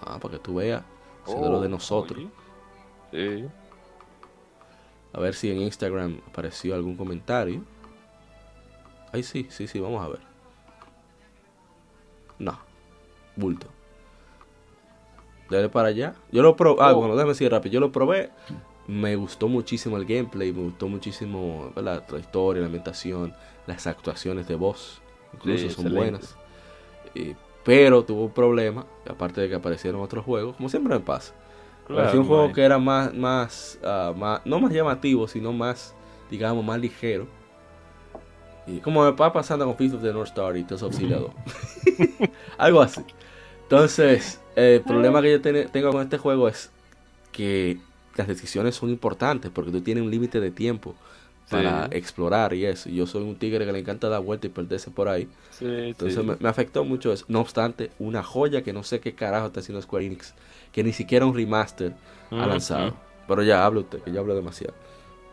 [0.00, 0.82] Ah, para que tú veas,
[1.26, 2.18] lo de Oh, nosotros.
[3.12, 3.38] oye.
[3.40, 3.48] Sí.
[5.12, 7.62] A ver si en Instagram apareció algún comentario.
[9.12, 10.20] Ay, sí, sí, sí, vamos a ver.
[12.38, 12.58] No,
[13.36, 13.68] bulto.
[15.48, 16.14] Dale para allá.
[16.32, 16.78] Yo lo probé.
[16.82, 16.96] Ah, Oh.
[16.96, 17.74] bueno, déjame decir rápido.
[17.74, 18.30] Yo lo probé.
[18.88, 20.52] Me gustó muchísimo el gameplay.
[20.52, 22.04] Me gustó muchísimo ¿verdad?
[22.10, 23.34] la historia, la ambientación,
[23.66, 25.00] las actuaciones de voz.
[25.34, 25.96] Incluso Sí, son excelente.
[25.96, 26.36] buenas.
[27.64, 28.86] Pero tuvo un problema.
[29.08, 30.56] Aparte de que aparecieron otros juegos.
[30.56, 31.34] Como siempre me pasa.
[31.92, 35.94] Parecía un Claro, juego que era más, más, ah, más, no más llamativo, sino más,
[36.30, 37.26] digamos, más ligero.
[38.66, 41.32] Y como me va pasando con Fist of the North Star y of Syria 2.
[42.58, 43.04] Algo así.
[43.62, 46.70] Entonces, el problema que yo ten- tengo con este juego es
[47.32, 47.78] que
[48.16, 50.94] las decisiones son importantes porque tú tienes un límite de tiempo
[51.48, 51.90] para Sí.
[51.92, 52.88] explorar y eso.
[52.90, 55.28] Yo soy un tigre que le encanta dar vuelta y perderse por ahí.
[55.50, 56.24] Sí, Entonces sí.
[56.24, 57.24] me, me afectó mucho eso.
[57.28, 60.34] No obstante, una joya que no sé qué carajo está haciendo Square Enix,
[60.72, 61.94] que ni siquiera un remaster
[62.36, 62.96] ha lanzado.
[63.26, 64.74] Pero ya, hable usted, que yo hablo demasiado.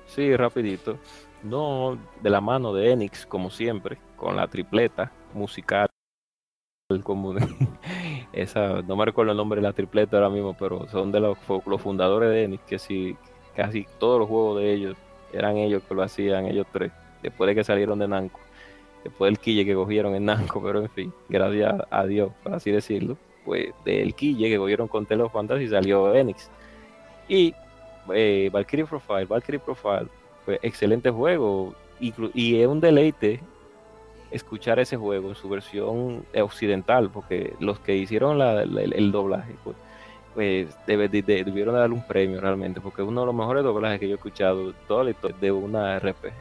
[0.05, 0.99] Sí, rapidito.
[1.41, 5.87] No, de la mano de Enix, como siempre, con la tripleta musical.
[7.03, 7.33] Como
[8.33, 11.37] esa, no me recuerdo el nombre de la tripleta ahora mismo, pero son de los,
[11.65, 13.17] los fundadores de Enix, que sí,
[13.55, 14.97] casi todos los juegos de ellos
[15.33, 16.91] eran ellos que lo hacían, ellos tres,
[17.23, 18.39] después de que salieron de Namco,
[19.03, 22.71] después del quille que cogieron en Namco, pero en fin, gracias a Dios, por así
[22.71, 26.49] decirlo, pues del quille que cogieron con Tele of Fantasy salió Enix.
[27.27, 27.53] Y
[28.13, 30.07] eh, Valkyrie Profile, Valkyrie Profile,
[30.45, 33.39] fue excelente juego y es un deleite
[34.31, 39.11] escuchar ese juego en su versión occidental, porque los que hicieron la- la- el, el
[39.11, 39.75] doblaje, pues,
[40.33, 43.63] pues debe- de- de- debieron darle un premio realmente, porque es uno de los mejores
[43.63, 46.31] doblajes que yo he escuchado toda la historia de una RPG.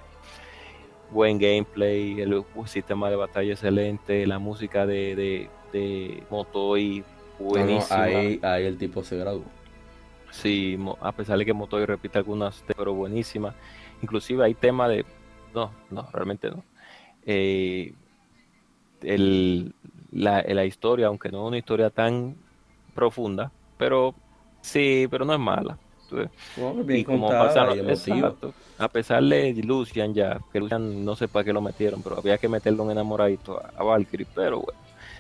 [1.11, 7.03] Buen gameplay, el sistema de batalla excelente, la música de, de, de Motoy
[7.39, 8.07] buenísima.
[8.07, 9.43] No, no, ahí, ahí el tipo se graduó.
[10.31, 13.55] Sí, a pesar de que Motoy repite algunas, pero buenísima.
[14.03, 15.05] Inclusive hay tema de...
[15.53, 16.63] No, no, realmente no.
[17.27, 17.93] Eh,
[19.03, 19.75] el-
[20.13, 22.37] la, la historia, aunque no es una historia tan
[22.95, 23.51] profunda,
[23.81, 24.15] pero
[24.63, 25.77] sí, pero no es mala.
[26.89, 28.17] Y como contada pasa, y emotiva.
[28.29, 32.19] exacto, a pesar de Lucian ya, que Lucian no sé para qué lo metieron, pero
[32.19, 34.79] había que meterlo en enamoradito a, a Valkyrie, pero bueno,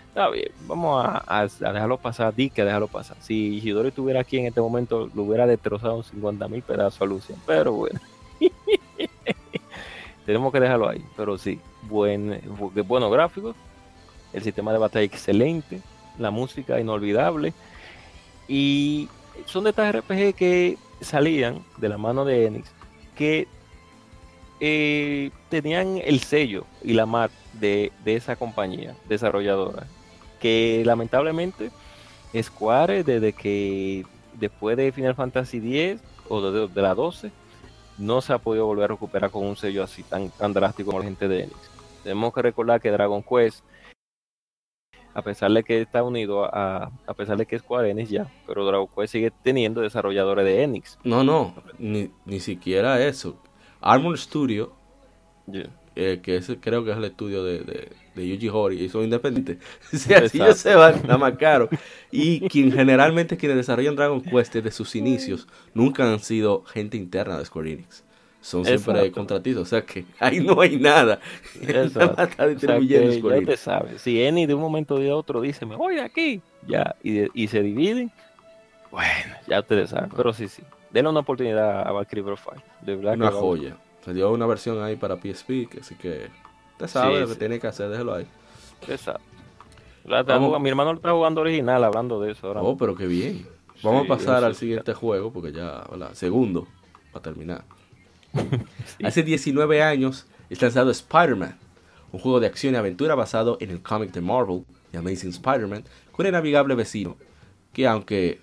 [0.08, 3.16] está bien, vamos a, a- a dejarlo pasar, di que dejarlo pasar.
[3.20, 7.04] Si Ishidori estuviera aquí en este momento, lo hubiera destrozado un 50 mil pedazos a
[7.06, 8.00] Lucian, pero bueno.
[10.26, 11.02] tenemos que dejarlo ahí.
[11.16, 13.54] Pero sí, buen, bu- buenos gráficos,
[14.32, 15.80] el sistema de batalla excelente,
[16.18, 17.52] la música inolvidable.
[18.52, 19.08] Y
[19.46, 22.68] son de estas RPG que salían de la mano de Enix,
[23.14, 23.46] que
[24.58, 29.86] eh, tenían el sello y la marca de, de esa compañía desarrolladora.
[30.40, 31.70] Que lamentablemente
[32.42, 37.30] Square, desde que después de Final Fantasy X o de, de la 12,
[37.98, 40.98] no se ha podido volver a recuperar con un sello así tan, tan drástico como
[40.98, 41.70] la gente de Enix.
[42.02, 43.62] Tenemos que recordar que Dragon Quest,
[45.20, 48.26] a pesar de que está unido a, a pesar de que es Square Enix ya,
[48.46, 50.98] pero Dragon Quest sigue teniendo desarrolladores de Enix.
[51.04, 53.36] No, no, ni, ni siquiera eso.
[53.82, 54.72] Armor Studio,
[55.94, 59.04] eh, que ese creo que es el estudio de, de, de Yuji Horii, y son
[59.04, 59.58] independientes.
[59.92, 61.68] Si ellos se van, nada más caro.
[62.10, 67.38] Y quien generalmente quienes desarrollan Dragon Quest desde sus inicios nunca han sido gente interna
[67.38, 68.04] de Square Enix.
[68.40, 71.20] Son siempre contratistas, o sea que ahí no hay nada.
[71.60, 72.22] Exacto.
[72.22, 73.46] Está O sea distribuyendo ya Enix.
[73.50, 76.96] te sabes, si Eni de un momento de otro dice, me voy de aquí, ya,
[77.02, 78.10] y, de- y se dividen,
[78.90, 83.14] bueno, ya ustedes saben, pero sí, sí, denle una oportunidad a Valkyrie Profile, de verdad
[83.14, 83.76] Una que joya.
[84.04, 86.28] Salió una versión ahí para PSP, así que
[86.72, 87.38] usted sabe Sí, lo que sí.
[87.38, 88.26] tiene que hacer, déjelo ahí.
[88.88, 89.20] Exacto.
[90.04, 92.62] La jugando- mi hermano está jugando original, hablando de eso ahora.
[92.62, 93.46] Oh, pero qué bien.
[93.82, 96.66] Vamos Sí, a pasar al siguiente juego, porque ya, hola, segundo,
[97.12, 97.64] para terminar.
[98.98, 99.04] Sí.
[99.04, 101.56] Hace 19 años es lanzado Spider-Man,
[102.12, 105.84] un juego de acción y aventura basado en el cómic de Marvel, The Amazing Spider-Man,
[106.12, 107.16] con el navegable vecino,
[107.72, 108.40] que aunque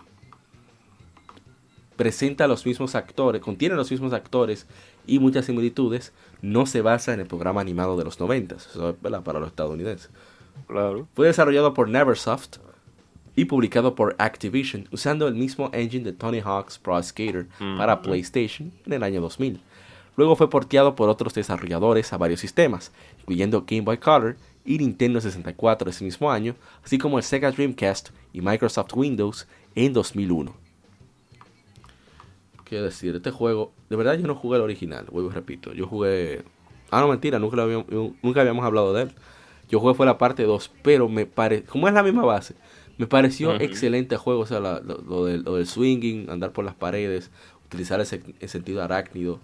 [1.96, 4.68] presenta los mismos actores, contiene los mismos actores
[5.06, 9.02] y muchas similitudes, no se basa en el programa animado de los 90, eso es
[9.02, 9.24] ¿verdad?
[9.24, 10.10] para los estadounidenses.
[10.68, 11.08] Claro.
[11.16, 12.58] Fue desarrollado por Neversoft
[13.36, 18.04] y publicado por Activision usando el mismo engine de Tony Hawk's Pro Skater para Ujú.
[18.04, 19.60] PlayStation en el año 2000.
[20.18, 25.22] Luego fue porteado por otros desarrolladores a varios sistemas, incluyendo Game Boy Color y Nintendo
[25.22, 30.54] 64 ese mismo año, así como el Sega Dreamcast y Microsoft Windows en 2001.
[32.66, 35.88] Quiero decir, este juego, de verdad yo no jugué el original, vuelvo y repito, yo
[35.88, 36.44] jugué...
[36.92, 37.86] Ah, no, mentira, nunca, lo habíamos,
[38.22, 39.12] nunca habíamos hablado de él.
[39.70, 42.56] Yo jugué fue la parte 2, pero me parece, como es la misma base,
[42.98, 46.66] me pareció excelente juego, o sea, la- lo, lo del, lo del swinging, andar por
[46.66, 47.30] las paredes,
[47.66, 49.40] utilizar ese, el sentido arácnido,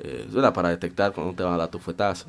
[0.00, 0.52] eh, ¿verdad?
[0.54, 2.28] para detectar cuando te van a dar tu fuetazo.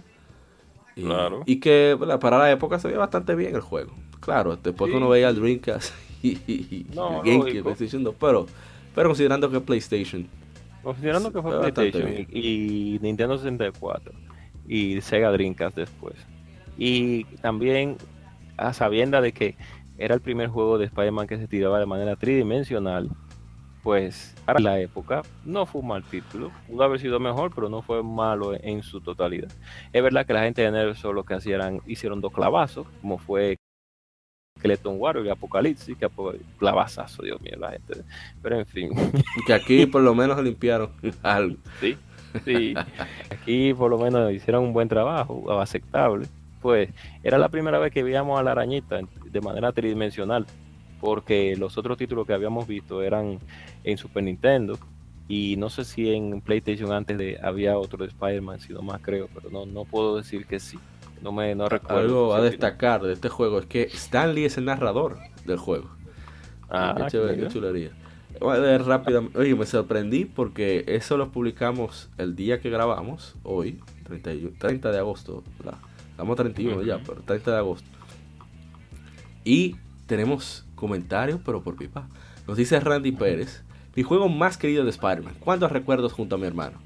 [0.95, 1.43] Y, Claro.
[1.45, 2.19] y que ¿verdad?
[2.19, 3.93] para la época se veía bastante bien el juego.
[4.19, 4.91] Claro, después Sí.
[4.91, 5.93] que uno veía el Dreamcast
[6.23, 7.63] y, y, y No, el GameCube, lógico.
[7.63, 8.45] PlayStation 2, pero,
[8.93, 10.27] pero considerando que PlayStation,
[10.83, 14.13] Considerando que fue PlayStation y, y Nintendo 64
[14.67, 16.15] y Sega Dreamcast después.
[16.77, 17.97] Y también
[18.57, 19.55] a sabienda de que
[19.99, 23.09] era el primer juego de Spider-Man que se tiraba de manera tridimensional,
[23.83, 26.51] pues para la época no fue un mal título.
[26.67, 29.49] Pudo haber sido mejor, pero no fue malo en su totalidad.
[29.91, 33.57] Es verdad que la gente de Nerso lo que hacían hicieron dos clavazos, como fue
[34.59, 38.03] Skeleton Warrior y Apocalipsis, que apo- clavazazo, Dios mío, la gente.
[38.41, 38.91] Pero en fin.
[39.47, 40.91] que aquí por lo menos limpiaron
[41.23, 41.57] algo.
[41.79, 41.97] Sí,
[42.45, 42.73] sí.
[43.31, 46.27] Aquí por lo menos hicieron un buen trabajo, aceptable.
[46.61, 46.89] Pues
[47.23, 50.45] era la primera vez que veíamos a la arañita de manera tridimensional,
[51.01, 53.39] porque los otros títulos que habíamos visto eran
[53.83, 54.77] en Super Nintendo
[55.27, 59.01] y no sé si en PlayStation antes de había otro de Spider-Man, si no más
[59.01, 60.77] creo, pero no, no puedo decir que sí.
[61.21, 61.99] No me no recuerdo.
[61.99, 65.89] Algo a destacar de este juego es que Stan Lee es el narrador del juego.
[66.69, 67.91] Ah, qué, qué chévere, qué chulería.
[68.39, 69.29] Voy a leer rápido.
[69.35, 74.97] Oye, me sorprendí porque eso lo publicamos el día que grabamos, hoy, 31 30 de
[74.97, 75.43] agosto.
[75.59, 75.79] ¿verdad?
[76.11, 77.05] Estamos 31 ya, Ujú.
[77.07, 77.89] pero 30 de agosto.
[79.43, 79.75] Y
[80.07, 82.09] tenemos comentarios, pero por pipa.
[82.47, 83.61] Nos dice Randy Pérez,
[83.95, 85.35] mi juego más querido de Spider-Man.
[85.39, 86.79] ¿Cuántos recuerdos junto a mi hermano?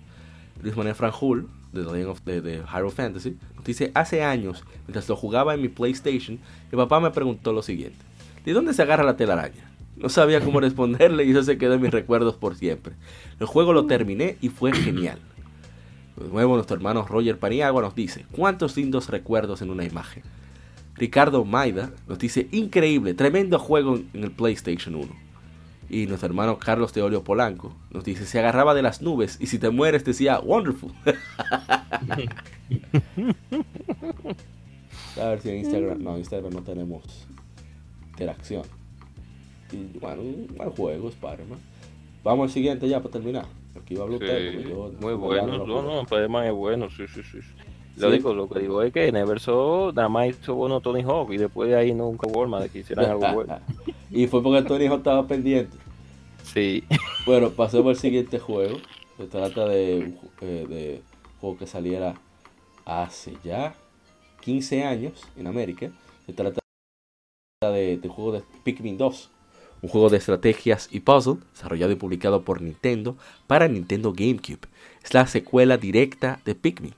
[0.62, 5.54] Luis Manuel Franjul, de, de, de Hyrule Fantasy, nos dice, hace años, mientras lo jugaba
[5.54, 6.39] en mi PlayStation,
[6.72, 7.98] mi papá me preguntó lo siguiente.
[8.43, 9.72] ¿De dónde se agarra la telaraña?
[9.96, 12.96] No sabía cómo responderle y eso se quedó en mis recuerdos por siempre.
[13.39, 15.20] El juego lo terminé y fue genial.
[16.18, 20.24] De nuevo, nuestro hermano Roger Paniagua nos dice, ¿cuántos lindos recuerdos en una imagen?
[20.96, 25.08] Ricardo Maida nos dice, increíble, tremendo juego en el PlayStation 1.
[25.89, 29.60] Y nuestro hermano Carlos Teolio Polanco nos dice, se agarraba de las nubes y si
[29.60, 30.91] te mueres decía, wonderful.
[35.22, 37.28] A ver si en Instagram, no, en Instagram no tenemos
[38.10, 38.64] interacción.
[39.72, 41.60] Y bueno, un buen juego, Spider-Man.
[42.24, 43.46] Vamos al siguiente ya para terminar.
[43.80, 47.39] Aquí va usted, Sí, muy bueno, no no, Spider-Man es bueno, sí, sí, sí.
[47.98, 48.18] Lo Sí.
[48.18, 51.70] digo, lo que digo es que Neverso nada más hizo bueno Tony Hawk y después
[51.70, 53.60] de ahí nunca hubo forma de que hicieran algo bueno.
[54.12, 55.78] y fue porque Tony Hawk estaba pendiente.
[56.43, 56.84] Sí,
[57.26, 58.78] Bueno, pasemos al siguiente juego.
[59.18, 61.02] Se trata de eh, de
[61.34, 62.16] un juego que saliera
[62.86, 63.76] hace ya
[64.41, 65.91] 15 años en América.
[66.26, 66.60] Se trata
[67.62, 69.32] de, de juego de Pikmin 2,
[69.82, 73.18] un juego de estrategias y puzzle desarrollado y publicado por Nintendo
[73.48, 74.68] para Nintendo GameCube.
[75.04, 76.93] Es la secuela directa de Pikmin.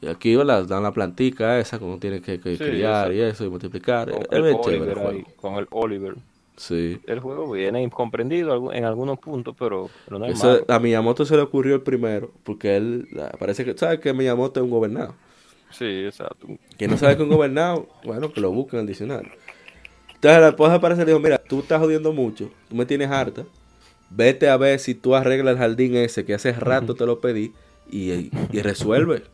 [0.00, 3.44] Y aquí la, dan la plantica esa, como tiene que, que Sí, criar y eso,
[3.44, 4.10] y multiplicar.
[4.10, 5.08] Con el, el Oliver juego.
[5.08, 6.16] ahí, con el Oliver.
[6.56, 7.00] Sí.
[7.04, 10.64] El juego viene incomprendido en algunos puntos, pero, pero no es Eso, malo.
[10.68, 14.64] a Miyamoto se le ocurrió el primero, porque él, parece que, ¿sabes que Miyamoto es
[14.64, 15.16] un gobernado?
[15.70, 16.48] Sí, exacto.
[16.76, 19.32] Que no sabe que es un gobernado, bueno, que lo busquen en el diccionario.
[20.16, 23.10] Entonces la esposa parece que le dijo, mira, tú estás jodiendo mucho, tú me tienes
[23.10, 23.46] harta,
[24.10, 27.54] vete a ver si tú arreglas el jardín ese que hace rato te lo pedí
[27.90, 29.24] y, y resuelve.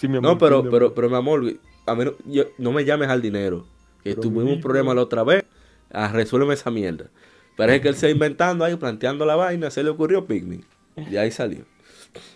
[0.00, 0.94] Sí, mi No, pero, sí, mi pero, amor.
[0.94, 1.54] pero mi amor,
[1.86, 3.66] a mí no, yo- no me llames jardinero,
[4.02, 5.44] que Pero tuvimos un problema la otra vez,
[5.92, 7.10] ah, resuélveme esa mierda.
[7.56, 10.64] Parece que él se inventando ahí, planteando la vaina, se le ocurrió Pikmin.
[11.10, 11.64] Y ahí salió.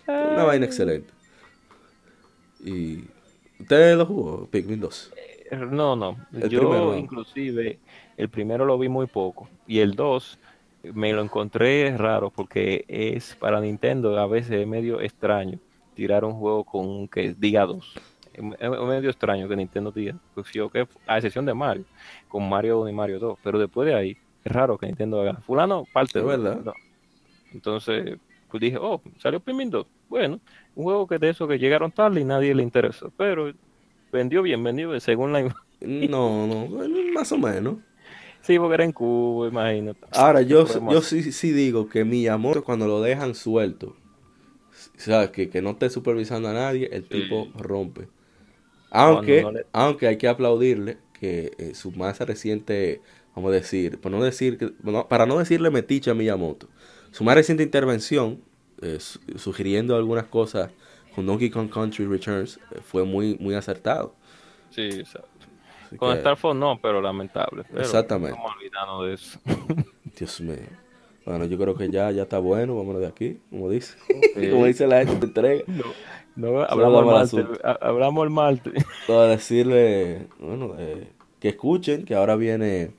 [0.07, 1.11] Una vaina excelente.
[2.63, 3.03] Y
[3.59, 5.11] usted lo jugó, Pikmin 2.
[5.51, 6.17] Eh, No, no.
[6.33, 7.79] El Yo primero, inclusive
[8.17, 10.37] el primero lo vi muy poco y el 2
[10.83, 15.59] me lo encontré raro porque es para Nintendo a veces es medio extraño
[15.95, 17.93] tirar un juego con que diga 2.
[18.33, 21.85] Es medio extraño que Nintendo diga, pues yo que a excepción de Mario,
[22.27, 25.35] con Mario 1 y Mario 2, pero después de ahí es raro que Nintendo haga
[25.35, 26.61] fulano parte dos, verdad.
[26.63, 26.73] no.
[27.53, 28.17] Entonces,
[28.51, 29.87] pues dije, oh, salió Pikmin 2.
[30.09, 30.39] Bueno,
[30.75, 33.51] un juego que de eso que llegaron tarde y nadie le interesó, pero
[34.11, 37.75] vendió bien, vendió bien, según la No, no, bueno, más o menos.
[38.41, 39.99] Sí, porque era en Cuba, imagínate.
[40.11, 43.95] Ahora, yo, yo sí, sí digo que Miyamoto cuando lo dejan suelto,
[44.97, 47.09] o sea, que, que no esté supervisando a nadie, el Sí.
[47.09, 48.07] tipo rompe.
[48.91, 53.01] Aunque, no le- aunque hay que aplaudirle que eh, su más reciente,
[53.35, 56.67] vamos a decir, para no decir que- no- para no decirle metiche a Miyamoto,
[57.11, 58.41] su más reciente intervención,
[58.81, 60.71] eh, su- sugiriendo algunas cosas
[61.13, 64.15] con Donkey Kong Country Returns, eh, fue muy, muy acertado.
[64.69, 65.29] Sí, exacto.
[65.87, 67.63] Así Con que, Star Fox no, pero lamentable.
[67.69, 68.37] Pero Exactamente.
[68.43, 69.39] Olvidando de eso.
[70.17, 70.57] Dios mío.
[71.25, 73.97] Bueno, yo creo que ya, ya está bueno, vámonos de aquí, como dice.
[74.51, 75.63] Como dice la gente, te entrega.
[76.35, 77.59] No, hablamos el martes.
[77.81, 78.85] Hablamos el martes.
[79.07, 81.07] Para decirle, bueno, eh,
[81.39, 82.91] que escuchen, que ahora viene.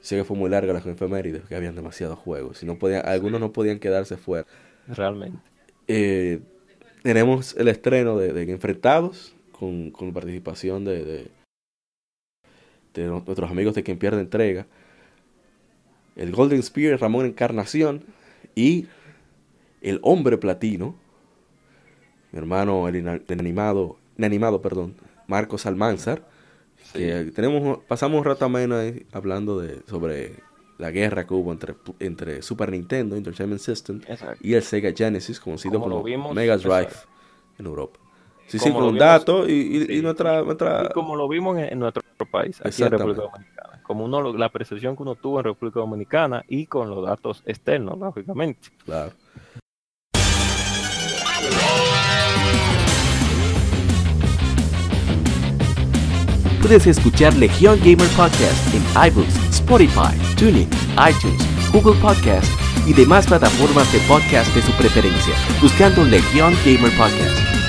[0.00, 2.62] Sé que fue muy larga la efemérides, que habían demasiados juegos.
[2.62, 4.46] Y no podían, algunos no podían quedarse fuera.
[4.86, 5.38] Realmente.
[5.86, 6.40] Eh,
[7.02, 11.26] tenemos el estreno de, de Enfrentados, con, con participación de, de,
[12.94, 14.66] de nuestros amigos de Quien Pierde Entrega.
[16.18, 18.02] El Golden Spear, Ramón Encarnación.
[18.54, 18.86] Y
[19.80, 20.94] el Hombre Platino.
[22.32, 24.94] Mi hermano, el, ina- el animado, inanimado, perdón,
[25.26, 26.22] Marcos Almanzar.
[26.92, 28.76] Que tenemos, pasamos un rato ameno
[29.12, 30.34] hablando de, sobre
[30.78, 34.38] la guerra que hubo entre, entre Super Nintendo, Entertainment System, Exacto.
[34.40, 37.08] y el Sega Genesis, conocido Como vimos, Mega Drive exacto.
[37.58, 37.98] en Europa.
[38.46, 41.58] Sí, sí, con lo un vimos- dato y, y- nuestra, nuestra Y como lo vimos
[41.58, 42.90] en, en nuestro país, aquí en.
[42.90, 43.67] República Dominicana.
[43.88, 47.42] Como uno, lo- la percepción que uno tuvo en República Dominicana y con los datos
[47.46, 48.68] externos, lógicamente.
[48.84, 49.12] claro.
[56.60, 60.68] Puedes escuchar Legión Gamer Podcast en iBooks, Spotify, TuneIn,
[61.08, 61.40] iTunes,
[61.72, 62.46] Google Podcast
[62.86, 67.67] y demás plataformas de podcast de su preferencia, buscando Legión Gamer Podcast.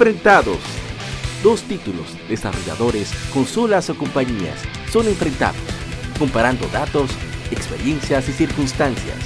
[0.00, 0.56] Enfrentados.
[1.42, 4.58] Dos títulos, desarrolladores, consolas o compañías
[4.90, 5.60] son enfrentados,
[6.18, 7.10] comparando datos,
[7.50, 9.18] experiencias y circunstancias.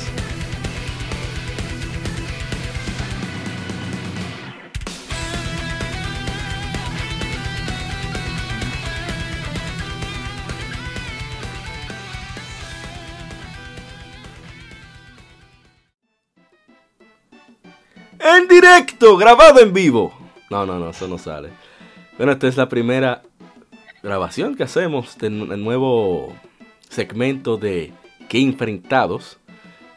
[18.19, 20.24] En directo, grabado en vivo.
[20.55, 21.49] No, no, no, eso no sale.
[22.17, 23.23] Bueno, esta es la primera
[24.05, 26.33] grabación que hacemos del nuevo
[26.89, 27.93] segmento de
[28.29, 29.39] Que Enfrentados.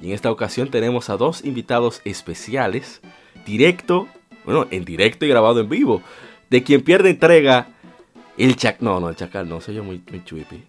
[0.01, 3.01] Y en esta ocasión tenemos a dos invitados especiales,
[3.45, 4.07] directo,
[4.45, 6.01] bueno, en directo y grabado en vivo,
[6.49, 7.67] de quien pierde entrega
[8.35, 8.81] el Chac...
[8.81, 10.63] No, no, el Chacal no, soy yo muy, muy chuipi.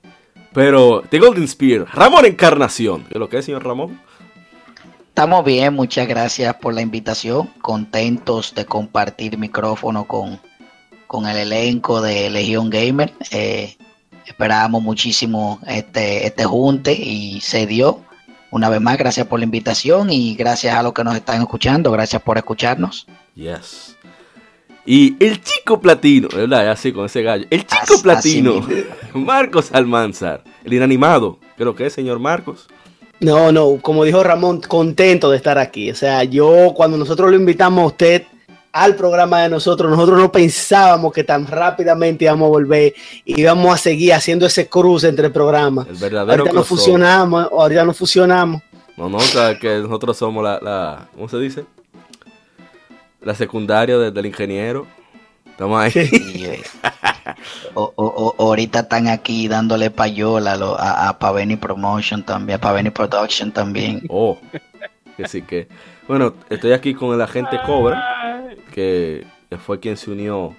[0.53, 3.05] Pero The Golden Spear, Ramón Encarnación.
[3.05, 3.99] ¿Qué es lo que es, señor Ramón?
[5.19, 7.49] Estamos bien, muchas gracias por la invitación.
[7.61, 10.39] Contentos de compartir micrófono con,
[11.09, 13.13] con el elenco de Legion Gamer.
[13.33, 13.77] Eh,
[14.25, 18.01] esperábamos muchísimo este, este junte y se dio.
[18.53, 21.91] Una vez más, gracias por la invitación y gracias a los que nos están escuchando.
[21.91, 23.09] Gracias por escucharnos.
[23.35, 23.97] Yes.
[24.87, 26.71] Y el chico platino, ¿verdad?
[26.71, 27.45] Así con ese gallo.
[27.51, 28.87] El chico platino, así
[29.19, 31.41] Marcos Almanzar, el inanimado.
[31.57, 32.69] ¿Qué es lo que es, señor Marcos?
[33.21, 35.91] No, no, como dijo Ramón, contento de estar aquí.
[35.91, 38.23] O sea, yo cuando nosotros lo invitamos a usted
[38.71, 43.75] al programa de nosotros, nosotros no pensábamos que tan rápidamente íbamos a volver y íbamos
[43.75, 45.89] a seguir haciendo ese cruce entre programas.
[45.89, 48.63] El verdadero Ahorita no fusionamos, ahorita no fusionamos.
[48.97, 51.65] No, no, o sea, que nosotros somos la, la ¿cómo se dice?
[53.23, 54.87] La secundaria de- del ingeniero.
[55.59, 55.93] Estamos ahí.
[56.49, 56.63] Eh,
[57.75, 62.61] o- o- o- ahorita están aquí dándole payola a, a, a Paveni Promotion también, a
[62.61, 64.03] Paveni Production también.
[64.09, 64.39] Oh,
[65.17, 65.67] que sí que.
[66.07, 69.27] Bueno, estoy aquí con el agente Cobra, que
[69.67, 70.55] fue quien se unió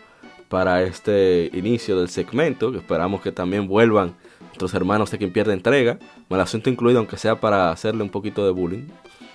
[0.49, 4.15] para este inicio del segmento, que esperamos que también vuelvan
[4.47, 5.97] nuestros hermanos de quien pierde entrega,
[6.29, 8.87] el asunto incluido, aunque sea para hacerle un poquito de bullying.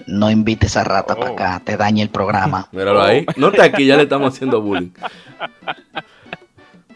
[0.06, 1.20] No invites a rata Oh.
[1.20, 2.68] para acá, te daña el programa.
[2.72, 3.24] Míralo ahí.
[3.36, 4.90] No está aquí, ya le estamos haciendo bullying.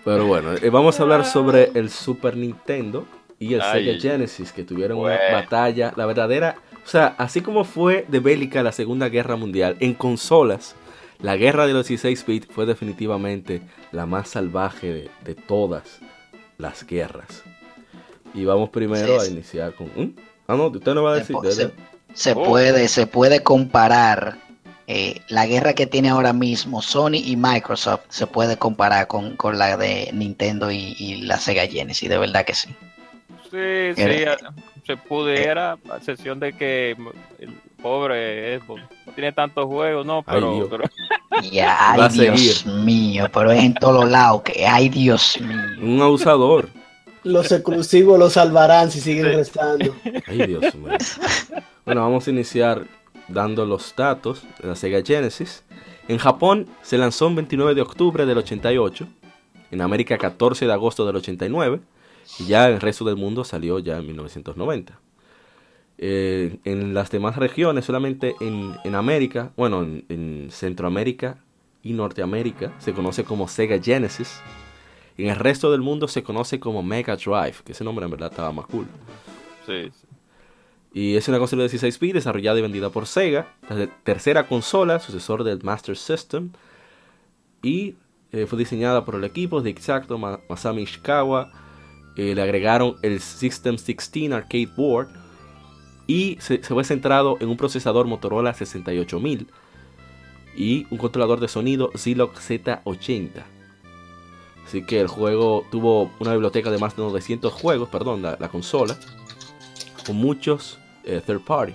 [0.04, 3.06] Pero bueno, eh, vamos a hablar sobre el Super Nintendo
[3.38, 3.84] y el Ay.
[3.84, 5.18] Sega Genesis, que tuvieron Bueno.
[5.28, 9.76] una batalla, la verdadera, o sea, así como fue de bélica la Segunda Guerra Mundial,
[9.80, 10.74] en consolas,
[11.20, 13.60] la guerra de los 16 bits fue definitivamente
[13.92, 15.98] la más salvaje de, de todas
[16.56, 17.42] las guerras.
[18.34, 19.86] Y vamos primero Sí, a iniciar con...
[19.88, 20.14] ¿Mm?
[20.46, 21.36] Ah, no, usted no va a decir...
[21.50, 21.72] se- de-
[22.14, 22.42] se Oh.
[22.44, 24.36] puede, se puede comparar
[24.86, 29.58] eh, la guerra que tiene ahora mismo Sony y Microsoft, se puede comparar con, con
[29.58, 32.68] la de Nintendo y, y la Sega Genesis, de verdad que sí.
[33.50, 33.94] Sí,
[34.86, 36.96] se pudiera, a excepción de que
[37.38, 37.52] el
[37.82, 40.68] pobre Xbox no tiene tantos juegos, no, Ay, pero, Dios.
[40.70, 40.84] pero
[41.52, 45.56] Ya, ay Dios mío, pero es en todos lados que, ay Dios mío.
[45.82, 46.68] Un abusador.
[47.28, 49.94] Los exclusivos los salvarán si siguen restando.
[50.26, 50.96] Ay, Dios mío.
[51.84, 52.86] Bueno, vamos a iniciar
[53.28, 55.62] dando los datos de la Sega Genesis.
[56.08, 59.06] En Japón se lanzó el 29 de octubre del 88.
[59.70, 61.80] En América 14 de agosto del 89.
[62.38, 64.98] Y ya en el resto del mundo salió ya en 1990.
[65.98, 71.38] Eh, en las demás regiones, solamente en, en América, bueno, en, en Centroamérica
[71.82, 74.40] y Norteamérica, se conoce como Sega Genesis.
[75.18, 78.30] En el resto del mundo se conoce como Mega Drive, que ese nombre en verdad
[78.30, 78.86] estaba más cool.
[79.66, 80.06] sí, sí.
[80.94, 83.46] Y es una consola de 16 bits desarrollada y vendida por Sega.
[83.68, 86.50] La tercera consola, sucesor del Master System.
[87.62, 87.94] Y
[88.32, 91.52] eh, fue diseñada por el equipo de Exacto Ma- Masami Ishikawa.
[92.16, 95.08] Eh, le agregaron el System 16 Arcade Board.
[96.06, 99.46] Y se, se fue centrado en un procesador Motorola 68000.
[100.56, 103.42] Y un controlador de sonido Zilog Z80.
[104.68, 108.48] Así que el juego tuvo una biblioteca de más de 900 juegos, perdón, la- la
[108.50, 108.98] consola
[110.04, 111.72] con muchos eh, third party.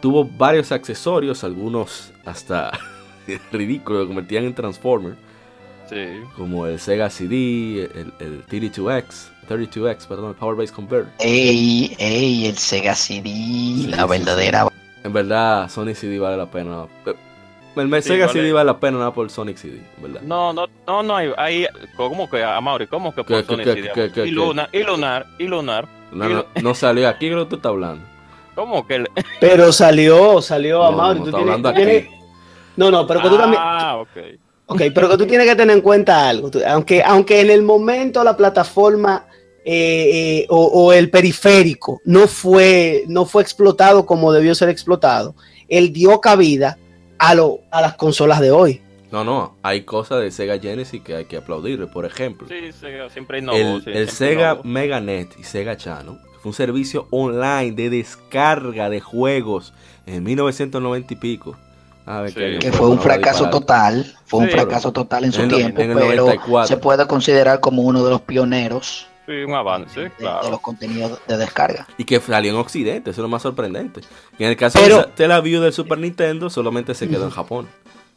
[0.00, 2.72] Tuvo varios accesorios, algunos hasta
[3.52, 5.14] ridículos, lo convertían en Transformer,
[5.88, 5.96] sí.
[6.36, 11.12] como el Sega CD, el, el 32X, 32X, perdón, el Power Base Converter.
[11.20, 14.66] Ey, ey, el Sega CD, la sí, verdadera.
[15.04, 16.86] En verdad, Sonic CD vale la pena.
[17.76, 18.38] El Sí, Sega vale.
[18.40, 20.20] CD vale la pena nada por Sonic CD, verdad.
[20.22, 21.66] No, no, no, no hay, hay
[21.96, 22.86] ¿cómo que, Amaury?
[22.86, 23.90] ¿Cómo que ¿Qué, por qué, Sony qué, CD?
[23.94, 24.30] qué, qué, y qué?
[24.30, 25.88] Lunar, y Lunar, y Lunar.
[26.12, 28.04] No, no, no salió aquí, creo que tú estás hablando.
[28.54, 28.96] ¿Cómo que?
[28.96, 29.08] el-
[29.40, 32.14] Pero salió, salió a No, tú tienes- tú tienes- aquí.
[32.76, 33.60] No, no, pero que tú también.
[33.64, 34.08] Ah, ok.
[34.66, 36.50] Ok, pero que tú tienes que tener en cuenta algo.
[36.50, 39.26] Tú- aunque, aunque en el momento la plataforma
[39.64, 45.34] eh, eh, o, o el periférico no fue, no fue explotado como debió ser explotado,
[45.68, 46.78] él dio cabida
[47.28, 48.80] a, lo, a las consolas de hoy.
[49.10, 51.86] No, no, hay cosas de Sega Genesis que hay que aplaudirle.
[51.86, 53.56] Por ejemplo, Sí, Sega siempre innovó.
[53.58, 54.64] el, sí, el siempre Sega innovó.
[54.64, 59.72] Meganet y Sega Channel, fue un servicio online de descarga de juegos
[60.06, 61.56] en 1990 y pico.
[62.06, 62.58] A ver, Sí.
[62.58, 65.90] Que fue un fracaso total, fue un fracaso total en su En el- tiempo, en
[65.92, 66.66] el pero 94.
[66.66, 70.50] se puede considerar como uno de los pioneros Sí, un avance, de, de claro.
[70.50, 71.86] los contenidos de descarga.
[71.96, 74.00] Y que salió en Occidente, eso es lo más sorprendente.
[74.38, 77.30] Y en el caso Pero- de la View del Super Nintendo, solamente se quedó en
[77.30, 77.68] Japón.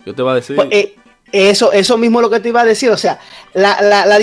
[0.05, 0.95] Yo te voy a decir, Pues, eh,
[1.31, 3.19] Eso, eso mismo lo que te iba a decir, o sea,
[3.53, 4.19] la, la, la,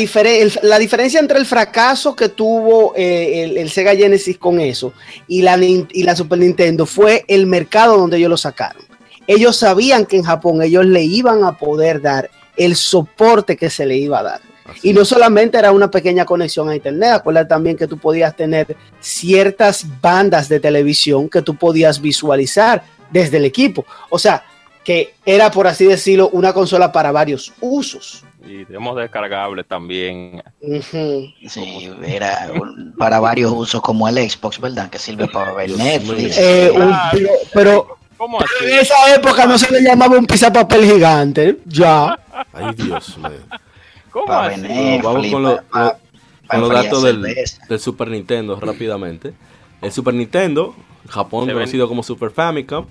[0.62, 4.92] la diferencia entre el fracaso que tuvo eh, el, el, Sega Genesis con eso
[5.26, 8.82] y la, y la Super Nintendo fue el mercado donde ellos lo sacaron.
[9.26, 13.84] Ellos sabían que en Japón ellos le iban a poder dar el soporte que se
[13.84, 14.40] le iba a dar.
[14.72, 18.34] Así y no solamente era una pequeña conexión a internet, acuérdate también que tú podías
[18.34, 23.84] tener ciertas bandas de televisión que tú podías visualizar desde el equipo.
[24.10, 24.44] O sea,
[24.84, 28.24] que era, por así decirlo, una consola para varios usos.
[28.44, 30.42] Y tenemos descargable también.
[30.60, 31.34] Uh -huh.
[31.48, 32.50] Sí, era
[32.98, 34.90] para varios usos como el Xbox, ¿verdad?
[34.90, 36.36] Que sirve para ver Netflix.
[36.38, 38.64] Eh, un, pero, pero ¿Cómo así?
[38.64, 41.58] en esa época no se le llamaba un papel gigante.
[41.66, 42.18] Ya.
[42.52, 43.30] Ay, Dios mío.
[45.02, 45.98] Vamos con, lo- para- lo- para
[46.48, 49.32] con los datos del, Super Nintendo rápidamente.
[49.80, 50.74] El Super Nintendo,
[51.04, 52.86] en Japón Se ven- conocido como Super Famicom,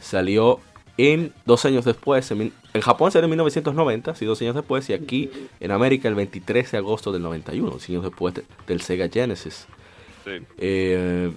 [0.00, 0.60] salió
[0.98, 2.30] en dos años después.
[2.30, 4.88] En, en Japón salió en 1990, sí, dos años después.
[4.90, 5.30] Y aquí
[5.60, 9.66] en América el 23 de agosto del 91, dos años después de- del Sega Genesis.
[10.24, 10.30] Sí.
[10.58, 11.32] Eh,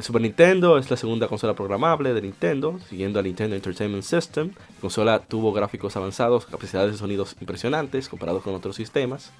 [0.00, 4.52] Super Nintendo es la segunda consola programable de Nintendo, siguiendo al Nintendo Entertainment System.
[4.56, 9.30] La consola tuvo gráficos avanzados, capacidades de sonidos impresionantes comparados con otros sistemas.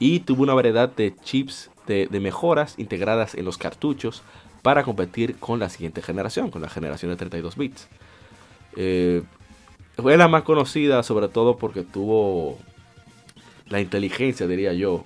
[0.00, 4.22] Y tuvo una variedad de chips de, mejoras integradas en los cartuchos
[4.62, 7.88] para competir con la siguiente generación, con la generación de 32 bits.
[8.76, 9.22] Eh,
[9.96, 12.58] fue la más conocida sobre todo porque tuvo
[13.68, 15.04] la inteligencia, diría yo,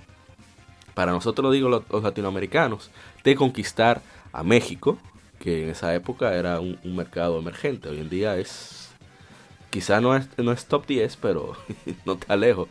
[0.95, 2.91] para nosotros lo digo los latinoamericanos,
[3.23, 4.01] de conquistar
[4.39, 4.99] a México,
[5.39, 7.89] que en esa época era un, un mercado emergente.
[7.89, 8.91] Hoy en día es,
[9.71, 11.53] quizá no es, no es top 10, pero
[12.05, 12.69] no está lejos.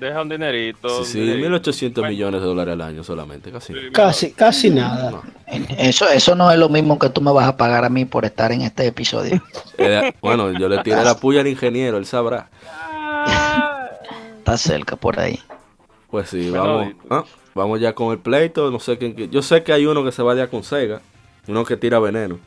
[0.00, 1.04] Deja un dinerito.
[1.04, 1.42] Sí, sí, un dinerito.
[1.50, 3.72] 1800 Bueno, millones de dólares al año solamente, casi.
[3.72, 5.10] sí, Casi, casi nada.
[5.12, 5.22] No.
[5.78, 8.24] Eso, eso no es lo mismo que tú me vas a pagar a mí por
[8.24, 9.42] estar en este episodio.
[9.78, 12.48] Eh, bueno, yo le tiré la puya al ingeniero, él sabrá.
[14.38, 15.40] Está cerca por ahí.
[16.10, 17.24] Pues sí, vamos, ah,
[17.54, 18.70] vamos ya con el pleito.
[18.70, 19.14] No sé quién.
[19.30, 21.00] Yo sé que hay uno que se va ya con Sega,
[21.46, 22.38] uno que tira veneno.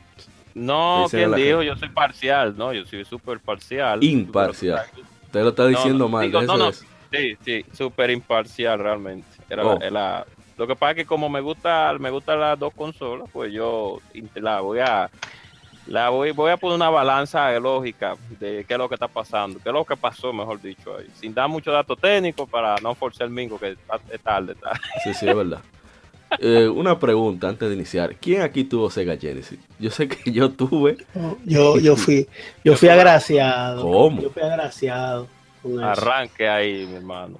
[0.54, 1.58] No, ¿quién dijo?
[1.60, 1.66] gente.
[1.66, 4.02] Yo soy parcial, no, yo soy súper parcial.
[4.02, 4.84] Imparcial.
[5.26, 6.26] Usted lo está diciendo no, mal.
[6.26, 6.68] digo, no, de no.
[6.70, 6.84] eso.
[7.12, 9.26] Sí, sí, súper imparcial realmente.
[9.48, 9.78] Era Oh.
[9.90, 10.26] la-
[10.56, 14.00] lo que pasa es que como me gusta, me gustan las dos consolas, pues yo
[14.34, 15.08] la voy a
[15.88, 19.58] la voy, voy a poner una balanza lógica de qué es lo que está pasando,
[19.62, 22.94] qué es lo que pasó, mejor dicho, ahí, sin dar mucho dato técnico para no
[22.94, 23.70] forzar el mingo que
[24.12, 24.52] es tarde.
[24.52, 25.60] está- Sí, sí, es verdad.
[26.40, 28.14] Eh, una pregunta antes de iniciar.
[28.16, 29.58] ¿Quién aquí tuvo Sega Genesis?
[29.78, 30.98] Yo sé que yo tuve.
[31.46, 32.28] Yo, yo fui,
[32.62, 33.80] yo fui agraciado.
[33.82, 34.20] ¿Cómo?
[34.20, 35.26] Yo fui agraciado.
[35.62, 35.84] con eso.
[35.84, 37.38] Arranque ahí, mi hermano.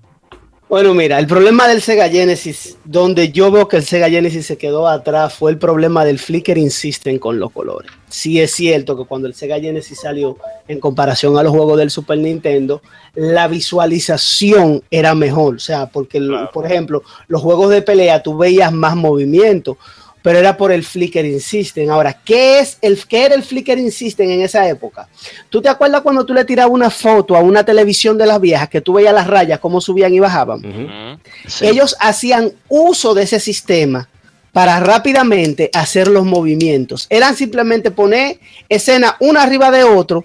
[0.68, 4.58] Bueno, mira, el problema del Sega Genesis, donde yo veo que el Sega Genesis se
[4.58, 7.90] quedó atrás, fue el problema del flickering system con los colores.
[8.10, 10.36] Sí es cierto que cuando el Sega Genesis salió,
[10.66, 12.82] en comparación a los juegos del Super Nintendo,
[13.14, 15.54] la visualización era mejor.
[15.56, 16.50] O sea, porque, Claro.
[16.52, 19.78] por ejemplo, los juegos de pelea tú veías más movimiento,
[20.22, 21.90] pero era por el flickering system.
[21.90, 25.08] Ahora, ¿qué, es el, ¿qué era el flickering system en esa época?
[25.48, 28.68] ¿Tú te acuerdas cuando tú le tirabas una foto a una televisión de las viejas
[28.68, 31.20] que tú veías las rayas, cómo subían y bajaban?
[31.46, 31.66] Sí.
[31.66, 34.08] Ellos hacían uso de ese sistema
[34.52, 37.06] para rápidamente hacer los movimientos.
[37.10, 40.24] Eran simplemente poner escena una arriba de otro,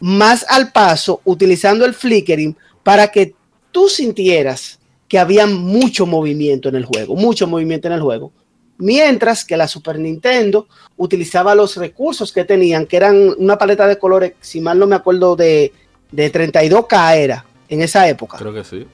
[0.00, 3.34] más al paso, utilizando el flickering para que
[3.72, 8.32] tú sintieras que había mucho movimiento en el juego, mucho movimiento en el juego.
[8.78, 13.98] Mientras que la Super Nintendo utilizaba los recursos que tenían, que eran una paleta de
[13.98, 15.72] colores, si mal no me acuerdo, de,
[16.10, 18.36] de 32K era en esa época.
[18.36, 18.86] Creo que sí.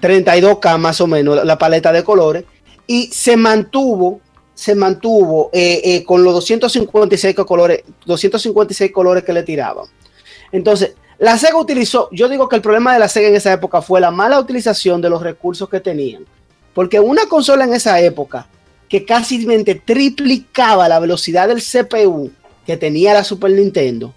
[0.00, 2.44] 32K más o menos la, paleta de colores
[2.86, 4.20] y se mantuvo
[4.54, 9.86] se mantuvo eh, eh, con los 256 colores 256 colores que le tiraban
[10.50, 13.80] entonces la Sega utilizó yo digo que el problema de la Sega en esa época
[13.80, 16.26] fue la mala utilización de los recursos que tenían
[16.74, 18.46] porque una consola en esa época
[18.92, 19.46] que casi
[19.86, 22.30] triplicaba la velocidad del CPU
[22.66, 24.12] que tenía la Super Nintendo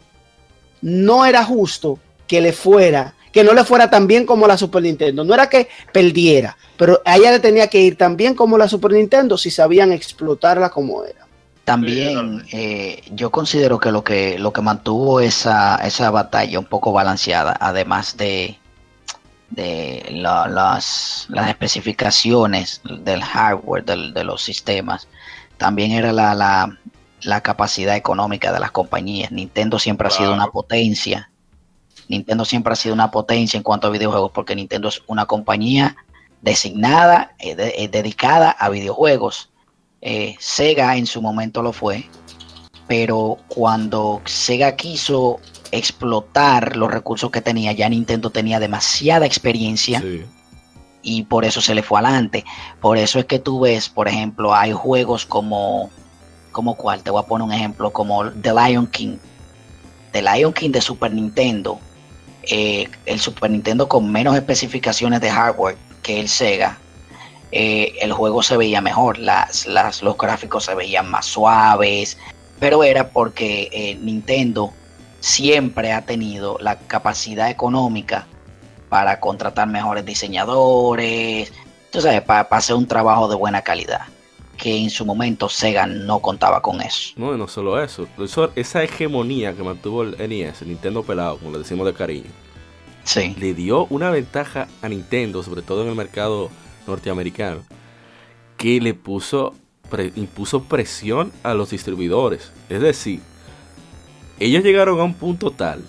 [0.82, 1.98] no era justo
[2.28, 5.24] que le fuera, que no le fuera tan bien como la Super Nintendo.
[5.24, 8.68] No era que perdiera, pero a ella le tenía que ir tan bien como la
[8.68, 11.26] Super Nintendo si sabían explotarla como era.
[11.64, 16.92] También eh, yo considero que lo que lo que mantuvo esa, esa batalla un poco
[16.92, 18.60] balanceada, además de,
[19.56, 25.08] de la- las, las especificaciones del hardware del- de los sistemas,
[25.58, 26.78] también era la, la,
[27.22, 29.32] la capacidad económica de las compañías.
[29.32, 31.30] Nintendo siempre ha sido una potencia.
[32.08, 35.96] Nintendo siempre ha sido una potencia en cuanto a videojuegos, porque Nintendo es una compañía
[36.42, 39.50] designada, eh, de- eh, dedicada a videojuegos.
[40.02, 42.08] Eh, Sega en su momento lo fue,
[42.88, 45.40] pero cuando Sega quiso
[45.78, 47.72] explotar los recursos que tenía.
[47.72, 50.26] Ya Nintendo tenía demasiada experiencia Sí.
[51.02, 52.44] y por eso se le fue adelante.
[52.82, 55.90] Por eso es que tú ves, por ejemplo, hay juegos como,
[56.52, 59.18] como cuál, te voy a poner un ejemplo, como The Lion King.
[60.12, 61.80] The Lion King de Super Nintendo,
[62.44, 66.78] eh, el Super Nintendo con menos especificaciones de hardware que el Sega,
[67.52, 72.18] eh, el juego se veía mejor, las, las, los gráficos se veían más suaves,
[72.60, 74.72] pero era porque eh, Nintendo
[75.26, 78.28] siempre ha tenido la capacidad económica
[78.90, 81.52] para contratar mejores diseñadores,
[81.92, 84.02] tú sabes, para, para hacer un trabajo de buena calidad,
[84.56, 87.14] que en su momento Sega no contaba con eso.
[87.16, 88.08] No, y no solo eso.
[88.20, 92.30] eso- esa hegemonía que mantuvo el NES, el Nintendo pelado, como le decimos de cariño,
[93.04, 96.50] Sí, le dio una ventaja a Nintendo, sobre todo en el mercado
[96.86, 97.62] norteamericano,
[98.58, 99.54] que le puso
[99.90, 102.52] pre- impuso presión a los distribuidores.
[102.70, 103.22] Es decir,
[104.40, 105.84] ellos llegaron a un punto tal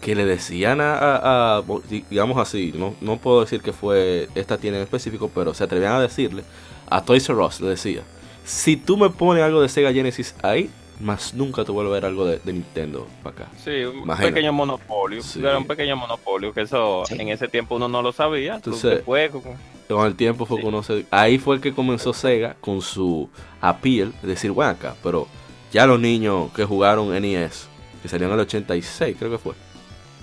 [0.00, 1.62] que le decían a, a- a-
[2.08, 5.92] digamos así, no, no puedo decir que fue esta tienda en específico, pero se atrevían
[5.92, 6.42] a decirle
[6.88, 8.02] a Toys R Us, le decía,
[8.44, 12.04] si tú me pones algo de Sega Genesis ahí, más nunca te vuelvo a ver
[12.04, 13.48] algo de, de Nintendo para acá.
[13.64, 15.22] Sí, un pequeño monopolio.
[15.22, 15.38] Sí.
[15.40, 17.14] Era un pequeño monopolio, que eso Sí.
[17.18, 18.54] en ese tiempo uno no lo sabía.
[18.60, 20.62] Tú Entonces- después, con- el tiempo fue Sí.
[20.62, 21.06] que uno se...
[21.10, 23.28] Ahí fue que comenzó Sega con su
[23.62, 25.26] appeal, decir, bueno acá, pero
[25.72, 27.68] ya los niños que jugaron NES,
[28.02, 29.54] que salieron en el 86, creo que fue.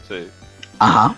[0.08, 0.28] sí.
[0.80, 1.16] ajá,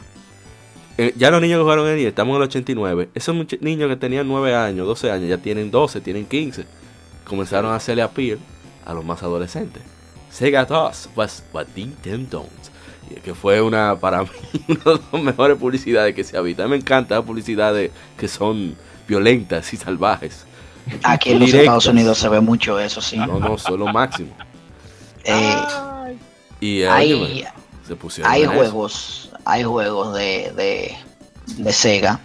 [0.97, 3.95] Eh, ya los niños que jugaron NES, estamos en el 89, esos much- niños que
[3.95, 6.65] tenían 9 años, 12 años, ya tienen 12, tienen 15,
[7.25, 8.37] comenzaron a hacerle appeal
[8.85, 9.81] a los más adolescentes.
[10.31, 12.51] Sega does was what Nintendo don't.
[13.09, 14.29] Y Que fue una, para mí,
[14.67, 16.61] una de las mejores publicidades que se ha visto.
[16.63, 18.75] A mí me encanta las publicidades que son
[19.07, 20.45] violentas y salvajes.
[21.03, 21.53] aquí en los.
[21.53, 23.17] Estados Unidos se ve mucho eso, sí.
[23.17, 24.35] No, no, son lo máximo.
[25.23, 25.55] Eh,
[26.59, 27.45] Y hay,
[27.87, 28.51] se pusieron hay eso.
[28.51, 30.97] juegos, hay juegos de, de,
[31.63, 32.19] de Sega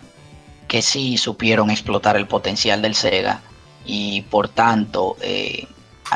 [0.68, 3.40] que sí supieron explotar el potencial del Sega
[3.86, 5.66] y por tanto eh,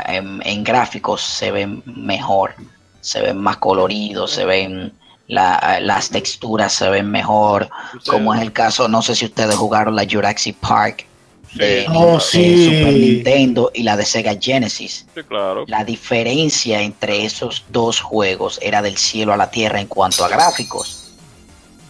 [0.06, 2.54] en, en gráficos se ven mejor,
[3.00, 4.92] se ven más coloridos, se ven
[5.28, 7.68] la- las texturas se ven mejor,
[8.08, 11.06] como es el caso, no sé si ustedes jugaron la Jurassic Park
[11.54, 11.86] de, Sí.
[11.94, 12.64] Oh, de sí.
[12.64, 15.06] Super Nintendo y la de Sega Genesis.
[15.14, 15.64] Sí, claro.
[15.66, 20.28] La diferencia entre esos dos juegos era del cielo a la tierra en cuanto a
[20.28, 21.12] gráficos.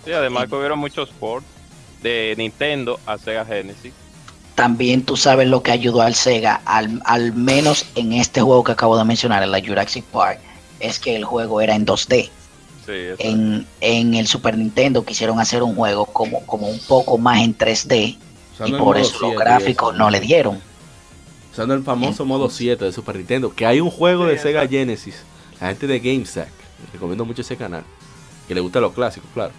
[0.05, 1.47] Sí, además que hubieron muchos ports
[2.02, 3.93] de Nintendo a Sega Genesis.
[4.55, 8.72] También tú sabes lo que ayudó al Sega, al, al menos en este juego que
[8.72, 10.40] acabo de mencionar, en la Jurassic Park,
[10.80, 12.28] es que el juego era en 2D.
[12.86, 12.93] Sí.
[13.18, 17.56] En, en el Super Nintendo quisieron hacer un juego como, como un poco más en
[17.56, 18.16] 3D
[18.66, 19.98] y por eso los 7 y gráficos eso.
[19.98, 20.60] no le dieron.
[21.52, 23.52] Usando el famoso modo 7 de Super Nintendo.
[23.55, 25.22] Que hay un juego de Sega Genesis.
[25.60, 26.48] La gente de GameSack.
[26.93, 27.82] Recomiendo mucho ese canal.
[28.47, 29.52] Que le gusta los clásicos, claro.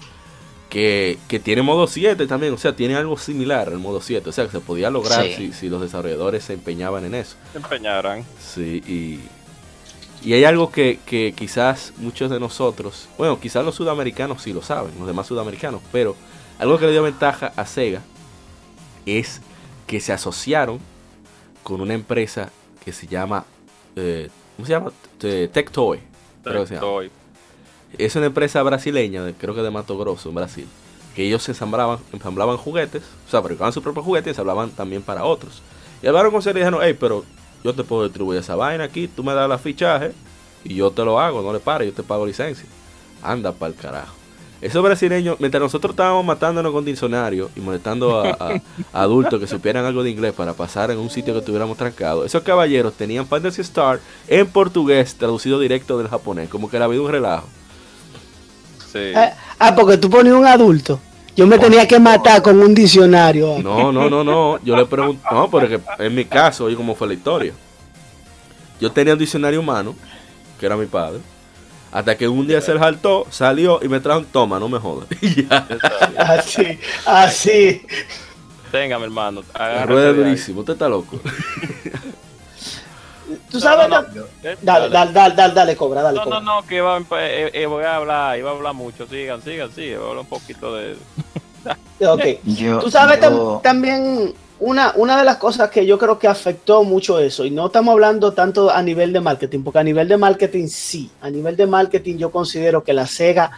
[0.69, 2.53] Que, que tiene modo 7 también.
[2.53, 4.29] O sea, tiene algo similar al modo 7.
[4.29, 5.33] O sea, que se podía lograr Sí.
[5.35, 7.35] si, si los desarrolladores se empeñaban en eso.
[7.51, 8.23] Se empeñaran.
[8.39, 9.19] Sí, y,
[10.27, 14.61] y hay algo que, que quizás muchos de nosotros, bueno, quizás los sudamericanos sí lo
[14.61, 16.15] saben, los demás sudamericanos, pero
[16.59, 18.01] algo que le dio ventaja a Sega
[19.17, 19.41] es
[19.87, 20.79] que se asociaron
[21.63, 22.51] con una empresa
[22.83, 23.45] que se llama,
[23.95, 24.91] eh, ¿cómo se llama?
[25.17, 25.99] Tectoy.
[26.45, 27.11] Estoy.
[27.97, 30.67] Es una empresa brasileña, creo que de Mato Grosso, en Brasil.
[31.15, 35.25] Que ellos ensamblaban, ensamblaban juguetes, o sea, fabricaban sus propios juguetes y ensamblaban también para
[35.25, 35.61] otros.
[36.01, 37.25] Y hablaron con Sega y dijeron, hey, pero
[37.63, 40.13] yo te puedo distribuir esa vaina aquí, tú me das la fichaje
[40.63, 42.65] y yo te lo hago, no le pares, yo te pago licencia.
[43.21, 44.18] Anda para el carajo.
[44.61, 48.61] Esos brasileños, mientras nosotros estábamos matándonos con diccionario y molestando a, a- a
[49.03, 52.43] adultos que supieran algo de inglés para pasar en un sitio que estuviéramos trancados, esos
[52.43, 57.09] caballeros tenían Fantasy Star en portugués traducido directo del japonés, como que la vida un
[57.11, 57.47] relajo.
[58.91, 59.13] Sí.
[59.15, 60.99] Ah, ah, porque tú ponías un adulto.
[61.35, 63.59] Yo me tenía que matar con un diccionario.
[63.63, 64.59] No, no, no, no.
[64.63, 67.53] Yo le pregunto, no, porque en mi caso, oye, cómo fue la historia.
[68.81, 69.95] Yo tenía un diccionario humano,
[70.59, 71.19] que era mi padre,
[71.91, 74.79] hasta que un día se le saltó, salió y me trajo un toma, no me
[74.79, 75.07] jodas.
[76.17, 77.85] Así, así.
[78.71, 79.41] Tenga, mi hermano.
[79.85, 81.19] rueda durísimo, usted está loco.
[83.51, 83.87] Tú sabes.
[83.89, 84.23] No, no, no.
[84.61, 86.41] Dale, dale, dale, dale, dale, cobra, dale, No, no, cobra.
[86.41, 89.05] no, que iba eh, eh, voy a hablar, iba a hablar mucho.
[89.07, 89.99] Sigan, sigan, sigan.
[89.99, 90.95] Voy a hablar un poquito de.
[92.01, 92.23] Ok.
[92.45, 96.83] Yo, Tú sabes yo- también una, una de las cosas que yo creo que afectó
[96.83, 100.17] mucho eso, y no estamos hablando tanto a nivel de marketing, porque a nivel de
[100.17, 103.51] marketing sí, a nivel de marketing yo considero que la Sega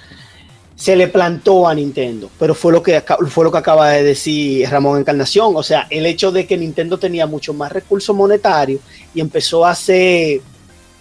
[0.75, 4.67] se le plantó a Nintendo, pero fue lo que fue lo que acaba de decir
[4.69, 8.81] Ramón Encarnación, o sea, el hecho de que Nintendo tenía mucho más recursos monetarios
[9.13, 10.41] y empezó a hacer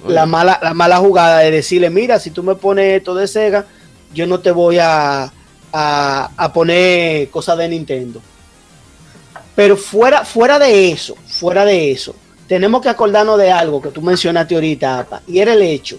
[0.07, 3.67] la mala, la mala jugada de decirle, mira, si tú me pones esto de Sega,
[4.13, 5.33] yo no te voy a,
[5.73, 8.21] a, poner cosas de Nintendo.
[9.55, 12.15] Pero fuera, fuera de eso, fuera de eso,
[12.47, 15.99] tenemos que acordarnos de algo que tú mencionaste ahorita, y era el hecho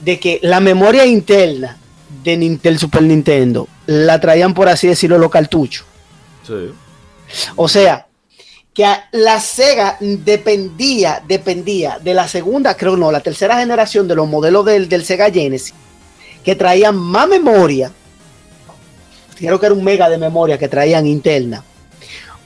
[0.00, 1.78] de que la memoria interna
[2.22, 5.86] de del Super Nintendo la traían, por así decirlo, los cartuchos.
[7.56, 8.06] O sea,
[8.74, 14.28] que la Sega dependía, dependía de la segunda, creo no, la tercera generación de los
[14.28, 15.74] modelos del, del Sega Genesis,
[16.44, 17.92] que traían más memoria,
[19.36, 21.64] creo que era un mega de memoria que traían interna,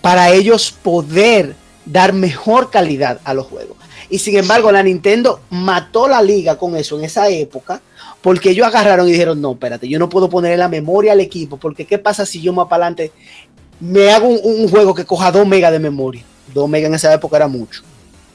[0.07, 3.77] para ellos poder dar mejor calidad a los juegos.
[4.09, 7.81] Y sin embargo, la Nintendo mató la liga con eso en esa época,
[8.23, 11.57] porque ellos agarraron y dijeron, no, espérate, yo no puedo poner la memoria al equipo,
[11.57, 13.11] porque ¿qué pasa si yo más para adelante
[13.81, 16.23] me hago un, juego que coja 2 megas de memoria?
[16.55, 17.83] 2 megas en esa época era mucho.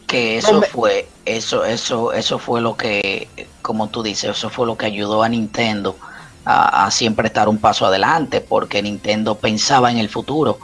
[0.08, 3.30] Que eso fue, eso, eso, eso fue lo que,
[3.62, 5.96] como tú dices, eso fue lo que ayudó a Nintendo
[6.44, 10.60] a, a siempre estar un paso adelante, porque Nintendo pensaba en el futuro.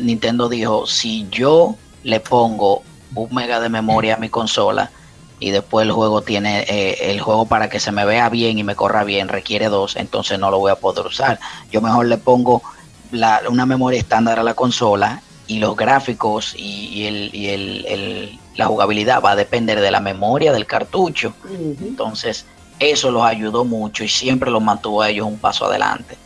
[0.00, 2.82] Nintendo dijo, si yo le pongo
[3.14, 4.90] un mega de memoria a mi consola
[5.38, 8.64] y después el juego tiene eh, el juego para que se me vea bien y
[8.64, 11.38] me corra bien requiere dos, entonces no lo voy a poder usar.
[11.70, 12.62] Yo mejor le pongo
[13.10, 18.66] la, una memoria estándar a la consola y los gráficos y, el, y el, la
[18.66, 21.34] jugabilidad va a depender de la memoria del cartucho.
[21.80, 22.46] Entonces
[22.78, 26.16] eso los ayudó mucho y siempre los mantuvo a ellos un paso adelante.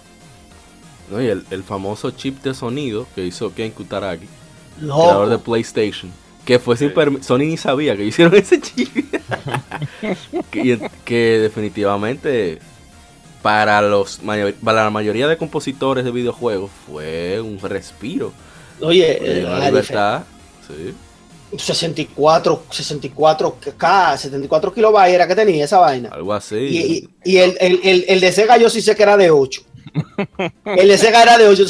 [1.10, 4.28] No, y el, el, famoso chip de sonido que hizo Ken Kutaragi,
[4.78, 6.12] creador de PlayStation
[6.44, 6.92] que fue sin
[7.22, 8.88] Sony ni sabía que hicieron ese chip.
[11.04, 12.58] que, definitivamente
[13.42, 14.20] para los
[14.62, 18.32] para la mayoría de compositores de videojuegos fue un respiro.
[18.80, 20.24] Oye, la libertad,
[20.66, 20.94] sí.
[21.56, 26.08] 64, 64 K, 74 kilobytes era que tenía esa vaina.
[26.10, 27.08] Algo así.
[27.24, 29.62] Y, el, el, el, de Sega yo sí sé que era de 8.
[30.64, 31.64] El Sega era de 8.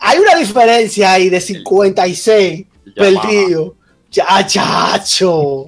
[0.00, 3.76] hay una diferencia ahí de 56 perdido.
[4.10, 5.64] Ya, chacho.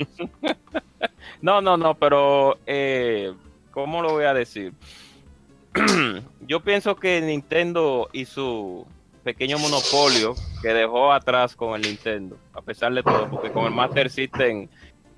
[1.40, 3.32] no, no, no, pero eh,
[3.70, 4.72] ¿cómo lo voy a decir?
[6.46, 8.86] Yo pienso que Nintendo y su
[9.24, 13.70] pequeño monopolio que dejó atrás con el Nintendo, a pesar de todo, porque con el
[13.70, 14.68] Master System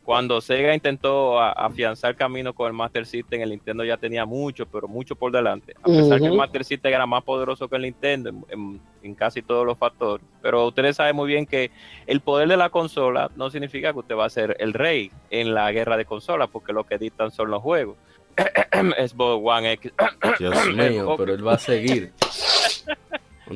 [0.06, 4.86] cuando Sega intentó afianzar camino con el Master System, el Nintendo ya tenía mucho, pero
[4.86, 5.74] mucho por delante.
[5.82, 9.66] A pesar que el Master System era más poderoso que el Nintendo en, casi todos
[9.66, 10.24] los factores.
[10.40, 11.72] Pero ustedes saben muy bien que
[12.06, 15.54] el poder de la consola no significa que usted va a ser el rey en
[15.54, 17.96] la guerra de consolas, porque lo que dictan son los juegos.
[18.36, 19.92] Xbox One X.
[20.38, 22.12] Dios mío, pero él va a seguir.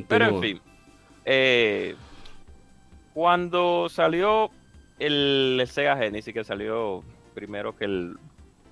[0.09, 0.61] pero en fin.
[1.25, 1.95] Eh,
[3.15, 4.51] cuando salió
[5.01, 7.03] el, Sega Genesis que salió
[7.35, 8.17] primero que el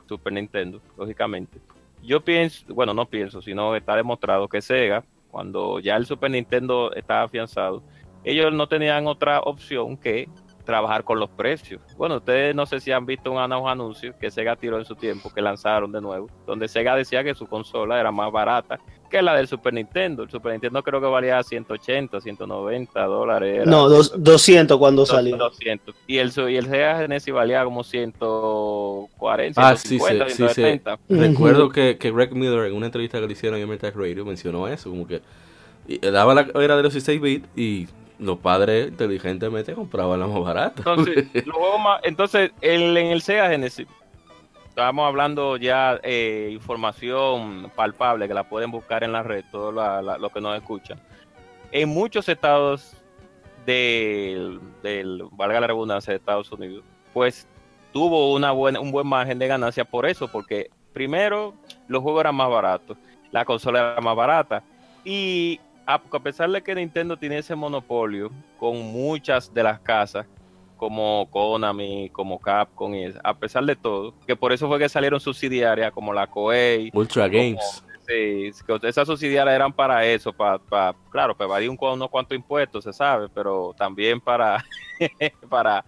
[0.06, 1.58] Super Nintendo, lógicamente.
[2.02, 6.92] Yo pienso, bueno, no pienso, sino está demostrado que Sega, cuando ya el Super Nintendo
[6.94, 7.82] estaba afianzado,
[8.24, 10.28] ellos no tenían otra opción que
[10.68, 11.80] trabajar con los precios.
[11.96, 15.32] Bueno, ustedes no sé si han visto un anuncio que Sega tiró en su tiempo,
[15.32, 18.78] que lanzaron de nuevo, donde Sega decía que su consola era más barata
[19.08, 20.24] que la del Super Nintendo.
[20.24, 23.66] El Super Nintendo creo que valía 180, 190 dólares.
[23.66, 25.38] no, 200 cuando salió.
[25.38, 25.94] 200.
[26.06, 31.70] Y el, y el Sega Genesis valía como 140, ah, 150, sí, sí, Sí, Recuerdo
[31.70, 34.90] que, que Greg Miller en una entrevista que le hicieron en Tech Radio mencionó eso,
[34.90, 35.22] como que
[36.02, 37.88] daba la era de los 16 bits y
[38.18, 40.74] los padres inteligentemente compraban la más barata.
[40.78, 41.26] Entonces,
[42.02, 43.86] entonces el, en el Sega Genesis,
[44.68, 50.32] estamos hablando ya eh, información palpable que la pueden buscar en la red, todos los
[50.32, 51.00] que nos escuchan.
[51.70, 52.96] En muchos estados
[53.66, 57.46] del, del, valga la redundancia, de Estados Unidos, pues
[57.92, 61.54] tuvo una buena, un buen margen de ganancia por eso, porque primero
[61.86, 62.96] los juegos eran más baratos,
[63.30, 64.62] la consola era más barata
[65.04, 70.26] y a, pesar de que Nintendo tiene ese monopolio con muchas de las casas,
[70.76, 75.18] como Konami, como Capcom, y a pesar de todo, que por eso fue que salieron
[75.18, 77.82] subsidiarias como la Koei, Ultra Games.
[78.06, 78.50] Sí,
[78.82, 83.28] esas subsidiarias eran para eso, para, claro, para evadir un, unos cuantos impuestos, se sabe,
[83.30, 84.62] pero también para,
[85.48, 85.84] para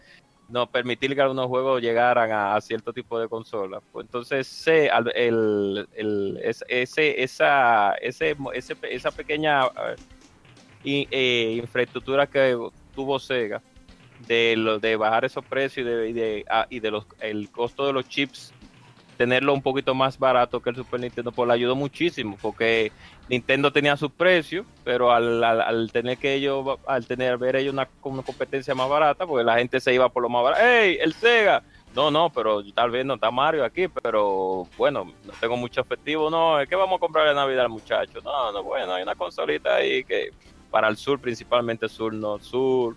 [0.51, 3.83] no permitir que algunos juegos llegaran a, cierto tipo de consolas.
[3.93, 5.89] Pues entonces, el,
[6.69, 8.37] ese, esa, ese,
[8.91, 9.63] esa pequeña
[10.85, 12.57] eh, infraestructura que
[12.95, 13.63] tuvo Sega
[14.27, 17.87] de, de bajar esos precios y de, y de, ah, y de los, el costo
[17.87, 18.53] de los chips
[19.21, 22.91] tenerlo un poquito más barato que el Super Nintendo, pues le ayudó muchísimo, porque
[23.29, 27.87] Nintendo tenía sus precios, pero al, al, tener que ellos, al tener ver ellos una,
[28.03, 30.65] una, competencia más barata, pues la gente se iba por lo más barato.
[30.65, 31.63] ¡Ey, el Sega!
[31.95, 36.31] no, no, pero tal vez no está Mario aquí, pero bueno, no tengo mucho efectivo,
[36.31, 38.21] no, es que vamos a comprarle Navidad al muchacho.
[38.25, 40.31] No, no, bueno, hay una consolita ahí que
[40.71, 42.97] para el sur, principalmente sur, no, sur,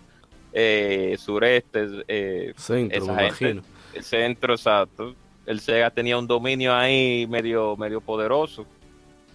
[0.54, 3.62] eh, sureste, eh, Centro, esa me gente, imagino.
[3.92, 5.14] el centro, exacto.
[5.46, 8.66] El Sega tenía un dominio ahí medio, medio poderoso.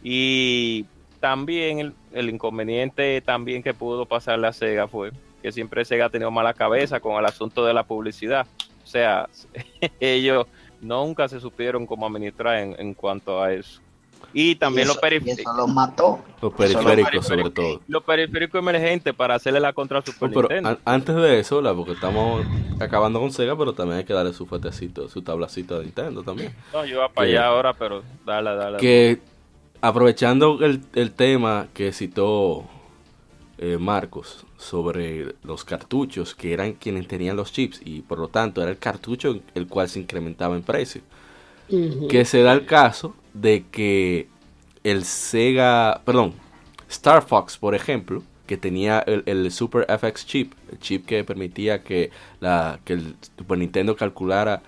[0.04, 0.86] Y
[1.20, 5.12] también el, inconveniente también que pudo pasarle a Sega fue
[5.42, 8.48] que siempre Sega ha tenido mala cabeza con el asunto de la publicidad.
[8.84, 9.30] O sea,
[10.00, 10.48] ellos
[10.82, 13.82] nunca se supieron cómo administrar en, en cuanto a eso.
[14.34, 15.40] Y también Y los eso- periféricos.
[15.40, 16.20] Eso los mató.
[16.42, 17.82] Los periféricos, sobre todo.
[17.88, 20.70] Los periféricos emergentes para hacerle la contra al Super No, pero Nintendo.
[20.70, 22.46] an- antes de eso, la, porque estamos
[22.80, 26.54] acabando con Sega, pero también hay que darle su fuertecito, su tablacito de Nintendo también.
[26.74, 28.78] No, yo iba para allá ahora, pero dale, dale.
[28.78, 29.20] Que
[29.82, 32.66] aprovechando el, el tema que citó
[33.58, 38.62] eh, Marcos sobre los cartuchos, que eran quienes tenían los chips y por lo tanto
[38.62, 41.02] era el cartucho el cual se incrementaba en precio.
[42.10, 44.28] Que se da el caso de que
[44.84, 46.34] el Sega, perdón,
[46.90, 51.84] Star Fox, por ejemplo, que tenía el, el Super FX chip, el chip que permitía
[51.84, 54.62] que, la, que el Super Nintendo calculara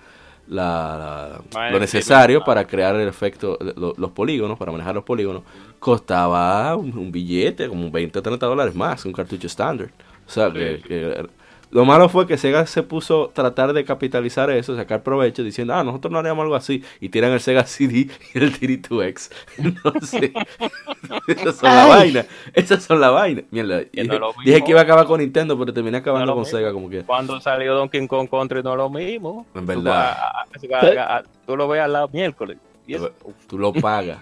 [0.48, 2.44] la- la- Más lo necesario ah.
[2.44, 5.42] para crear el efecto, lo- los polígonos, para manejar los polígonos,
[5.78, 9.90] costaba un, un billete, como 20 o 30 dólares más un cartucho estándar.
[10.26, 11.26] O sea, que, que-
[11.72, 15.74] lo malo fue que Sega se puso a tratar de capitalizar eso, sacar provecho, diciendo,
[15.74, 19.32] ah, nosotros no haríamos algo así, y tiran el Sega CD y el TD2X.
[19.58, 20.30] Entonces,
[21.26, 23.42] esas son la vaina, esas son la vaina.
[23.50, 26.34] Mierda, Que no dije, dije que iba a acabar con Nintendo, pero terminé acabando lo
[26.34, 26.58] con mismo.
[26.58, 27.02] Sega como que...
[27.02, 29.46] Cuando salió Donkey Kong Country no es lo mismo.
[29.54, 30.16] En Tú, verdad.
[30.62, 32.58] vas a- a- a- tú lo ves al lado miércoles.
[32.86, 33.12] Y eso-
[33.48, 34.18] Tú lo pagas.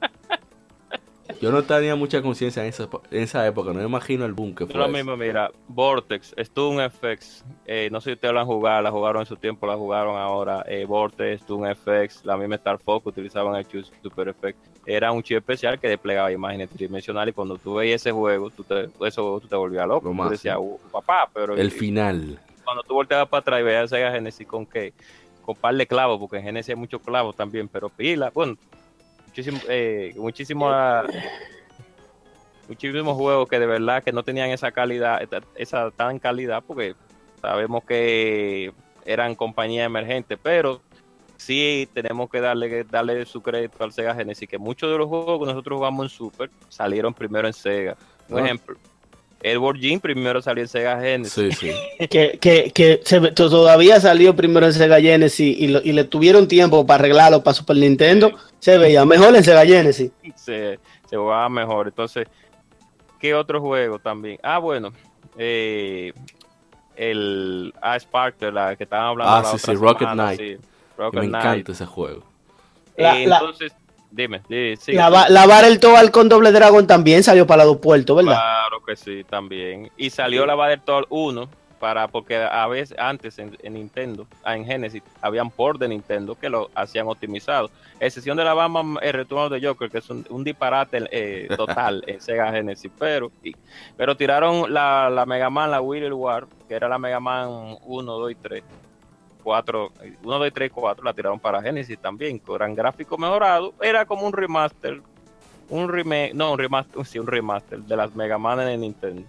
[1.40, 4.54] Yo no tenía mucha conciencia en esa, en esa época, no me imagino el boom
[4.54, 4.74] que fue.
[4.74, 4.92] lo eso.
[4.92, 9.22] mismo, mira, Vortex, Stun FX, eh, no sé si ustedes lo han jugado, la jugaron
[9.22, 13.56] en su tiempo, la jugaron ahora, eh, Vortex, Stun FX, la misma Star Fox utilizaban
[13.56, 17.74] el chip Super Effect, era un chip especial que desplegaba imágenes tridimensionales y cuando tú
[17.76, 20.30] veías ese juego, tú te, ese juego tú te volvías loco, Lo tú máximo.
[20.32, 22.38] decías, "Uh, papá, pero El y- final.
[22.64, 24.92] cuando tú volteabas para atrás y veías Sega Genesis con qué,
[25.42, 28.56] con par de clavos, porque en Genesis hay muchos clavos también, pero pila, bueno,
[29.30, 30.70] muchísimo, eh, muchísimo,
[32.68, 36.94] muchísimos juegos que de verdad que no tenían esa calidad, esa- esa tan calidad, porque
[37.40, 38.72] sabemos que
[39.04, 40.80] eran compañías emergentes, pero
[41.36, 45.40] sí tenemos que darle, darle su crédito al Sega Genesis, que muchos de los juegos
[45.40, 47.96] que nosotros jugamos en Super salieron primero en Sega.
[48.28, 48.44] Un Ah.
[48.44, 48.76] ejemplo,
[49.42, 51.56] Edward Jean primero salió en Sega Genesis.
[51.58, 52.06] Sí, sí.
[52.08, 56.46] que, que, que se todavía salió primero en Sega Genesis y, lo- y le tuvieron
[56.46, 60.10] tiempo para arreglarlo para Super Nintendo, se veía mejor en Sega Genesis.
[60.36, 61.88] se, se jugaba mejor.
[61.88, 62.28] Entonces,
[63.18, 64.38] ¿qué otro juego también?
[64.42, 64.92] Ah, bueno,
[65.38, 66.12] eh,
[66.96, 69.32] el ah, Sparkler, la que estaban hablando.
[69.34, 70.40] Ah, la sí, otra sí, Rocket semana, Knight.
[70.40, 70.58] sí, Y
[71.00, 71.44] Rocket me Knight.
[71.44, 72.22] encanta ese juego.
[72.96, 73.72] La- Eh, la- entonces,
[74.10, 77.82] dime, sí, sí, La, la Battle Toad con doble dragón también salió para los dos
[77.82, 78.32] puertos, ¿verdad?
[78.32, 79.90] Claro que sí, también.
[79.96, 84.66] Y salió la Battletoad 1 para porque a veces antes en, en Nintendo, ah, en
[84.66, 87.70] Genesis, habían por de Nintendo que lo hacían optimizado.
[87.98, 92.04] Excepción de la Bamba el retorno de Joker, que es un, un disparate eh, total
[92.06, 93.54] en Sega Genesis, pero y-
[93.96, 98.12] pero tiraron la, la Mega Man, la Wheel War, que era la Mega Man 1,
[98.12, 98.62] 2 y 3.
[99.40, 99.92] 4,
[100.22, 103.74] 1, 2 y 3 y 4 la tiraron para Genesis también, con gran gráfico mejorado.
[103.82, 105.00] Era como un remaster
[105.68, 109.22] un remake, no, un remaster, sí, un remaster de las Mega Man en Nintendo.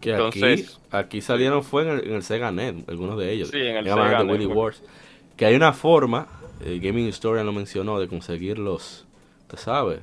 [0.00, 3.48] Que Entonces- aquí, aquí salieron fue en el, en el Sega Net, algunos de ellos.
[3.50, 4.56] Sí, en el Sega de Willy Net.
[4.56, 4.82] Wars.
[5.36, 6.26] Que hay una forma,
[6.64, 9.04] el Gaming Historian lo mencionó, de conseguirlos,
[9.48, 9.98] te sabes,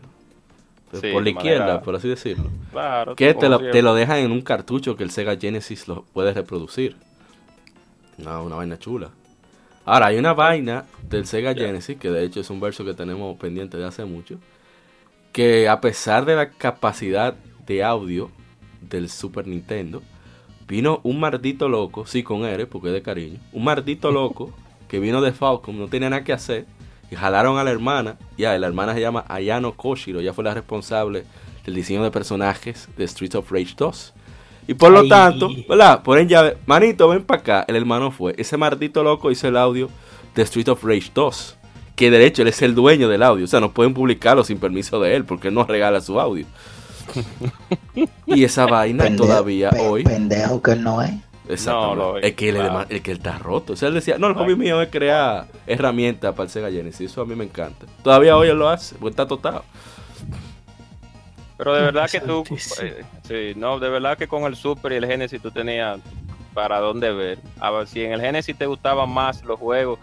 [0.92, 2.50] Sí, por la de izquierda, manera- por así decirlo.
[2.72, 3.16] Claro.
[3.16, 6.34] Que te lo, te lo dejan en un cartucho que el Sega Genesis lo puede
[6.34, 6.96] reproducir.
[8.24, 9.12] No, una vaina chula.
[9.86, 11.54] Ahora, hay una vaina del Sega.
[11.54, 14.38] Genesis, que de hecho es un verso que tenemos pendiente de hace mucho,
[15.32, 17.34] que a pesar de la capacidad
[17.66, 18.30] de audio
[18.82, 20.02] del Super Nintendo,
[20.68, 24.54] vino un maldito loco, sí con R, porque es de cariño, un maldito loco
[24.88, 26.66] que vino de Falcom, no tenía nada que hacer,
[27.12, 30.54] y jalaron a la hermana, ya, la hermana se llama Ayano Koshiro, ya fue la
[30.54, 31.26] responsable
[31.66, 34.14] del diseño de personajes de Streets of Rage 2.
[34.70, 36.04] Y por lo tanto, ¿verdad?
[36.04, 39.90] Ponen llave, manito, ven para acá, el hermano fue, ese maldito loco hizo el audio
[40.36, 41.58] de Streets of Rage 2,
[41.96, 44.60] que de hecho él es el dueño del audio, o sea, no pueden publicarlo sin
[44.60, 46.46] permiso de él, porque él no regala su audio.
[48.28, 50.04] y esa vaina Pendejo- todavía pe- hoy...
[50.04, 51.14] Pendejo que él no es.
[51.66, 52.86] No, lo es, que él es claro.
[52.90, 53.74] es que él está roto.
[53.74, 57.10] O sea, él decía, no, el hobby mío es crear herramientas para el Sega Genesis.
[57.10, 57.88] Eso a mí me encanta.
[58.04, 59.64] Todavía hoy él lo hace, porque está totado.
[61.60, 62.46] Pero de verdad que tú,
[62.82, 66.00] eh, sí, no, de verdad que con el Super y el Genesis tú tenías
[66.54, 67.38] para dónde ver.
[67.60, 70.00] A ver si en el Genesis te gustaban más los juegos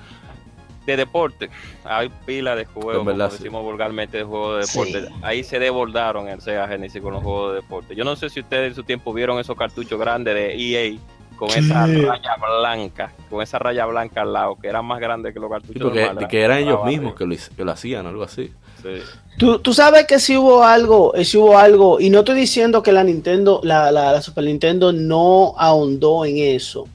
[0.84, 1.48] de deporte.
[1.82, 3.42] Hay pila de juegos, verdad, como sí.
[3.42, 5.08] decimos vulgarmente, de juegos de deporte.
[5.08, 5.20] Sí.
[5.22, 7.96] Ahí se desbordaron el Sega Genesis con los juegos de deporte.
[7.96, 10.98] Yo no sé si ustedes en su tiempo vieron esos cartuchos grandes de EA
[11.38, 15.40] con esa raya blanca, con esa raya blanca al lado, que eran más grandes que
[15.40, 16.28] los cartuchos Sí, porque normales.
[16.28, 18.52] que eran ellos mismos que lo, que lo hacían, algo así.
[18.86, 19.02] Sí.
[19.38, 22.82] Tú, tú sabes que si hubo algo, eh, si hubo algo, y no estoy diciendo
[22.82, 26.88] que la Nintendo, la, la, la Super Nintendo no ahondó en eso,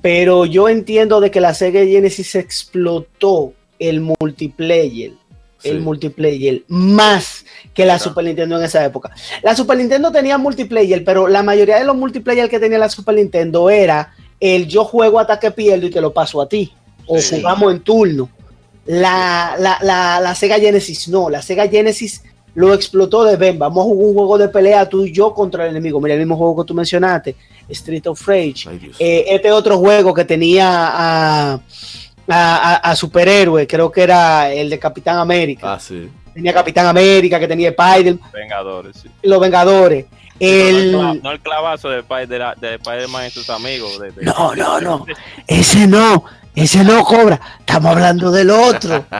[0.00, 5.12] pero yo entiendo de que la Sega Genesis explotó el multiplayer,
[5.60, 5.70] Sí.
[5.70, 8.10] el multiplayer más que la Claro.
[8.10, 9.10] Super Nintendo en esa época.
[9.42, 13.16] La Super Nintendo tenía multiplayer, pero la mayoría de los multiplayer que tenía la Super
[13.16, 16.72] Nintendo era el yo juego hasta que pierdo y te lo paso a ti,
[17.08, 17.36] o Sí.
[17.40, 18.28] jugamos en turno.
[18.88, 22.22] La, la, la, la Sega Genesis no, la Sega Genesis
[22.54, 25.64] lo explotó de ven, vamos a jugar un juego de pelea tú y yo contra
[25.64, 26.00] el enemigo.
[26.00, 27.36] Mira el mismo juego que tú mencionaste,
[27.68, 28.64] Street of Rage.
[28.98, 31.60] Eh, este otro juego que tenía a, a,
[32.28, 35.74] a- a superhéroe, creo que era el de Capitán América.
[35.74, 36.08] ah, sí.
[36.32, 39.08] Tenía Capitán América, que tenía Spider, Vengadores, sí.
[39.22, 40.06] los Vengadores.
[40.10, 43.98] No, el, El, cla- no el clavazo de, de, de Spider-Man y sus amigos.
[44.00, 45.04] de- de- No, no, no.
[45.46, 46.24] ese no,
[46.62, 47.40] ese no cobra.
[47.60, 49.04] Estamos hablando del otro.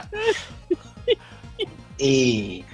[1.99, 2.65] Y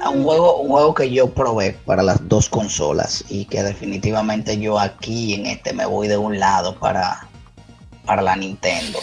[0.00, 4.58] a un juego, un juego que yo probé para las dos consolas y que definitivamente
[4.58, 7.26] yo aquí en este me voy de un lado para,
[8.04, 8.98] para la Nintendo.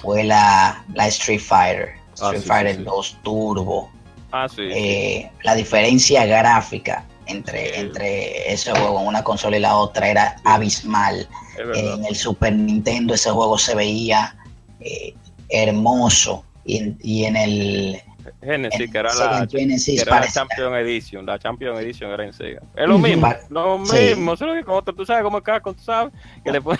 [0.00, 1.90] Fue la, la Street Fighter.
[2.20, 2.84] Ah, Street sí, Fighter sí, sí.
[2.84, 3.90] 2 Turbo.
[4.32, 4.62] Ah, sí.
[4.62, 7.80] Eh, la diferencia gráfica entre, Sí.
[7.80, 11.28] entre ese juego en una consola y la otra era abismal.
[11.58, 14.36] En el Super Nintendo ese juego se veía
[14.80, 15.14] eh,
[15.48, 18.00] hermoso y en, y en el
[18.42, 21.26] Genesis, que era la, Genesis que era la parece- Champion Edition.
[21.26, 22.62] La Champion Edition era en Sega.
[22.76, 23.96] Es lo mismo, Pa- lo Sí.
[24.10, 24.36] mismo.
[24.36, 26.12] Solo que con otro, tú sabes cómo es Capcom, tú sabes.
[26.44, 26.78] Que le pone.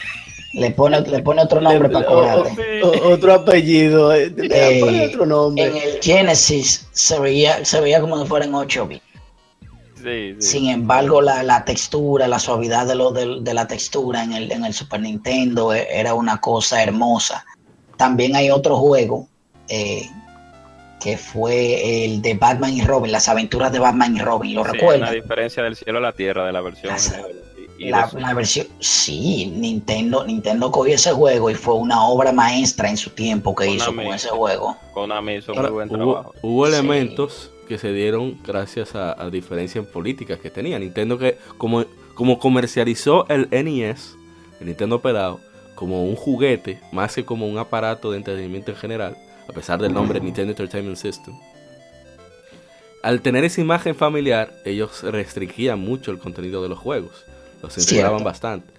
[0.55, 2.83] le pone, le pone otro nombre para O- o- cobrarte.
[2.83, 4.13] o- otro apellido.
[4.15, 9.03] eh, Eh, otro En el Genesis se veía, se veía como si fueran 8 bits.
[10.03, 10.47] Sí, sí.
[10.49, 14.51] Sin embargo, la, la textura, la suavidad de, lo, de, de la textura en el,
[14.53, 17.45] en el Super Nintendo eh, era una cosa hermosa.
[17.97, 19.29] También hay otro juego
[19.69, 20.09] eh,
[21.01, 24.73] que fue el de Batman y Robin, las aventuras de Batman y Robin, ¿lo Sí,
[24.73, 25.01] recuerdan?
[25.09, 26.93] La diferencia del cielo a la tierra de la versión.
[26.93, 27.15] Las-
[27.79, 32.89] y- y La, versión, sí, Nintendo, Nintendo cogió ese juego y fue una obra maestra
[32.89, 34.77] en su tiempo que hizo con ese juego.
[34.95, 36.33] Konami hizo Ahora, muy buen trabajo.
[36.43, 41.39] hubo elementos que se dieron gracias a, a diferencia en políticas que tenía Nintendo que
[41.59, 41.85] como,
[42.15, 44.17] como comercializó el NES,
[44.61, 45.41] el Nintendo pelado,
[45.75, 49.17] como un juguete, más que como un aparato de entretenimiento en general,
[49.49, 51.35] a pesar del nombre Nintendo Entertainment System.
[53.03, 57.25] Al tener esa imagen familiar, ellos restringían mucho el contenido de los juegos.
[57.61, 58.73] Los censuraban bastante.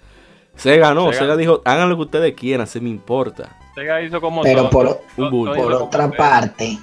[0.56, 3.58] Sega no, Sega- Sega dijo, hagan lo que ustedes quieran, se me importa.
[3.74, 4.86] Sega hizo como Pero todo- por-
[5.16, 6.78] todo- todo Por como otra parte,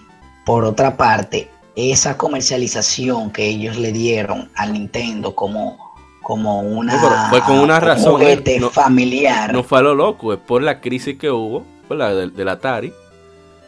[0.46, 7.02] por otra parte, esa comercialización que ellos le dieron al Nintendo como, como una No,
[7.02, 9.54] pero fue con una un razón, juguete eh, no- familiar.
[9.54, 12.50] No fue a lo loco, es por la crisis que hubo, por la del, del
[12.50, 12.94] Atari.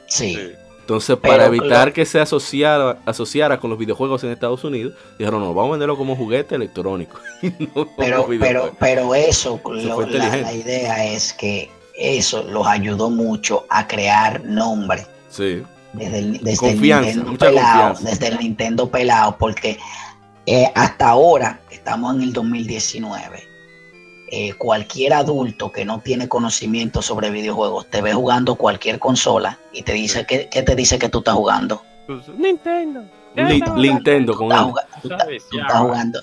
[0.07, 0.37] sí.
[0.83, 4.93] Entonces, Pero para evitar lo- que se asociara, asociara con los videojuegos en Estados Unidos,
[5.17, 7.17] dijeron, no, vamos a venderlo como juguete electrónico.
[7.41, 8.75] no como Pero, pero, videojuego".
[8.81, 13.87] pero eso, Eso lo- fue la, la idea es que eso los ayudó mucho a
[13.87, 15.63] crear nombre Sí,
[15.93, 18.09] desde el, desde Confianza, el Nintendo pelado, confianza.
[18.09, 19.79] desde el Nintendo pelado, porque
[20.45, 23.43] eh, hasta ahora estamos en el 2019.
[24.35, 29.83] eh, cualquier adulto que no tiene conocimiento sobre videojuegos te ve jugando cualquier consola y
[29.83, 31.83] te dice que, que te dice que tú estás jugando.
[32.07, 33.03] Pues, Nintendo.
[33.35, 34.35] Nintendo.
[34.35, 34.57] Con él.
[35.03, 35.61] tú, Sabes, estás- tú ya.
[35.63, 36.19] estás jugando,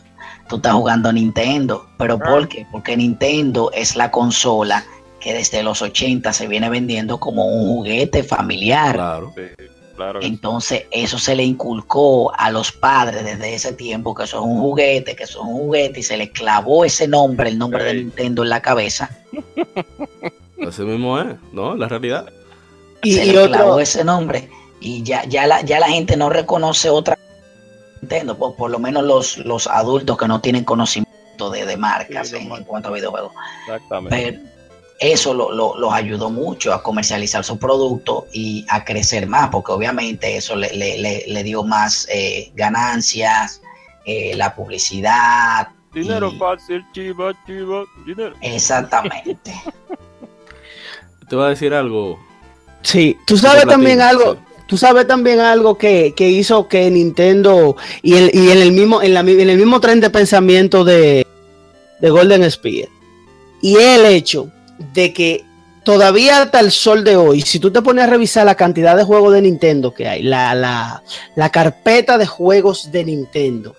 [0.49, 2.29] tú estás jugando Nintendo, pero Ah.
[2.31, 2.67] ¿por qué?
[2.73, 4.85] Porque Nintendo es la consola
[5.21, 8.95] que desde los 80 se viene vendiendo como un juguete familiar.
[8.95, 9.33] Claro.
[9.37, 9.65] Sí,
[9.97, 10.21] claro.
[10.23, 14.61] Entonces, eso se le inculcó a los padres desde ese tiempo, que eso es un
[14.61, 17.95] juguete, que eso es un juguete, y se le clavó ese nombre, el nombre de.
[17.95, 19.11] Nintendo en la cabeza.
[20.67, 21.77] Así mismo es, ¿no?
[21.77, 22.31] La realidad.
[23.03, 24.49] Y, se y le clavó ese nombre.
[24.81, 27.19] Y ya, ya, la, ya la gente no reconoce otra
[28.01, 32.29] Nintendo, por, por lo menos los, los adultos que no tienen conocimiento de, de marcas
[32.29, 33.33] Sí, en, cuanto a videojuegos.
[33.67, 34.33] Exactamente.
[34.33, 34.51] Pero
[35.01, 39.73] eso lo- lo- los ayudó mucho a comercializar su producto y a crecer más, porque
[39.73, 43.63] obviamente eso le, le- le- le dio más eh, ganancias,
[44.05, 45.69] eh, la publicidad.
[45.95, 48.35] Dinero y- fácil, chiva, chiva, dinero.
[48.43, 49.53] Exactamente.
[51.29, 52.19] Te voy a decir algo.
[52.83, 54.39] sí, tú sabes también algo, sí.
[54.67, 59.01] tú sabes también algo que, que hizo que Nintendo y, el, y en el mismo
[59.01, 61.25] en, la en el mismo tren de pensamiento de,
[62.01, 62.89] de Golden Spear
[63.63, 64.51] Y el hecho
[64.93, 65.45] de que
[65.85, 69.05] todavía hasta el sol de hoy, si tú te pones a revisar la cantidad de
[69.05, 71.03] juegos de Nintendo que hay, la, la,
[71.37, 73.77] la carpeta de juegos de Nintendo,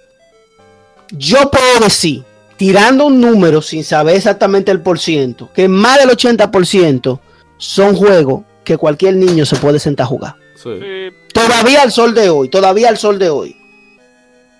[1.11, 2.23] yo puedo decir,
[2.57, 7.19] tirando un número sin saber exactamente el por ciento, que más del 80%
[7.57, 10.35] son juegos que cualquier niño se puede sentar a jugar.
[10.55, 10.69] Sí,
[11.33, 13.55] Todavía al sol de hoy, todavía al sol de hoy.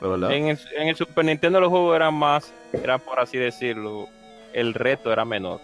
[0.01, 4.07] en, el, en el Super Nintendo los juegos eran más, era por así decirlo,
[4.53, 5.59] el reto era menor.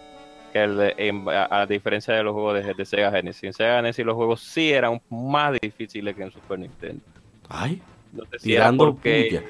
[0.52, 3.42] Que el de- en- a, a diferencia de los juegos de, de Sega Genesis.
[3.44, 7.02] En Sega Genesis los juegos sí eran más difíciles que en Super Nintendo.
[7.48, 9.42] Ay, No sé si era Tirando porque puya.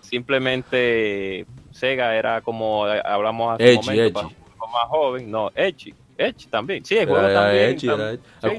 [0.00, 4.12] simplemente Sega era como hablamos hace Edgy, un momento, edgy.
[4.12, 4.26] para
[4.66, 5.30] un más joven.
[5.30, 5.94] No, Edgy.
[6.18, 6.84] Edgy también.
[6.84, 7.64] Sí, Era- juegos era también.
[7.64, 8.58] era sí, hay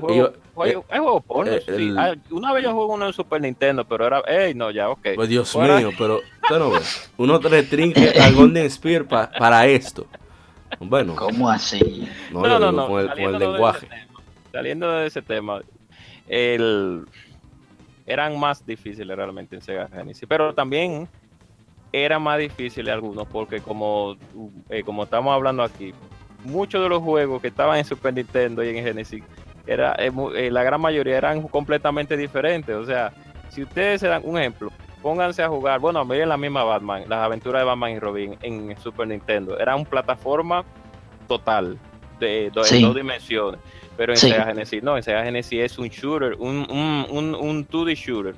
[0.00, 0.32] juegos-
[0.66, 1.72] eh, hay juegos porno, eh, sí.
[1.72, 4.20] el- Ah, Una vez yo jugué uno en Super Nintendo, pero era.
[4.26, 5.08] Ey, no, ya, ok.
[5.14, 6.20] pues Dios Fuera- mío, pero
[6.70, 6.78] ve.
[7.16, 10.06] Uno restringe al Golden Spear pa- para esto.
[10.80, 12.08] Bueno, ¿Cómo así?
[12.32, 12.86] no, No, no, no.
[12.86, 13.86] con el, con el saliendo de lenguaje.
[13.86, 14.22] tema,
[14.52, 15.60] saliendo de ese tema,
[16.28, 17.06] el,
[18.06, 21.08] eran más difíciles realmente en Sega Genesis, pero también
[21.92, 24.16] eran más difíciles algunos porque como,
[24.68, 25.94] eh, como estamos hablando aquí,
[26.44, 29.22] muchos de los juegos que estaban en Super Nintendo y en Genesis,
[29.66, 32.74] era, eh, eh, la gran mayoría eran completamente diferentes.
[32.74, 33.12] O sea,
[33.50, 34.70] si ustedes se dan un ejemplo,
[35.02, 38.76] pónganse a jugar, bueno, miren la misma Batman, las aventuras de Batman y Robin en
[38.80, 40.64] Super Nintendo, era una plataforma
[41.26, 41.78] total
[42.18, 42.82] de, do- en Sí.
[42.82, 43.60] dos dimensiones.
[43.96, 44.30] Pero en Sí.
[44.30, 48.34] Sega Genesis no, en Sega Genesis es un shooter, un, un, un, un 2D shooter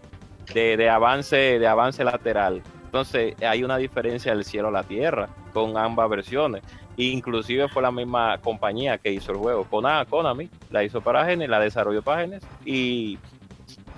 [0.55, 2.63] de, de avance, de avance lateral.
[2.87, 6.63] Entonces hay una diferencia del cielo a la tierra con ambas versiones.
[6.97, 9.65] Inclusive fue la misma compañía que hizo el juego.
[9.65, 13.19] Kona- Konami la hizo para Genesis, la desarrolló para Genesis y,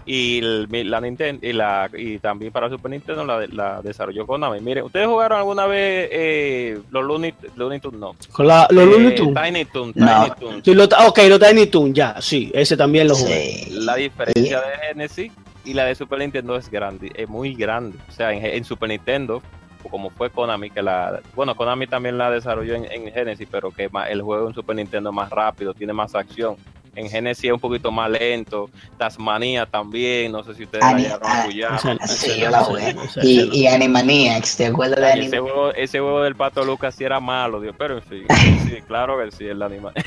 [0.06, 4.60] y, el- la Nintendo y, la, y también para Super Nintendo la, la desarrolló Konami.
[4.60, 8.00] Miren, ¿ustedes jugaron alguna vez eh, los Looney, Looney Tunes?
[8.00, 8.14] No.
[8.32, 9.42] Con la- los Eh, Looney Tunes.
[9.42, 10.06] Tiny Toons, No.
[10.24, 10.62] Tiny Toons.
[10.64, 13.64] Sí, lo- ok, los Tiny Toons, ya, sí, ese también lo jugué.
[13.66, 13.70] Sí.
[13.70, 15.32] La diferencia de Genesis
[15.64, 17.96] y la de Super Nintendo es grande, es muy grande.
[18.08, 19.42] O sea, en, en Super Nintendo,
[19.90, 21.20] como fue Konami, que la.
[21.34, 24.76] Bueno, Konami también la desarrolló en, en Genesis, pero que ma- el juego en Super
[24.76, 26.56] Nintendo es más rápido, tiene más acción.
[26.94, 28.68] En Genesis es un poquito más lento.
[28.98, 31.74] Tasmania también, no sé si ustedes la Ani- llegaron a jugar.
[31.98, 32.90] Esa- Sí, yo la jugué.
[32.90, 35.42] esa- Y, y Animaniacs, ¿te acuerdas de ese, Animaniacs?
[35.52, 38.26] juego, ese juego del pato Lucas sí era malo, Dios, pero en fin,
[38.68, 39.92] sí, claro que sí, el animal.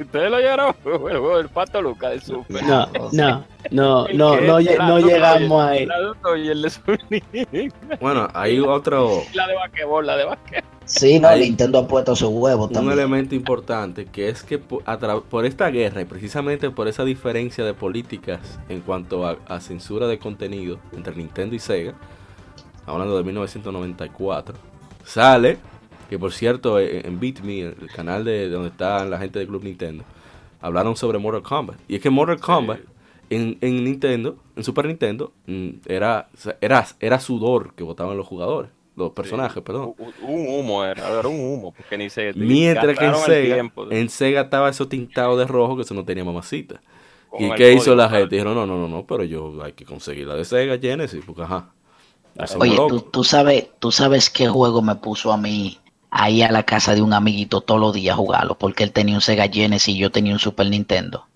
[0.00, 2.62] Ustedes lo llegaron a el juego del pato Lucas de Super.
[2.64, 5.76] No, no, no, no, no, no llegamos y ahí.
[5.78, 7.74] el- el adulto y el de Super Nintendo.
[8.00, 10.71] Bueno, hay otro, La de basquetbol, la de basquetbol.
[10.84, 12.98] Sí, no, Ahí- Nintendo ha puesto su huevo un también.
[12.98, 17.04] elemento importante que es que po- a tra- por esta guerra y precisamente por esa
[17.04, 21.94] diferencia de políticas en cuanto a, a censura de contenido entre Nintendo y Sega,
[22.86, 24.56] hablando de 1994,
[25.04, 25.58] sale,
[26.10, 29.48] que por cierto eh, en BeatMe, el canal de, de donde está la gente del
[29.48, 30.04] Club Nintendo,
[30.60, 31.78] hablaron sobre Mortal Kombat.
[31.88, 32.80] Y es que Mortal Kombat
[33.30, 36.28] en, en Nintendo, en Super Nintendo, mm, era,
[36.60, 39.94] era, era sudor que votaban los jugadores, los personajes, perdón.
[39.98, 42.32] Un, humo era, era un humo, porque ni se.
[42.34, 46.04] Mientras que en Sega, tiempo en Sega estaba eso tintado de rojo que eso no
[46.04, 46.80] tenía mamacita.
[47.30, 48.36] con ¿Y qué hizo la gente?
[48.36, 51.42] Dijeron, no, no, no, no, pero yo hay que conseguir la de Sega Genesis, porque
[51.42, 51.70] ajá.
[52.58, 52.76] Oye,
[53.12, 55.78] tú, sabes, tú sabes qué juego me puso a mí
[56.10, 59.14] ahí a la casa de un amiguito todos los días a jugarlo, porque él tenía
[59.14, 61.26] un Sega Genesis y yo tenía un Super Nintendo.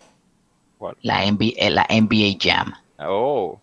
[0.79, 0.97] ¿Cuál?
[1.03, 2.75] La NBA, la NBA Jam.
[2.99, 3.61] Oh,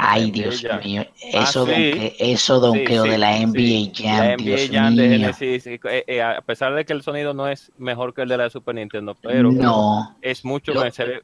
[0.00, 0.80] Ay, Dios Jam.
[0.84, 1.04] mío,
[1.34, 1.70] Ah, eso sí.
[1.72, 3.90] donque, eso donqueo sí, de la NBA.
[3.94, 5.18] Jam, La NBA Dios Jam de mío.
[5.18, 8.38] Genesis, eh, eh, a pesar de que el sonido no es mejor que el de
[8.38, 10.98] la Super Nintendo, pero No, es mucho Yo- más.
[11.00, 11.20] eh,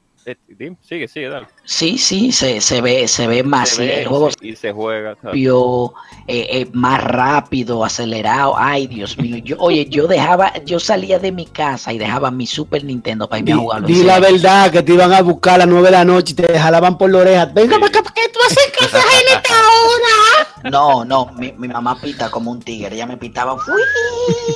[0.81, 1.47] sigue, sigue, dale.
[1.65, 5.17] Sí, sí, se, se ve, se ve más, Se ve el juego y se juega.
[5.23, 5.95] rápido,
[6.27, 8.55] eh, eh, más rápido, acelerado.
[8.57, 9.39] Ay, Dios mío.
[9.45, 13.39] Yo, oye, yo dejaba, yo salía de mi casa y dejaba mi Super Nintendo para
[13.41, 13.87] irme Di, a jugarlo.
[13.87, 16.33] di en la verdad que te iban a buscar a las 9 de la noche
[16.33, 17.47] y te jalaban por la oreja.
[17.47, 17.81] Venga, Sí.
[17.81, 20.71] para ¿qué tú haces en casa a esta hora?
[20.71, 22.95] No, no, mi, mi mamá pita como un tigre.
[22.95, 23.59] Ella me pitaba.
[23.59, 23.75] ¡fui!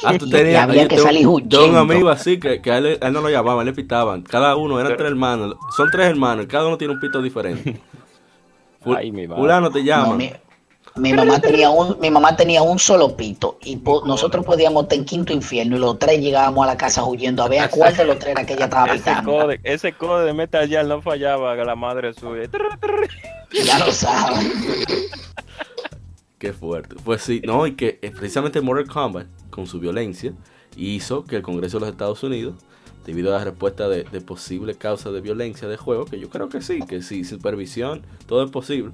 [0.05, 0.63] Ah, tú y- y tenías.
[0.63, 1.79] había que salir tengo un huyendo.
[1.79, 4.23] amigo así que, que a, él, a él no lo llamaban, le pitaban.
[4.23, 5.57] Cada uno, eran Pero- tres hermanos.
[5.77, 7.81] Son tres hermanos, y cada uno tiene un pito diferente.
[8.85, 9.43] Ay, mi madre.
[9.43, 10.15] fulano te No, llama.
[10.15, 10.33] mi,
[10.97, 14.99] mi mamá tenía un, mi mamá tenía un solo pito y po- nosotros podíamos estar
[14.99, 17.95] en quinto infierno y los tres llegábamos a la casa huyendo a ver a cuál
[17.97, 19.31] de los tres era que ella estaba Ese pitando.
[19.33, 22.49] code, ese code de Metal Gear no fallaba a la madre suya.
[23.65, 24.53] Ya lo saben.
[26.39, 26.97] Qué fuerte.
[27.05, 30.33] Pues sí, no, y que eh, precisamente Mortal Kombat, con su violencia,
[30.77, 32.55] hizo que el Congreso de los Estados Unidos,
[33.05, 36.49] debido a la respuesta de, de posible causa de violencia de juego, que yo creo
[36.49, 38.93] que sí, que sí, supervisión, todo es posible.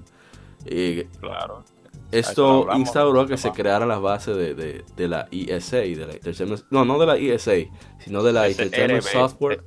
[0.66, 1.64] eh, Claro.
[2.12, 6.12] Esto hablamos instauró que se crearan las bases de, de- de la ESA, de la
[6.12, 7.52] Entertainment- no, no de la ESA,
[7.98, 9.12] sino de la Entertainment SRB.
[9.12, 9.64] Software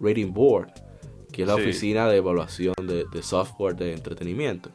[0.00, 0.70] Rating Board,
[1.32, 1.62] que es la Sí.
[1.62, 4.70] oficina de evaluación de, de software de entretenimiento,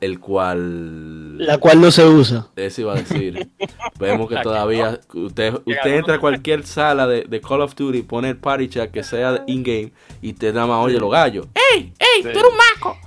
[0.00, 1.38] el cual...
[1.38, 2.48] La cual no se usa.
[2.56, 3.48] Eso iba a decir.
[3.98, 8.30] Vemos que todavía usted, usted entra a cualquier sala de, de Call of Duty, pone
[8.30, 11.46] el party chat que sea de in-game y te nada más oye los gallos.
[11.54, 11.92] ¡Ey!
[11.98, 12.22] ¡Ey!
[12.22, 12.22] Sí.
[12.22, 12.98] ¡Tú eres un maco!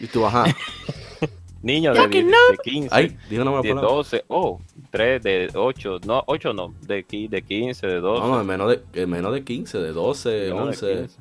[0.00, 0.44] Y tú, ajá.
[1.62, 2.36] Niños de, que 10, no.
[2.52, 3.80] de 15, Ay, de palabra.
[3.80, 4.60] 12, oh,
[4.90, 8.22] 3, de 8, no, 8 no, de, qui- de 15, de 12.
[8.22, 11.20] No, no, de menos de, de menos de 15, de 12, menos de 11, 15.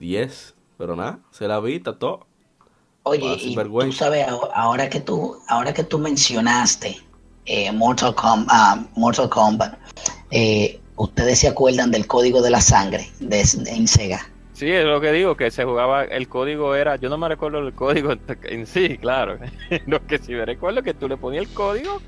[0.00, 0.54] 10.
[0.78, 2.26] Pero nada, se la vista todo.
[3.04, 6.96] Oye, y tú sabes, aho- ahora que tú, ahora que tú mencionaste
[7.46, 9.74] eh, Mortal, Com- ah, Mortal Kombat,
[10.30, 14.26] eh, ¿ustedes se acuerdan del código de la sangre de, en Sega?
[14.54, 17.58] Sí, es lo que digo, que se jugaba, el código era, yo no me recuerdo
[17.58, 19.38] el código en, en sí, claro.
[19.86, 22.00] lo que sí me recuerdo es que tú le ponías el código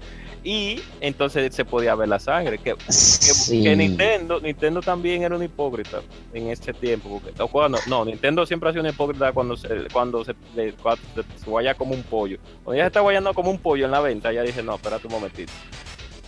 [0.49, 2.59] y entonces se podía ver la sangre.
[2.59, 3.65] Que, que, Sí.
[3.65, 6.03] que Nintendo, Nintendo también era un hipócrita
[6.33, 7.21] en ese tiempo.
[7.21, 11.03] Porque, cuando, no, Nintendo siempre ha sido un hipócrita cuando se, cuando se, le- cuando
[11.17, 12.39] se, se guaya como un pollo.
[12.63, 15.09] Cuando ya se está guayando como un pollo en la venta, ya dice, no, espérate
[15.09, 15.53] un momentito.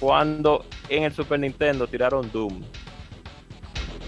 [0.00, 2.60] Cuando en el Super Nintendo tiraron Doom,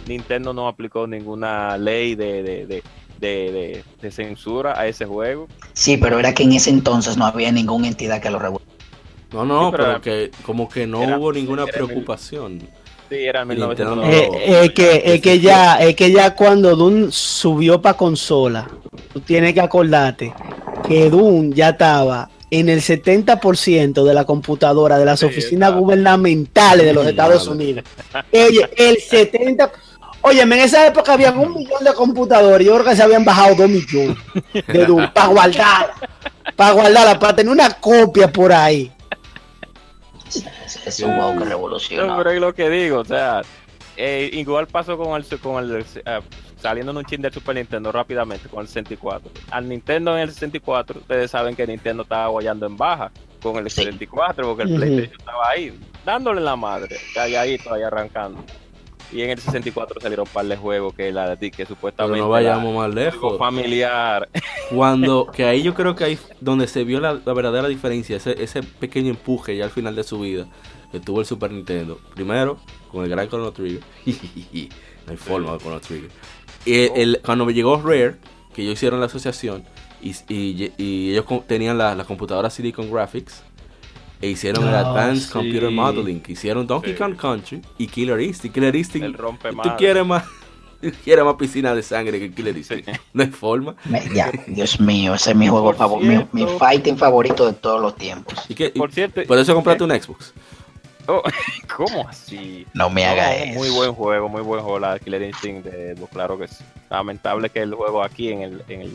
[0.09, 2.83] Nintendo no aplicó ninguna ley de, de, de,
[3.21, 5.47] de, de- de censura a ese juego.
[5.73, 8.70] Sí, pero era que en ese entonces no había ninguna entidad que lo regulara.
[9.33, 12.61] No, no, Sí, pero pero era- que como que no era- hubo ninguna era preocupación.
[13.09, 14.29] Sí, era en Nintendo 1990.
[14.29, 18.69] no- Eh, es que, es que ya, es que ya cuando Doom subió para consola,
[19.13, 20.33] tú tienes que acordarte
[20.87, 26.85] que Doom ya estaba en el 70% de la computadora de las Sí, oficinas gubernamentales
[26.87, 27.47] de los Estados.
[27.47, 27.85] Unidos.
[28.33, 29.71] Oye, el 70%.
[30.23, 32.67] Oye, en esa época había un millón de computadores.
[32.67, 34.17] Yo creo que se habían bajado dos millones
[34.67, 35.95] de Doom para guardarla.
[36.57, 38.93] Para guardarla, para tener una copia por ahí.
[40.37, 42.17] Es, es un juego que No, revolucionó.
[42.17, 43.43] pero es lo que digo, o sea,
[43.97, 46.21] eh, igual pasó con el, con el eh,
[46.57, 49.31] saliendo en un chin del Super Nintendo rápidamente con el 64.
[49.51, 53.11] Al Nintendo en el 64, ustedes saben que Nintendo estaba guayando en baja
[53.43, 53.77] con el Sí.
[53.83, 54.77] 64 porque el Ujú.
[54.79, 58.45] PlayStation estaba ahí, dándole la madre, calladito ahí arrancando.
[59.13, 62.29] Y en el 64 salieron un par de juegos que, la, que Pero supuestamente no
[62.29, 63.39] vayamos más lejos.
[63.39, 64.29] familiar.
[64.75, 68.41] Cuando, que ahí yo creo que ahí donde se vio la, la verdadera diferencia, ese,
[68.43, 70.47] ese pequeño empuje ya al final de su vida
[70.93, 71.99] que tuvo el Super Nintendo.
[72.15, 72.59] Primero,
[72.91, 73.81] con el gran Chrono Trigger.
[74.07, 76.11] no hay forma de Chrono Trigger.
[76.65, 78.17] Y el- el- cuando me llegó Rare,
[78.55, 79.65] que ellos hicieron la asociación,
[80.03, 83.43] y, y- y ellos tenían la, la computadora Silicon Graphics,
[84.21, 85.33] e hicieron el Ah, Advanced sí.
[85.33, 86.99] Computer Modeling, que hicieron Donkey Sí.
[86.99, 88.55] Kong Country y Killer Instinct.
[88.55, 89.73] Killer Instinct, El rompe tú madre.
[89.79, 90.25] quieres más,
[90.83, 92.89] tú quieres más piscina de sangre que Killer Instinct.
[93.13, 93.75] No hay forma.
[93.85, 97.97] Me- ya, Dios mío, ese es mi juego favorito, mi, fighting favorito de todos los
[97.97, 98.35] tiempos.
[98.49, 98.71] ¿Y qué?
[98.71, 100.33] Por cierto, Por eso compraste un Xbox.
[101.07, 101.23] Oh,
[101.77, 102.67] ¿Cómo así?
[102.75, 103.59] No me haga No, eso.
[103.59, 106.63] Muy buen juego, muy buen juego la Killer Instinct de Xbox, claro que sí.
[106.91, 108.95] Lamentable que el juego aquí en el, en el,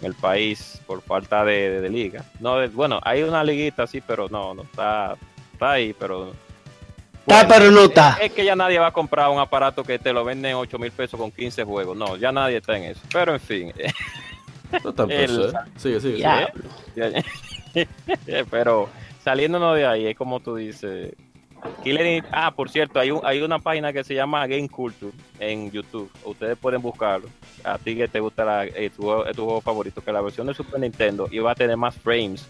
[0.00, 2.24] en el país, por falta de, de- de liga.
[2.40, 5.16] No, de- bueno, hay una liguita sí, pero no, no está,
[5.52, 6.32] está ahí, pero...
[7.26, 8.18] Está, pero no está.
[8.20, 10.56] Es, es que ya nadie va a comprar un aparato que te lo venden en
[10.58, 11.96] 8 mil pesos con 15 juegos.
[11.96, 13.00] No, ya nadie está en eso.
[13.12, 13.72] Pero en fin,
[14.84, 15.52] No tan El- peso, ¿eh?
[15.76, 16.24] Sigue, sigue.
[18.50, 18.88] pero
[19.24, 21.12] saliéndonos de ahí, es como tú dices.
[21.82, 25.70] Killer ah, por cierto, hay, un, hay una página que se llama Game Culture en
[25.70, 26.10] YouTube.
[26.24, 27.28] Ustedes pueden buscarlo.
[27.64, 30.46] A ti que te gusta la, eh, tu, juego- tu juego favorito, que la versión
[30.46, 32.48] de Super Nintendo iba a tener más frames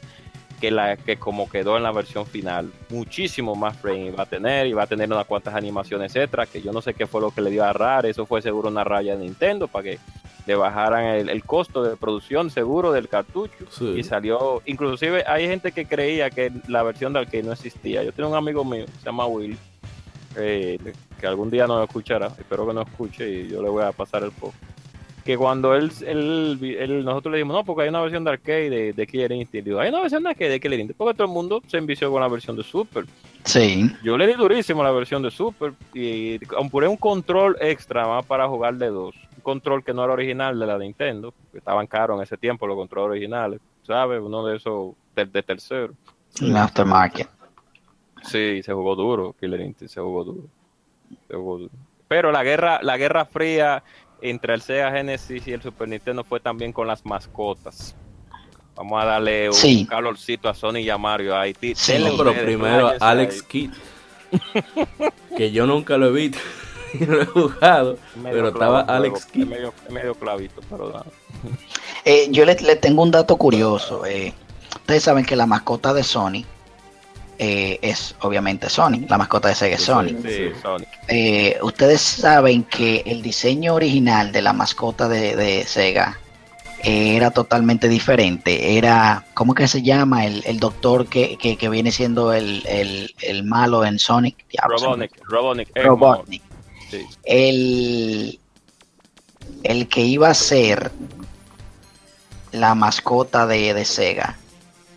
[0.61, 2.73] que la que como quedó en la versión final.
[2.91, 6.73] Muchísimo más frames iba a tener, iba a tener unas cuantas animaciones extras, que yo
[6.73, 9.17] no sé qué fue lo que le dio a RAR, eso fue seguro una raya
[9.17, 9.99] de Nintendo para que
[10.47, 13.95] le bajaran el, el costo de producción seguro del cartucho Sí.
[13.97, 18.03] y salió, inclusive hay gente que creía que la versión de arcade no existía.
[18.05, 19.59] Yo tengo un amigo mío, se llama Will,
[20.37, 20.79] eh,
[21.21, 24.23] que algún día nos escuchará, espero que no escuche y yo le voy a pasar
[24.23, 24.55] el poco.
[25.27, 28.71] Que cuando él, él, él- nosotros le dijimos, no, porque hay una versión de arcade
[28.71, 29.67] de, de Killer Instinct.
[29.67, 32.13] Digo, hay una versión de arcade de Killer Instinct, porque todo el mundo se envició
[32.13, 33.05] con la versión de Super.
[33.45, 33.91] Sí.
[34.05, 38.47] Yo le di durísimo la versión de Super y compré un control extra más para
[38.47, 39.17] jugar de dos.
[39.37, 42.67] Un control que no era original de la Nintendo, que estaban caros en ese tiempo
[42.69, 44.21] los controles originales, ¿sabes?
[44.23, 45.93] Uno de esos de, de tercero.
[46.41, 47.29] Un aftermarket.
[48.23, 50.49] Sí, se jugó duro, Killer Instinct se jugó duro.
[51.29, 51.71] Se jugó duro.
[52.09, 53.83] Pero la guerra, la guerra fría
[54.31, 57.95] entre el Sega Genesis y el Super Nintendo fue también con las mascotas.
[58.75, 59.87] Vamos a darle un Sí.
[59.89, 61.55] calorcito a Sony y a Mario ahí.
[61.75, 61.95] Sí.
[61.97, 63.43] pero ustedes, primero Alex.
[63.43, 63.71] Kidd.
[65.37, 66.39] que yo nunca lo he visto
[66.95, 67.99] y no lo he jugado.
[68.17, 69.47] Medio Pero estaba Alex Kidd.
[69.47, 71.07] medio, medio clavito, pero nada.
[72.05, 74.05] Eh, yo le, le tengo un dato curioso.
[74.07, 74.33] eh.
[74.77, 76.45] ustedes saben que la mascota de Sony
[77.39, 79.83] eh, es obviamente Sony, la mascota de Sega es.
[79.83, 79.91] Sí,
[80.63, 80.89] Sonic.
[81.09, 86.19] Eh, ustedes saben que el diseño original de la mascota de, de Sega
[86.83, 88.77] eh, era totalmente diferente.
[88.79, 90.25] Era, ¿cómo que se llama?
[90.27, 94.47] El, el doctor que, que- que viene siendo el, el- el malo en Sonic.
[94.49, 94.77] Diablo,
[95.25, 95.71] Robotnik.
[95.77, 96.43] Robotnik.
[96.91, 97.05] Sí.
[97.25, 98.39] El,
[99.63, 100.91] el que iba a ser
[102.53, 104.37] la mascota de, de Sega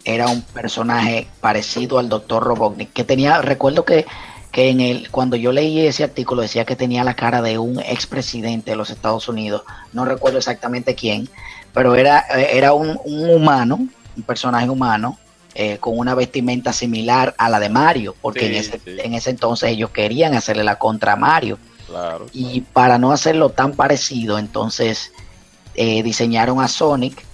[0.06, 2.44] era un personaje parecido al Dr.
[2.44, 4.06] Robotnik, que tenía, recuerdo que,
[4.52, 7.80] que en el, cuando yo leí ese artículo decía que tenía la cara de un
[7.80, 9.64] expresidente de los Estados Unidos,
[9.94, 11.30] no recuerdo exactamente quién,
[11.74, 15.18] pero era, eh, era un, un humano, un personaje humano,
[15.56, 18.98] eh, con una vestimenta similar a la de Mario, porque Sí, en, ese, sí.
[19.04, 21.58] en ese entonces ellos querían hacerle la contra a Mario.
[21.88, 22.28] Claro.
[22.32, 25.12] Y para no hacerlo tan parecido, entonces
[25.74, 27.26] eh, diseñaron a Sonic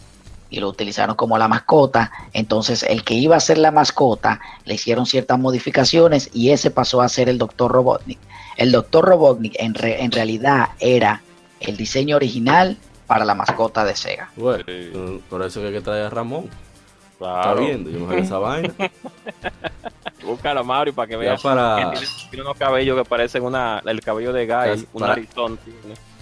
[0.49, 2.11] y lo utilizaron como la mascota.
[2.33, 7.01] Entonces el que iba a ser la mascota le hicieron ciertas modificaciones y ese pasó
[7.01, 7.71] a ser el Dr.
[7.71, 8.19] Robotnik.
[8.57, 9.05] El Dr.
[9.05, 11.21] Robotnik en, re- en realidad era
[11.59, 12.77] el diseño original
[13.07, 14.29] para la mascota de Sega.
[14.35, 14.71] Bueno, Sí.
[14.71, 16.49] eh, por eso que hay que traer a Ramón.
[17.13, 17.61] Está Claro.
[17.61, 18.73] viendo, yo sé esa vaina.
[20.23, 21.41] Búscalo, Mario, para que veas.
[21.41, 25.27] para, que Tiene, tiene unos cabellos que parecen una, el cabello de Guy, para- tiene.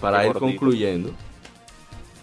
[0.00, 0.40] para Qué ir gordito.
[0.40, 1.10] concluyendo.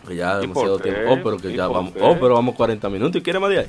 [0.08, 0.92] Que ya ¿Y demasiado qué?
[0.92, 1.12] tiempo.
[1.14, 1.94] Oh, pero que ¿Y ya vamos.
[1.94, 2.00] qué?
[2.02, 3.16] Oh, pero vamos 40 minutos.
[3.18, 3.68] ¿Y quiere más de ahí?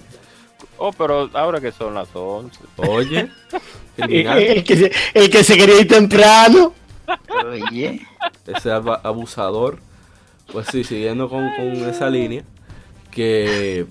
[0.79, 2.59] Oh, pero ahora que son las 11.
[2.77, 3.29] Oye,
[3.97, 6.73] El, que se, el que se quería ir temprano.
[7.45, 8.01] Oye,
[8.47, 9.79] ese abusador.
[10.51, 12.43] Pues sí, siguiendo con, con esa línea.
[13.11, 13.87] Que.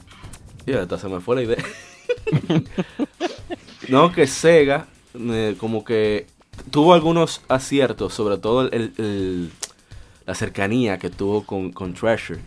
[0.65, 1.57] Ya, hasta se me fue la idea.
[3.89, 6.27] no, que Sega, eh, como que
[6.71, 9.51] tuvo algunos aciertos, sobre todo el, el- el-
[10.31, 12.39] la cercanía que tuvo con, con Treasure.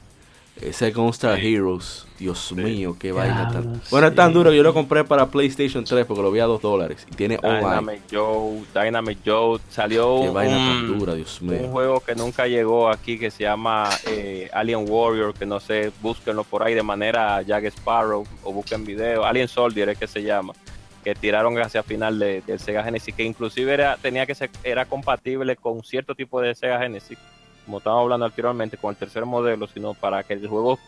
[0.58, 1.54] Ese Star Sí.
[1.54, 3.82] Heroes, Dios mío, qué vaina tan.
[3.90, 6.44] Bueno, es tan duro que yo lo compré para PlayStation 3 porque lo vi a
[6.46, 7.60] 2 dólares y tiene online.
[7.60, 9.58] Dynamic Joe, Dynamic Joe.
[9.68, 11.68] Salió Qué vaina tan un, dura, Dios un mío.
[11.70, 16.44] juego que nunca llegó aquí que se llama eh, Alien Warrior, que no sé, búsquenlo
[16.44, 19.26] por ahí de manera Jack Sparrow o busquen video.
[19.26, 20.54] Alien Soldier es que se llama.
[21.02, 24.86] Que tiraron hacia final de- del Sega Genesis, que inclusive era, tenía que ser, era
[24.86, 27.18] compatible con cierto tipo de Sega Genesis,
[27.64, 30.78] como estábamos hablando anteriormente, con el tercer modelo, sino para que el juego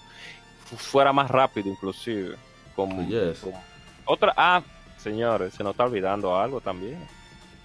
[0.65, 2.37] fu- fuera más rápido inclusive.
[2.75, 3.39] Como, Yes.
[3.41, 3.63] como-
[4.05, 4.63] otra, ah,
[4.99, 6.99] señores, se nos está olvidando algo también.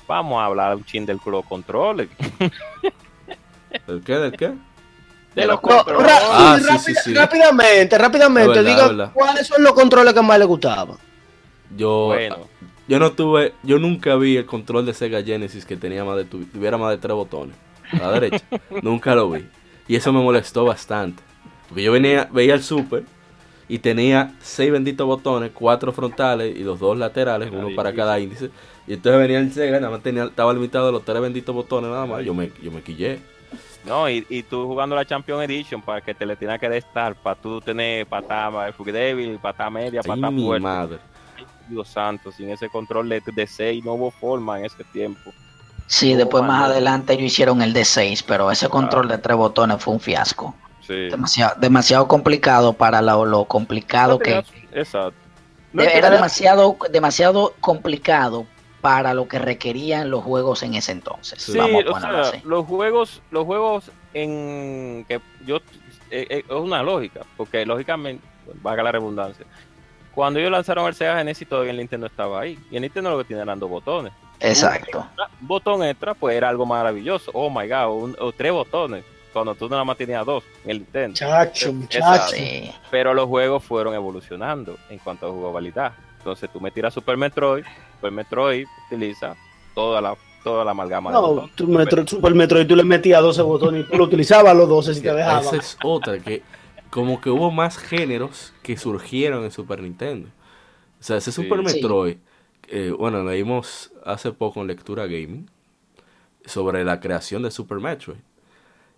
[0.08, 2.10] Vamos a hablar un chin del Club Control.
[3.88, 4.18] ¿El qué?
[4.18, 4.54] ¿Del qué?
[5.36, 6.12] De los controles.
[6.12, 7.14] Ah, sí, rápida- sí, sí.
[7.14, 10.98] Rápidamente, rápidamente, diga cuáles son los controles que más le gustaban.
[11.76, 12.38] Yo, Bueno,
[12.88, 16.26] yo no tuve, yo nunca vi el control de Sega Genesis que tenía más de
[16.26, 17.56] tu- tuviera más de tres botones
[17.92, 18.44] a la derecha.
[18.82, 19.48] nunca lo vi.
[19.88, 21.24] Y eso me molestó bastante.
[21.68, 23.04] Porque yo venía, veía el Super
[23.68, 28.20] y tenía seis benditos botones, cuatro frontales y los dos laterales, Era uno para cada
[28.20, 28.52] índice.
[28.88, 31.90] Y entonces venía el Sega, nada más tenía, estaba limitado a los tres benditos botones
[31.90, 32.24] nada más.
[32.26, 33.20] Yo me, yo me quillé.
[33.86, 37.16] no, y, y tú jugando la Champion Edition para que te le tengas que destar,
[37.16, 40.64] para tú tener patada débil, patada media, patada mi fuerte.
[40.64, 41.00] madre.
[41.70, 45.34] Dios santo, sin ese control de, de 6 no hubo forma en ese tiempo.
[45.92, 49.84] Sí, después más adelante ellos hicieron el de 6, pero ese control de tres botones
[49.84, 50.56] fue un fiasco.
[50.88, 51.10] Sí.
[51.10, 54.44] Demasiado, demasiado complicado para lo, lo complicado que...
[54.72, 55.14] Exacto.
[55.74, 58.46] No es que era tenía- demasiado, demasiado complicado
[58.82, 61.42] para lo que requerían los juegos en ese entonces.
[61.44, 62.42] Sí, Vamos a o sea, así.
[62.46, 65.58] los juegos, los juegos en que yo
[66.10, 68.26] eh, eh, es una lógica, porque lógicamente,
[68.62, 69.46] valga la redundancia,
[70.16, 73.18] cuando ellos lanzaron el Sega Genesis todavía el Nintendo estaba ahí, y el Nintendo lo
[73.20, 74.12] que tenía eran dos botones.
[74.42, 75.06] Exacto.
[75.42, 77.32] Un botón extra, pues era algo maravilloso.
[77.34, 79.04] Oh my god, un- o tres botones,
[79.34, 81.16] cuando tú nada más tenías dos en el Nintendo.
[81.16, 81.74] Chacho, Exacto.
[81.74, 82.36] muchacho.
[82.36, 82.72] Sí.
[82.90, 85.94] Pero los juegos fueron evolucionando en cuanto a jugabilidad.
[86.18, 87.64] Entonces tú me tiras Super Metroid,
[87.96, 89.36] Super Metroid utiliza
[89.74, 93.44] toda la toda la amalgama de No, tu Metro, Super Metroid tú le metías 12
[93.44, 95.56] botones y tú lo utilizabas los 12 si te Esa dejaban.
[95.60, 96.42] es otra, que
[96.90, 100.30] como que hubo más géneros que surgieron en Super Nintendo.
[101.00, 101.44] O sea, ese Sí.
[101.44, 101.76] Super Sí.
[102.74, 105.50] Eh, bueno, leímos hace poco en Lectura Gaming
[106.46, 108.20] sobre la creación de Super Metroid.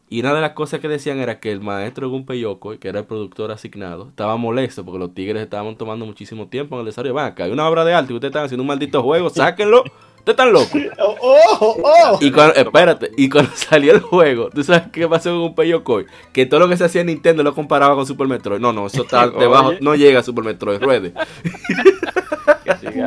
[0.10, 3.00] Y una de las cosas que decían era que el maestro Gunpei Yokoi, que era
[3.00, 7.16] el productor asignado, estaba molesto porque los tigres estaban tomando muchísimo tiempo en el desarrollo.
[7.16, 9.84] Van acá, hay una obra de arte y ustedes están haciendo un maldito juego, sáquenlo.
[10.26, 10.72] Ustedes están locos.
[11.00, 11.18] Oh,
[11.60, 12.18] oh, oh.
[12.22, 16.06] Y cuando, espérate, y cuando salió el juego, ¿tú sabes qué pasó con un Yokoi?
[16.32, 18.60] Que todo lo que se hacía en Nintendo lo comparaba con Super Metroid.
[18.62, 21.14] No, no, eso está debajo, no llega a Super Metroid, ruede.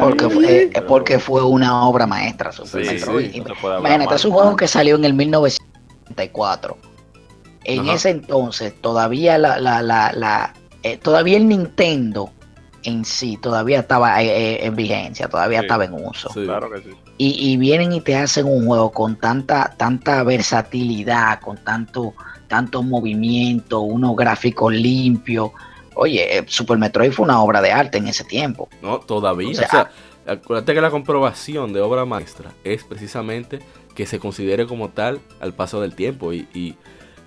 [0.00, 3.32] Porque, fue- porque fue una obra maestra Super Sí, Metroid.
[3.32, 6.76] sí, no Imagínate, es un juego que salió en el 1974.
[7.64, 7.94] En Ajá.
[7.94, 10.52] ese entonces, todavía la, la, la, la-
[10.82, 12.30] eh, todavía el Nintendo
[12.84, 15.64] en sí todavía estaba eh, eh, en vigencia, todavía Sí.
[15.64, 16.28] estaba en uso.
[16.32, 16.44] Sí.
[16.44, 16.90] Claro que sí.
[17.18, 22.14] Y, y vienen y te hacen un juego con tanta, tanta versatilidad, con tanto,
[22.46, 25.50] tanto movimiento, unos gráficos limpios.
[25.94, 28.68] Oye, eh, Super Metroid fue una obra de arte en ese tiempo.
[28.82, 29.48] No, todavía.
[29.48, 29.90] O O sea, sea,
[30.26, 33.60] acuérdate que la comprobación de obra maestra es precisamente
[33.94, 36.34] que se considere como tal al paso del tiempo.
[36.34, 36.76] Y, y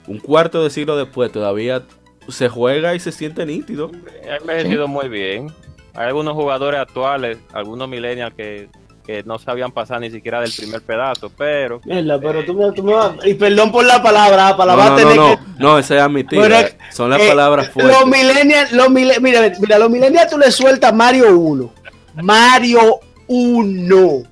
[0.06, 1.84] un cuarto de siglo después todavía
[2.28, 3.90] se juega y se siente nítido.
[4.32, 5.48] Ha envejecido muy bien.
[5.96, 8.70] Hay algunos jugadores actuales, algunos millennials que,
[9.10, 12.84] que no sabían pasar ni siquiera del primer pedazo, pero Mierda, pero tú me, tú
[12.84, 15.36] me vas- Y perdón por la palabra, para No, va a no, tener no, no,
[15.36, 15.44] que.
[15.58, 16.26] no, esa es.
[16.30, 16.78] Pero, eh.
[16.92, 17.98] Son las Eh, palabras fuertes.
[17.98, 21.74] Los millennials, los mira, mira, los millennials tú le sueltas Mario 1.
[22.22, 24.24] Mario 1.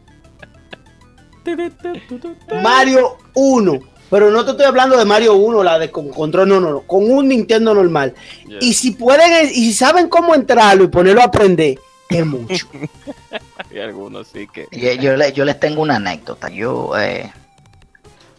[2.62, 3.80] Mario 1.
[4.10, 6.82] Pero no te estoy hablando de Mario 1, la de con control, no, no, no.
[6.82, 8.14] Con un Nintendo normal.
[8.48, 11.78] yeah, Y si pueden, y si saben cómo entrarlo y ponerlo a aprender,
[12.10, 12.68] es mucho.
[13.72, 14.68] hay algunos sí que.
[14.72, 16.50] Yo, yo le- yo les tengo una anécdota.
[16.50, 17.32] Yo, eh,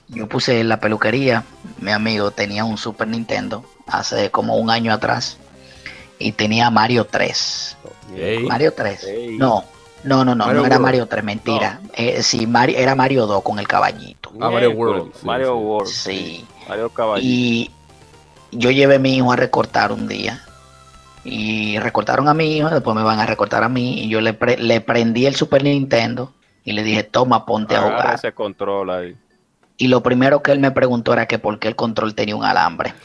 [0.08, 1.44] yo puse en la peluquería,
[1.80, 5.38] mi amigo tenía un Super Nintendo hace como un año atrás
[6.18, 7.76] y tenía Mario 3.
[8.16, 8.44] Ey.
[8.44, 9.04] Mario 3.
[9.04, 9.36] Ey.
[9.38, 9.64] No,
[10.04, 10.82] no, no, no, Mario no era World.
[10.84, 11.80] Mario 3, mentira.
[11.94, 14.30] Eh, sí, Mario, era Mario 2 con el caballito.
[14.40, 15.52] Ah, Mario World, sí, Mario sí.
[15.64, 15.88] World.
[15.92, 16.46] Sí.
[16.68, 17.26] Mario Caballito.
[17.28, 17.70] Y
[18.52, 20.42] yo llevé a mi hijo a recortar un día.
[21.24, 24.02] Y recortaron a mi hijo, después me van a recortar a mí.
[24.04, 26.32] Y yo le, pre- le prendí el Super Nintendo
[26.64, 28.14] y le dije, toma, ponte a Agarra jugar.
[28.14, 29.16] ese control ahí.
[29.76, 32.44] Y lo primero que él me preguntó era que por qué el control tenía un
[32.44, 32.94] alambre.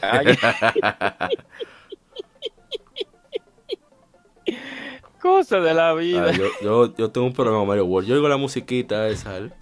[5.24, 5.30] Ay.
[5.32, 6.26] Cosa de la vida.
[6.28, 8.08] Ah, yo, yo, yo tengo un problema con Mario World.
[8.08, 9.36] Yo oigo la musiquita esa.
[9.36, 9.52] el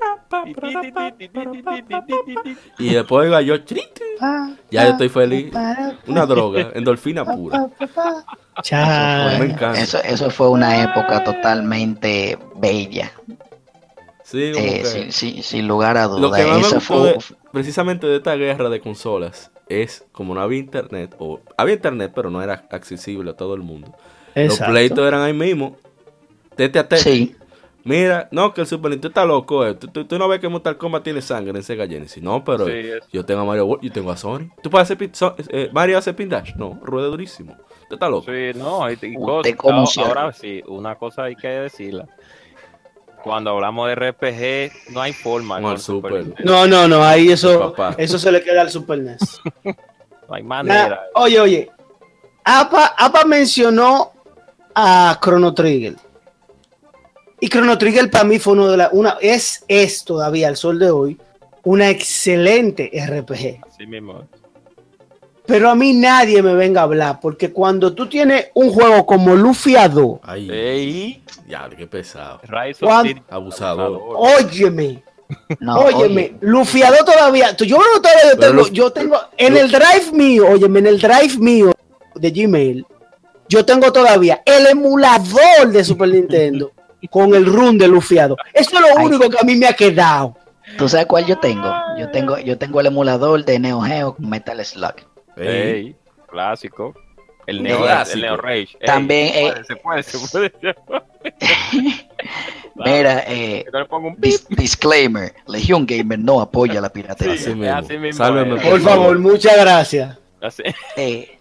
[2.78, 3.62] Y después oigo yo.
[3.64, 4.56] "Trin, trin".
[4.70, 5.52] Ya yo estoy feliz.
[6.06, 7.68] Una droga, endorfina pura.
[8.62, 9.38] Chao.
[9.38, 9.80] me encanta.
[9.80, 13.12] Eso, eso fue una época totalmente bella.
[14.24, 16.40] Sí, eh, que- sin, sin- sin lugar a Lo dudas.
[16.40, 17.18] que más me Eso gustó fue, de-
[17.52, 22.30] precisamente de esta guerra de consolas es como no había internet, o había internet, pero
[22.30, 23.94] no era accesible a todo el mundo.
[24.34, 25.76] Los pleitos eran ahí mismo.
[26.56, 27.02] Tete a tete.
[27.02, 27.36] sí,
[27.84, 29.66] Mira, no, que el Super Nintendo está loco.
[29.66, 29.74] eh.
[29.74, 32.22] Tú, tú- tú no ves que Mortal Kombat tiene sangre en Sega Genesis.
[32.22, 32.72] No, pero Sí,
[33.12, 34.50] yo tengo a Mario World, yo tengo a Sony.
[34.62, 36.54] ¿Tú puedes hacer so- eh, Mario hace pin dash?
[36.54, 37.56] No, rueda durísimo.
[37.88, 38.26] Tú estás loco.
[38.30, 39.14] Sí, no, y, y
[39.54, 42.06] como ahora, sí, una cosa hay que decirla.
[43.24, 45.60] Cuando hablamos de RPG, no hay forma.
[45.60, 46.12] Con el Super.
[46.24, 46.52] Nintendo.
[46.52, 49.40] No, no, no, ahí eso, eso se le queda al Super NES.
[50.28, 51.02] No hay manera.
[51.14, 51.70] oye, oye,
[52.44, 54.12] Apa, Apa mencionó
[54.74, 55.94] a Chrono Trigger.
[57.40, 60.78] Y Chrono Trigger para mí fue uno de las, una, es, es todavía al sol
[60.78, 61.18] de hoy,
[61.64, 63.60] una excelente RPG.
[63.68, 64.22] Así mismo.
[65.44, 69.34] Pero a mí nadie me venga a hablar, porque cuando tú tienes un juego como
[69.34, 72.40] Lufia 2, Ay, Ey, ya, qué pesado.
[72.44, 73.22] Rise of City.
[73.28, 74.00] Abusador.
[74.14, 75.02] óyeme,
[75.58, 78.92] no, óyeme, oye, Lufia 2 todavía, tú- yo creo que todavía yo tengo, Luf- yo
[78.92, 81.72] tengo, en Luf- el drive mío, óyeme, en el drive mío
[82.14, 82.86] de Gmail,
[83.52, 86.72] yo tengo todavía el emulador de Super Nintendo
[87.10, 88.38] con el run de Lufia 2.
[88.54, 89.06] Eso es lo Ay.
[89.06, 90.36] único que a mí me ha quedado.
[90.78, 91.70] ¿tú sabes cuál yo tengo?
[91.98, 94.94] Yo tengo, yo tengo el emulador de Neo Geo con Metal Slug.
[95.36, 95.94] Ey,
[96.30, 96.94] clásico.
[97.46, 98.14] El Neo, clásico.
[98.16, 98.68] el Neo Rage.
[98.80, 101.02] Ey, También, se eh, puede, se puede, se puede.
[102.76, 107.34] Mira, eh, un dis- disclaimer, Legion Gamer no apoya la piratería.
[107.34, 107.74] así Sí, mismo.
[107.76, 108.62] así mismo Sálveme, es.
[108.70, 110.18] Por favor, muchas gracias.
[110.40, 110.62] Así.
[110.96, 111.36] Eh,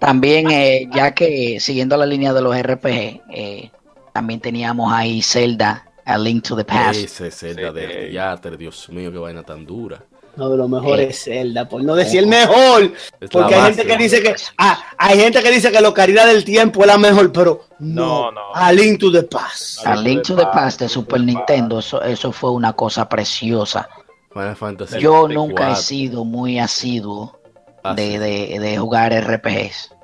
[0.00, 3.70] también, eh, ya que siguiendo la línea de los RPG, eh,
[4.12, 6.98] también teníamos ahí Zelda, A Link to the Past.
[7.04, 10.02] Ese Zelda Sí, de Dios mío, qué vaina tan dura.
[10.36, 11.08] No, de lo mejor Eh.
[11.10, 12.92] es Zelda, por no decir el mejor.
[13.20, 16.24] Es Porque hay gente que dice que ah, hay gente que dice que la Ocarina
[16.24, 18.40] del Tiempo es la mejor, pero no, No, no.
[18.54, 19.86] A Link to the Past.
[19.86, 23.88] A Link to the Past de Super Nintendo, eso, eso fue una cosa preciosa.
[24.32, 25.28] Final Fantasy Yo 64.
[25.34, 27.39] nunca he sido muy asiduo
[27.82, 28.02] Ah, sí.
[28.02, 29.94] de, de- de jugar RPGs.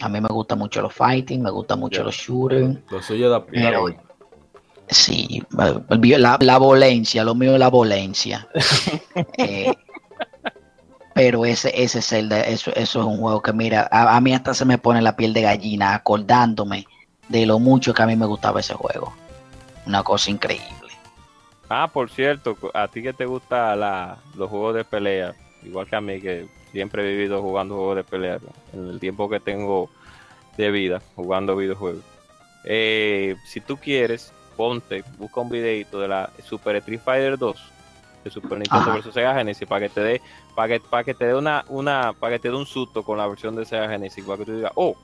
[0.00, 2.76] A mí me gustan mucho los fighting, me gustan mucho los shooters.
[2.90, 3.44] Lo suyo da
[3.80, 3.96] oye.
[4.88, 5.42] Sí,
[6.18, 8.46] la, la volencia, lo mío es la volencia.
[9.38, 9.72] Eh,
[11.14, 14.52] pero ese, ese Zelda, eso, eso es un juego que mira, a, a mí hasta
[14.52, 16.86] se me pone la piel de gallina acordándome
[17.28, 19.14] de lo mucho que a mí me gustaba ese juego.
[19.86, 20.92] Una cosa increíble.
[21.70, 23.80] Ah, por cierto, a ti que te gustan
[24.34, 26.46] los juegos de pelea, igual que a mí que
[26.76, 28.38] siempre he vivido jugando juegos de pelea
[28.74, 29.88] en el tiempo que tengo
[30.58, 32.02] de vida jugando videojuegos.
[32.64, 37.56] Eh, si tú quieres, ponte, busca un videito de la Super Street Fighter 2
[38.24, 40.20] de Super Nintendo vs Sega Genesis para que te dé
[40.54, 43.16] para que, para que te dé una una para que te dé un susto con
[43.16, 44.94] la versión de Sega Genesis para que tú digas, "Oh,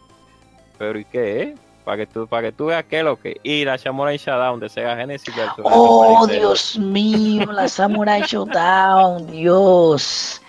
[0.78, 1.54] pero ¿y qué?
[1.84, 3.40] Para que tú, para que tú veas qué es lo que.
[3.42, 6.38] Y la Samurai Showdown de Sega Genesis versus Oh, Super.
[6.38, 10.40] Dios mío, la Samurai Showdown, Dios.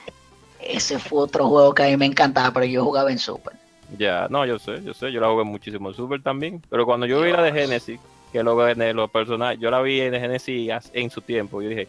[0.68, 3.53] Ese fue otro juego que a mí me encantaba, pero yo jugaba en Super.
[3.98, 6.61] Ya, no, yo sé, yo sé, yo la jugué muchísimo en Super también.
[6.69, 7.99] Pero cuando yo vi la de Genesis,
[8.31, 11.88] que lo de los personajes, yo la vi en Genesis en su tiempo, yo dije,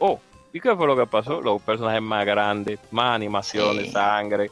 [0.00, 0.18] oh,
[0.52, 1.40] ¿y qué fue lo que pasó?
[1.40, 3.92] Los personajes más grandes, más animaciones, Sí.
[3.92, 4.50] sangre.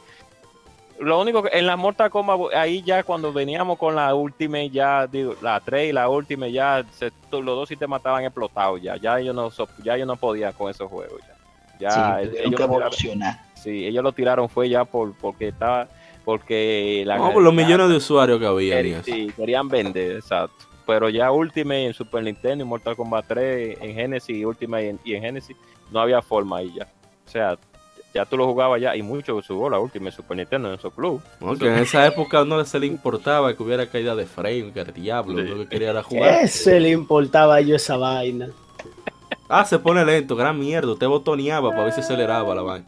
[0.99, 5.07] Lo único que en la Mortal Kombat, ahí ya cuando veníamos con la Ultimate, ya
[5.07, 8.95] digo, la 3 y la Ultimate, ya se- los dos sistemas estaban explotados ya.
[8.97, 9.51] Ya yo no,
[9.83, 11.33] ya yo no podía con esos juegos ya.
[11.79, 13.39] Ya sí, ellos, que evolucionar.
[13.63, 15.87] Sí, ellos lo tiraron fue ya por porque estaba
[16.25, 18.81] porque la No, por los millones de usuarios que había.
[18.81, 20.65] Quer- sí, querían vender, exacto.
[20.85, 24.99] Pero ya Ultimate en Super Nintendo y Mortal Kombat 3 en Genesis y Ultimate en-
[25.03, 25.55] y en Genesis
[25.91, 26.87] no había forma ahí ya.
[27.25, 27.57] O sea,
[28.13, 30.91] ya tú lo jugabas ya y mucho subió la Ultimate en Super Nintendo en su
[30.91, 31.21] club.
[31.39, 34.93] Porque en esa época no se le importaba que hubiera caída de frame, que el
[34.93, 35.47] diablo, Sí.
[35.49, 36.41] lo que quería era jugar.
[36.41, 38.49] ¿Qué se le importaba a yo esa vaina?
[39.49, 40.91] Ah, se pone lento, gran mierda.
[40.93, 42.85] Usted botoneaba para ver si aceleraba la vaina.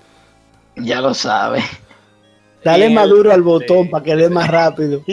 [0.78, 1.64] Ya lo sabe.
[2.64, 3.90] Dale más duro al botón sí.
[3.90, 5.02] para que dé más rápido.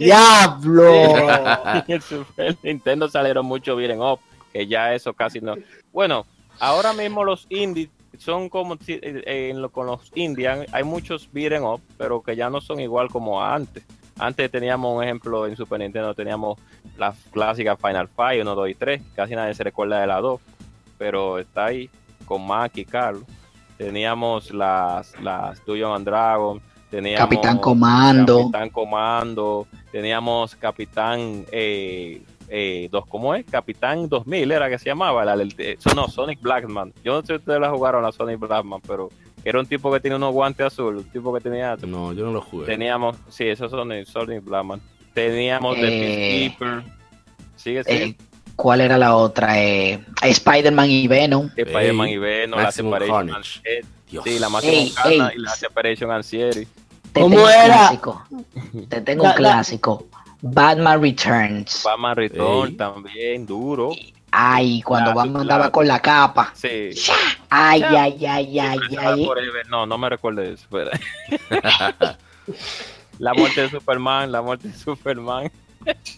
[0.00, 0.06] Sí.
[0.06, 0.94] ¡Diablo!
[0.94, 4.18] en el Super Nintendo salieron mucho beat'em up,
[4.50, 5.56] que ya eso casi no.
[5.92, 6.24] Bueno,
[6.58, 11.28] ahora mismo los indies son como si- eh, en lo- con los indies hay muchos
[11.30, 13.84] beat'em up, pero que ya no son igual como antes.
[14.18, 16.58] Antes teníamos un ejemplo en Super Nintendo, teníamos
[16.96, 20.40] la clásica Final Fight 1, 2 y 3, casi nadie se recuerda de la 2,
[20.96, 21.90] pero está ahí
[22.24, 23.24] con Mac y Carlos.
[23.84, 28.36] Teníamos las, las Dungeons and Dragons, teníamos Capitán Comando.
[28.40, 32.20] Capitán Comando, teníamos Capitán eh,
[32.50, 33.46] eh, dos, ¿cómo es?
[33.46, 36.92] Capitán 2000 era que se llamaba, la, eso no, Sonic Blackman.
[37.02, 39.08] Yo no sé si ustedes la jugaron la Sonic Blackman, pero
[39.46, 42.32] era un tipo que tenía unos guantes azules, un tipo que tenía No, yo no
[42.32, 42.66] lo jugué.
[42.66, 44.82] Teníamos, sí, esos son Sonic Blackman.
[45.14, 46.82] Teníamos The Eh, Peacekeeper.
[47.56, 48.24] Sigue Eh, siendo
[48.60, 49.58] ¿Cuál era la otra?
[49.58, 51.48] Eh, Spider-Man y Venom.
[51.56, 53.34] Spider-Man y Venom, la Separation.
[53.34, 53.88] Anxiety.
[54.22, 55.22] Sí, la Maximum ey.
[55.34, 56.68] y la Separation Anxiety.
[57.10, 57.64] Te ¿Cómo tengo un era?
[57.64, 58.26] clásico.
[58.90, 60.06] Te tengo un clásico.
[60.42, 61.82] Batman Returns.
[61.84, 62.76] Batman Return Ey.
[62.76, 63.92] también, duro.
[64.30, 65.72] Ay, cuando Claro, Batman andaba claro.
[65.72, 66.52] con la capa.
[66.54, 66.90] Sí.
[67.48, 69.28] Ay, ay, ay, ay, ay.
[69.70, 70.66] No, no me recuerdo eso.
[73.18, 75.50] la muerte de Superman, la muerte de Superman.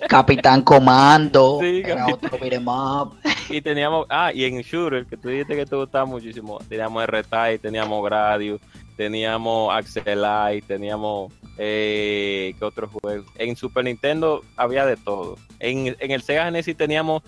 [0.09, 1.59] Capitán Comando.
[1.61, 3.17] Sí, era Capitán- otro beat'em up.
[3.49, 7.59] Y teníamos, ah, y en Shooter, que tú dijiste que te gustaba muchísimo, teníamos R-Type,
[7.59, 8.61] teníamos Gradius,
[8.97, 13.25] teníamos Axelite, teníamos, eh, ¿qué otro juego?
[13.37, 15.37] En Super Nintendo había de todo.
[15.59, 17.23] En, en el Sega Genesis teníamos,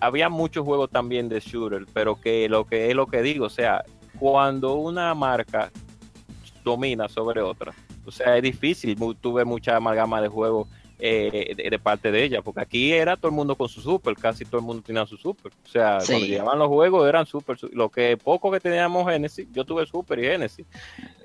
[0.00, 3.50] había muchos juegos también de Shooter, pero que lo que es lo que digo, o
[3.50, 3.84] sea,
[4.18, 5.70] cuando una marca
[6.64, 7.72] domina sobre otra,
[8.04, 10.68] o sea, es difícil, tuve mucha amalgama de juegos
[10.98, 14.14] eh, de, de parte de ella, porque aquí era todo el mundo con su super,
[14.14, 15.52] casi todo el mundo tenía su super.
[15.64, 16.12] O sea, Sí.
[16.12, 19.84] cuando llegaban los juegos eran super, su- lo que poco que teníamos Genesis, yo tuve
[19.86, 20.66] super y Genesis.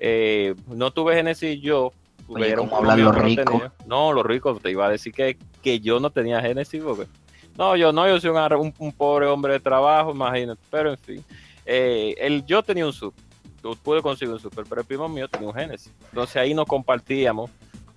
[0.00, 1.92] Eh, no tuve Genesis yo.
[2.28, 3.44] Oye, un ¿cómo hablan los ricos?
[3.46, 3.72] tenía.
[3.86, 7.06] No, los ricos, te iba a decir que, que yo no tenía Genesis, porque
[7.58, 10.90] no, yo no, yo soy un, ar- un- un pobre hombre de trabajo, imagínate, pero
[10.90, 11.24] en fin.
[11.66, 13.22] Eh, el, yo tenía un super,
[13.62, 15.92] yo pude conseguir un super, pero el primo mío tenía un Genesis.
[16.10, 17.50] Entonces ahí nos compartíamos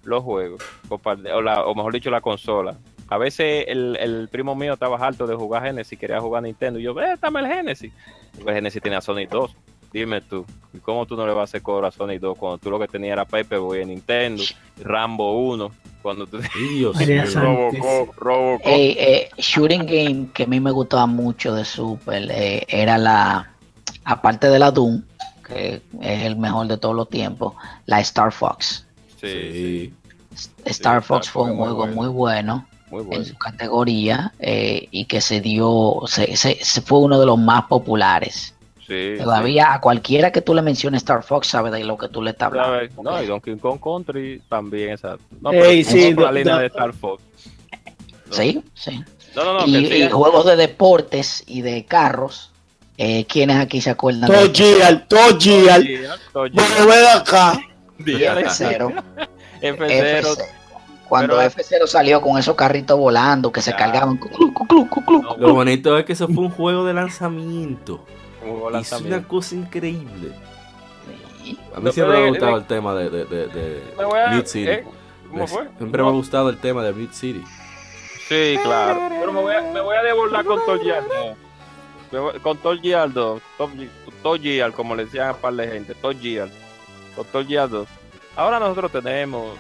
[0.06, 2.78] los juegos, o, la- o mejor dicho, la consola.
[3.08, 6.84] A veces el, el primo mío estaba harto de jugar Genesis, quería jugar Nintendo, y
[6.84, 7.94] yo, ve, dame el Genesis.
[8.36, 9.56] Porque el Genesis tenía Sonic 2.
[9.94, 12.58] Dime tú, ¿y ¿cómo tú no le vas a hacer cobro a Sonic 2 cuando
[12.58, 14.44] tú lo que tenías era Paperboy en Nintendo,
[14.84, 15.72] Rambo 1,
[16.02, 16.40] cuando tú
[16.76, 16.98] Dios.
[17.34, 18.68] Robocop, Robocop.
[18.68, 23.54] Eh, eh, shooting game que a mí me gustaba mucho de Super eh, era la,
[24.04, 25.02] aparte de la Doom,
[25.48, 27.54] que es el mejor de todos los tiempos,
[27.86, 28.86] la Star Fox.
[29.20, 29.94] Sí, sí,
[30.36, 30.50] Sí.
[30.66, 31.96] Star Fox fue un muy juego bueno.
[31.96, 37.00] muy bueno muy en su categoría eh, y que se dio, se, se- se fue
[37.00, 38.54] uno de los más populares.
[38.86, 42.22] Sí, Todavía a cualquiera que tú le menciones Star Fox sabe de lo que tú
[42.22, 42.60] le estás sí.
[42.60, 43.02] hablando.
[43.04, 45.24] No, y Donkey Kong Country también, exacto.
[45.42, 47.24] No, Ey, pero sí, por la línea de Star Fox.
[48.30, 49.04] Sí, sí.
[49.36, 52.52] No, no, no, y, y juegos de deportes y de carros.
[52.98, 55.82] Eh, ¿Quiénes aquí se acuerdan Todo Gear, todo Gear.
[56.34, 57.60] Bueno, ven acá.
[57.98, 58.46] Dígale.
[58.46, 58.94] F0?
[59.62, 59.78] F0.
[59.88, 60.38] F0.
[61.08, 63.78] Cuando Pero- F0 salió con esos carritos volando que se Ya.
[63.78, 64.18] cargaban.
[64.18, 65.22] cuclu, cuclu, cuclu.
[65.22, 68.04] No, Lo bonito es que eso fue un juego de lanzamiento.
[68.80, 70.32] Es una cosa increíble.
[71.44, 71.60] Sí.
[71.76, 74.20] A mí No, siempre me ha gustado el tema de, de, de, de Me voy
[74.20, 74.68] a- Mute City.
[74.70, 74.84] eh,
[75.30, 75.68] ¿Cómo fue?
[75.78, 77.44] Siempre me ha gustado el tema de Mute City.
[78.28, 79.02] Sí, claro.
[79.20, 80.60] Pero me voy a, me voy a desbordar con
[82.20, 83.42] voy- Con Toy Gear 2.
[83.58, 83.90] Top Ge-
[84.24, 85.94] Toy Gear, como le decían a un par de gente.
[85.96, 86.16] Toy
[87.48, 87.88] Gear 2.
[88.36, 89.56] Ahora nosotros tenemos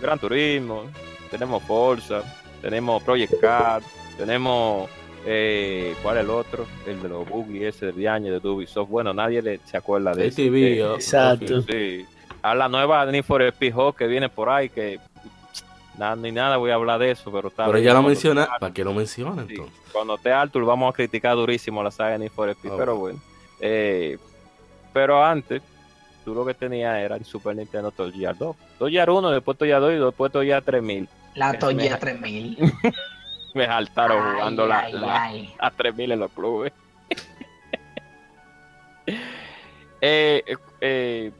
[0.00, 0.84] Gran Turismo,
[1.30, 2.22] tenemos Forza,
[2.60, 3.82] tenemos Project Card,
[4.18, 4.90] tenemos
[5.24, 6.66] eh, ¿cuál es el otro?
[6.86, 8.88] El de los buggy ese de año de Ubisoft.
[8.90, 10.42] Bueno, nadie le, se acuerda de ese.
[10.48, 11.62] ATV, Eh, Exacto.
[11.62, 12.04] Sí.
[12.42, 14.98] A la nueva Need for Speed que viene por ahí, que
[15.96, 17.84] nada, ni nada voy a hablar de eso, pero está Pero bien.
[17.86, 19.80] ya lo menciona, ¿para qué lo menciona Sí, entonces?
[19.92, 22.96] Cuando esté Arthur vamos a criticar durísimo la saga de Need for Speed, Ah, pero
[22.96, 23.20] bueno.
[23.60, 24.18] Eh,
[24.92, 25.62] pero antes,
[26.24, 28.56] tú lo que tenías era el Super Nintendo Toy Gear 2.
[28.78, 31.08] Toy Gear 1, después Toy Gear 2 y después Toy Gear 3000.
[31.34, 32.58] La Me- Toya 3000.
[33.54, 35.54] Me saltaron Ay, jugando la, ay, la- ay.
[35.58, 36.72] a 3000 en los clubes.
[39.06, 41.30] eh, eh, eh,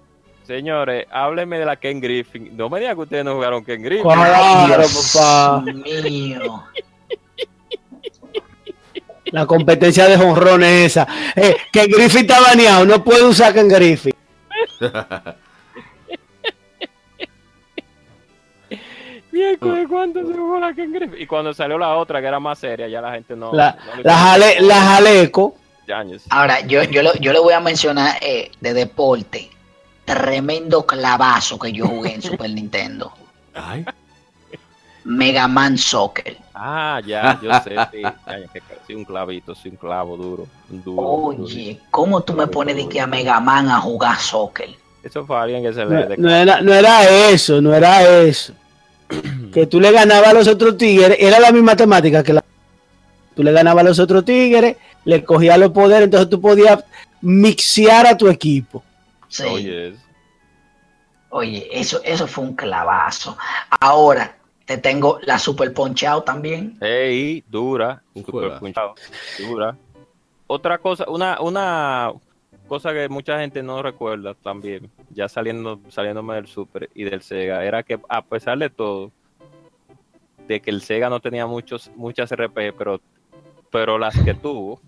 [0.47, 2.57] señores, háblenme de la Ken Griffin.
[2.57, 4.03] No me digan que ustedes no jugaron Ken Griffin.
[4.11, 4.85] Claro,
[5.15, 5.63] papá.
[6.05, 6.65] mío.
[9.27, 11.09] La competencia de jonrones esa.
[11.35, 14.12] Eh, que Griffin está baneado, no puede usar Ken Griffin.
[19.31, 21.21] Miércoles, ¿cuánto se jugó la Ken Griffin?
[21.21, 23.53] Y cuando salió la otra, que era más seria, ya la gente no.
[23.53, 25.57] La, no la, jale, la jaleco.
[26.31, 29.51] Ahora, yo, yo, lo- yo le voy a mencionar eh, de deporte.
[30.05, 33.13] Tremendo clavazo que yo jugué en Super Nintendo.
[33.55, 33.85] Ay,
[35.05, 36.37] Mega Man Soccer.
[36.55, 37.77] Ah, ya, yo sé,
[38.87, 38.95] sí.
[38.95, 40.47] Un clavito, sí, un clavo duro.
[40.69, 44.69] duro Oye, ¿cómo tú me pones de que a Mega Man a jugar soccer?
[45.03, 46.17] Eso fue alguien que se No, le.
[46.17, 48.53] no era, no era eso, no era eso.
[49.53, 52.43] Que tú le ganabas a los otros tigres, era la misma temática que la.
[53.35, 56.83] Tú le ganabas a los otros tigres, le cogías los poderes, entonces tú podías
[57.21, 58.83] mixear a tu equipo.
[59.29, 59.43] Sí.
[59.45, 59.95] Oye,
[61.31, 63.37] Oye, eso, eso fue un clavazo.
[63.81, 64.35] Ahora,
[64.77, 66.79] te tengo la Super Punch Out también.
[66.81, 68.95] Ey, dura, super punchado,
[69.39, 69.77] dura.
[70.47, 72.13] Otra cosa, una, una
[72.67, 77.65] cosa que mucha gente no recuerda también, ya saliendo, saliéndome del Super y del Sega,
[77.65, 79.11] era que a pesar de todo,
[80.49, 83.01] de que el Sega no tenía muchos, muchas RPG, pero,
[83.71, 84.81] pero las que tuvo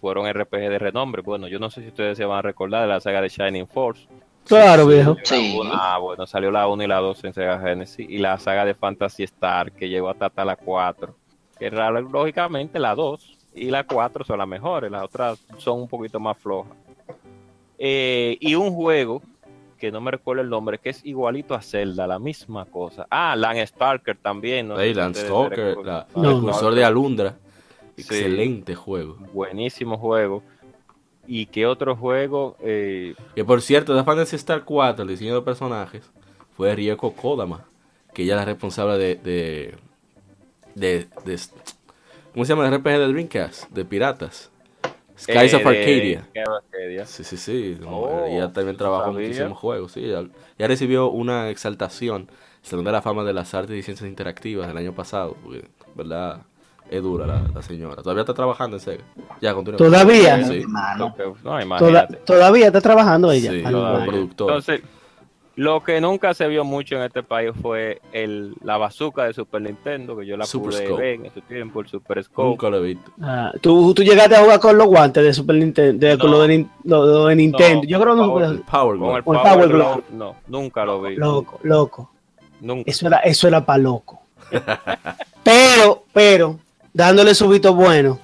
[0.00, 1.22] fueron RPG de renombre.
[1.22, 3.66] Bueno, yo no sé si ustedes se van a recordar de la saga de Shining
[3.66, 4.06] Force.
[4.46, 5.16] Claro, viejo.
[5.22, 5.58] Sí.
[5.72, 8.74] Ah, bueno, salió la 1 y la 2 en Sega Genesis y la saga de
[8.74, 11.14] Fantasy Star que llegó hasta, hasta la 4.
[11.58, 16.20] Que lógicamente la 2 y la 4 son las mejores, las otras son un poquito
[16.20, 16.72] más flojas.
[17.78, 19.22] Eh, y un juego
[19.78, 23.06] que no me recuerdo el nombre, que es igualito a Zelda, la misma cosa.
[23.10, 24.68] Ah, Land Stalker también.
[24.68, 26.30] No Leyland ustedes Stalker, la, Land No.
[26.30, 27.36] el cursor de Alundra.
[27.96, 28.02] Sí.
[28.02, 29.16] Excelente juego.
[29.32, 30.42] Buenísimo juego.
[31.26, 32.56] ¿Y qué otro juego?
[32.60, 36.10] Eh, Que por cierto, de Fantasy Star 4, el diseño de personajes,
[36.56, 37.64] fue Rieko Kodama,
[38.12, 39.74] que ella es la responsable de, de,
[40.74, 41.38] de, de-
[42.32, 42.66] ¿cómo se llama?
[42.68, 44.50] El RPG de Dreamcast, de Piratas.
[45.18, 46.24] Skies eh, of de- Arcadia.
[46.30, 47.06] Skies of Arcadia.
[47.06, 47.76] Sí, sí, sí.
[47.80, 49.92] no, Oh, ella también trabajó en muchísimos juegos.
[49.92, 50.20] Sí, ella,
[50.58, 52.28] ella recibió una exaltación,
[52.62, 55.36] Salón de la Fama de las Artes y Ciencias Interactivas el año pasado.
[55.42, 56.42] Porque, ¿verdad?
[56.96, 57.96] Es dura la, la señora.
[58.02, 59.04] Todavía está trabajando en Sega.
[59.40, 59.78] Ya, continúa.
[59.78, 60.44] Todavía.
[60.44, 60.62] Sí.
[60.98, 62.16] No, Toda- imagínate.
[62.24, 63.50] todavía está trabajando ella.
[63.50, 63.62] Sí.
[64.12, 64.80] Entonces,
[65.56, 69.62] lo que nunca se vio mucho en este país fue el, la bazooka de Super
[69.62, 71.02] Nintendo, que yo la Super pude Scope.
[71.02, 72.48] ver en ese tiempo, el Super Scope.
[72.48, 73.10] Nunca lo he visto.
[73.22, 76.40] Ah, ¿tú, tú llegaste a jugar con los guantes de Super Nintendo, de, con lo
[76.42, 77.86] de, Nin- lo- lo de Nintendo.
[77.86, 79.16] Yo creo que no Power- Con Glove.
[79.18, 80.04] el Con el Power, Power Glove, Glove.
[80.12, 81.16] no, nunca lo vi.
[81.16, 82.10] Loco, loco.
[82.60, 82.90] Nunca.
[82.90, 84.22] Eso era, eso era para loco.
[85.42, 86.58] pero, pero,
[86.94, 88.18] dándole su vito bueno,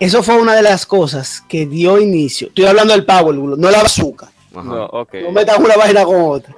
[0.00, 2.48] eso fue una de las cosas que dio inicio.
[2.48, 4.32] Estoy hablando del Power Glove, no la bazooka.
[4.54, 4.62] Ajá.
[4.64, 5.14] No, ok.
[5.22, 6.54] No metas una vaina con otra.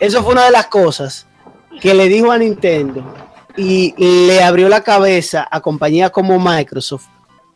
[0.00, 1.26] Eso fue una de las cosas
[1.80, 3.04] que le dijo a Nintendo
[3.56, 3.94] y
[4.26, 7.06] le abrió la cabeza a compañías como Microsoft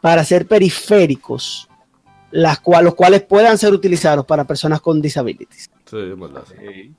[0.01, 1.69] para hacer periféricos,
[2.31, 5.71] las cual- los cuales puedan ser utilizados para personas con disabilities.
[5.91, 5.97] Sí,
[6.49, 6.95] sí.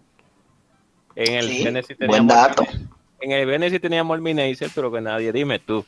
[1.15, 2.65] En el Sí, Genesis buen teníamos dato.
[3.21, 5.85] en el Genesis teníamos el Minacer, pero que nadie, dime tú.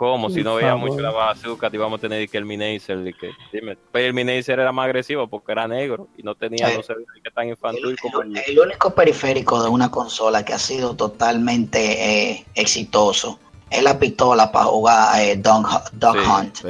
[0.00, 0.30] ¿Cómo?
[0.30, 0.78] Si no favor.
[0.78, 3.76] mucho la bazooka, te íbamos a tener que el Minacer, que, dime.
[3.92, 6.94] Pero el Minacer era más agresivo porque era negro y no tenía, Eh, no se
[6.94, 10.58] veía que tan infantil El, como el, el único periférico de una consola que ha
[10.58, 16.30] sido totalmente eh, exitoso es la pistola para jugar eh, Dog, Dog Sí.
[16.30, 16.64] Hunt.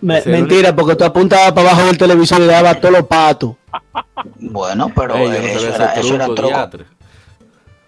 [0.00, 3.54] Me- mentira, porque tú apuntabas para abajo del televisor y dabas todos los patos.
[4.36, 6.70] Bueno, pero ey, no eso, era, eso era truco,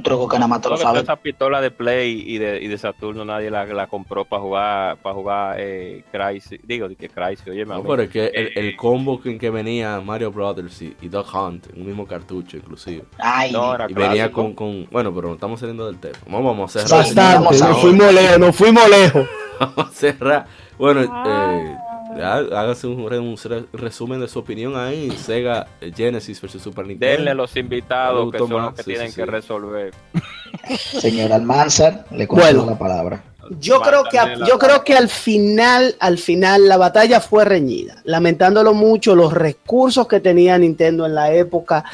[0.03, 1.03] truco, que nada más te lo sabes.
[1.05, 4.97] esa pistola de Play y de, y de Saturno nadie la, la compró para jugar,
[4.99, 6.61] para jugar eh, Crysis.
[6.65, 10.31] Digo, que Crysis, oye, No, pero es que el, el combo en que venía Mario
[10.33, 13.05] Brothers y, y Duck Hunt en un mismo cartucho, inclusive.
[13.19, 14.87] Ay, No, era Y venía con, con.
[14.91, 16.19] Bueno, pero no estamos saliendo del tema.
[16.27, 16.99] Vamos, vamos a cerrar.
[17.05, 19.27] Bastante, nos fuimos lejos, nos fuimos lejos.
[19.61, 20.47] Vamos a cerrar.
[20.77, 25.10] Bueno, eh, há- hágase un, re- un re- resumen de su opinión ahí.
[25.12, 27.16] Sega Genesis versus Super Nintendo.
[27.16, 29.94] Denle los invitados que son más, los que sí, tienen sí, que resolver.
[31.01, 32.70] Señor Almanzar, le concedo Bueno.
[32.70, 33.24] la palabra.
[33.59, 38.01] Yo creo que a- yo creo que al final, al final la batalla fue reñida,
[38.05, 41.84] lamentándolo mucho los recursos que tenía Nintendo en la época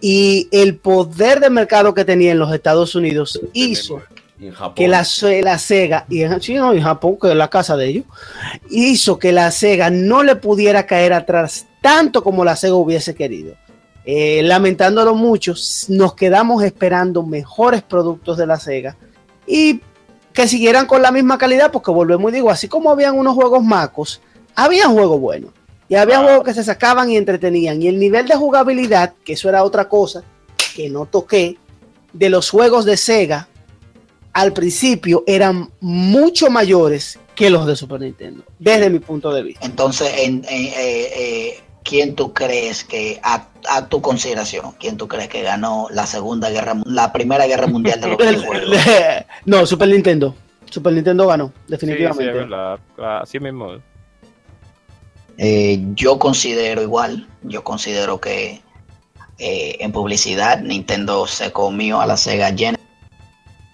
[0.00, 4.02] y el poder de mercado que tenía en los Estados Unidos hizo
[4.40, 4.74] en Japón.
[4.74, 5.06] que la,
[5.42, 8.04] la Sega, y en, sí, no, en Japón, que es la casa de ellos,
[8.70, 13.54] hizo que la Sega no le pudiera caer atrás tanto como la Sega hubiese querido.
[14.04, 15.54] Eh, lamentándolo mucho,
[15.88, 18.96] nos quedamos esperando mejores productos de la Sega
[19.46, 19.80] y
[20.32, 23.64] que siguieran con la misma calidad, porque volvemos y digo, así como habían unos juegos
[23.64, 24.20] macos,
[24.54, 25.50] había juegos buenos.
[25.88, 26.22] Y había Ah.
[26.24, 27.80] juegos que se sacaban y entretenían.
[27.80, 30.22] Y el nivel de jugabilidad, que eso era otra cosa
[30.74, 31.56] que no toqué,
[32.12, 33.48] de los juegos de Sega
[34.36, 39.64] al principio eran mucho mayores que los de Super Nintendo, desde mi punto de vista.
[39.64, 40.72] Entonces, en, en- eh,
[41.16, 46.06] eh, ¿quién tú crees que, a, a tu consideración, quién tú crees que ganó la
[46.06, 48.76] segunda guerra, la primera guerra mundial de los videojuegos?
[49.46, 50.34] no, Super Nintendo.
[50.70, 52.28] Super Nintendo ganó, Sí, sí, definitivamente.
[52.28, 52.78] es verdad.
[52.98, 53.72] Ah, Así mismo.
[55.38, 58.60] Eh, yo considero igual, yo considero que
[59.38, 62.75] eh, en publicidad Nintendo se comió a la Sega Genesis.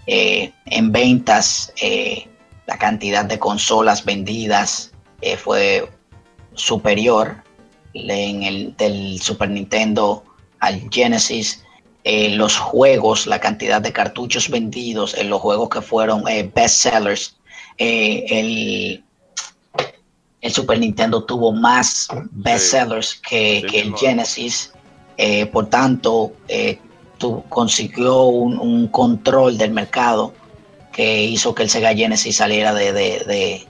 [0.07, 2.29] Eh, en ventas, eh,
[2.67, 5.89] la cantidad de consolas vendidas eh, fue
[6.55, 7.43] superior
[7.95, 10.25] en el del Super Nintendo
[10.61, 11.65] al Genesis.
[12.05, 17.37] Los juegos, la cantidad de cartuchos vendidos en los juegos que fueron best sellers,
[17.79, 19.05] el,
[20.41, 23.97] el Super Nintendo tuvo más best sellers que, Sí, que el.
[23.97, 24.73] Genesis.
[25.53, 26.33] Por tanto,
[27.49, 30.33] consiguió un, control del mercado
[30.93, 33.67] que hizo que el Sega Genesis saliera de-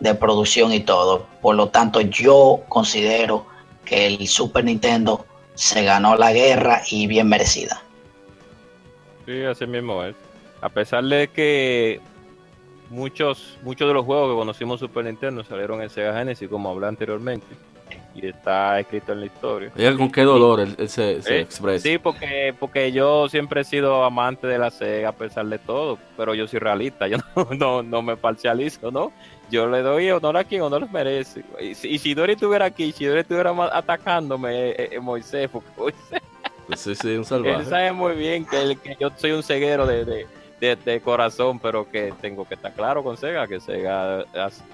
[0.00, 1.26] de producción y todo.
[1.42, 3.46] Por lo tanto, yo considero
[3.84, 5.24] que el Super Nintendo
[5.54, 7.82] se ganó la guerra y bien merecida.
[9.24, 10.14] Sí, así mismo es.
[10.60, 12.00] A pesar de que
[12.90, 16.86] muchos muchos de los juegos que conocimos Super Nintendo salieron en Sega Genesis, como hablé
[16.86, 17.46] anteriormente,
[18.22, 19.70] y está escrito en la historia.
[19.96, 21.82] Con qué dolor él, él se, se Eh, expresa.
[21.88, 25.98] Sí, porque, porque yo siempre he sido amante de la Sega a pesar de todo,
[26.16, 29.12] pero yo soy realista, yo no, no, no me parcializo, ¿no?
[29.50, 31.44] Yo le doy honor a quien honor merece.
[31.60, 35.68] Y si, y si Dori estuviera aquí, si Dori estuviera atacándome, eh, eh, Moisés, porque
[35.76, 36.20] Moisés,
[36.76, 37.64] Sí, sí, un él salvaje.
[37.66, 40.26] sabe muy bien que, el- que yo soy un ceguero de, de,
[40.60, 44.24] de- de corazón, pero que tengo que estar claro con Sega, que Sega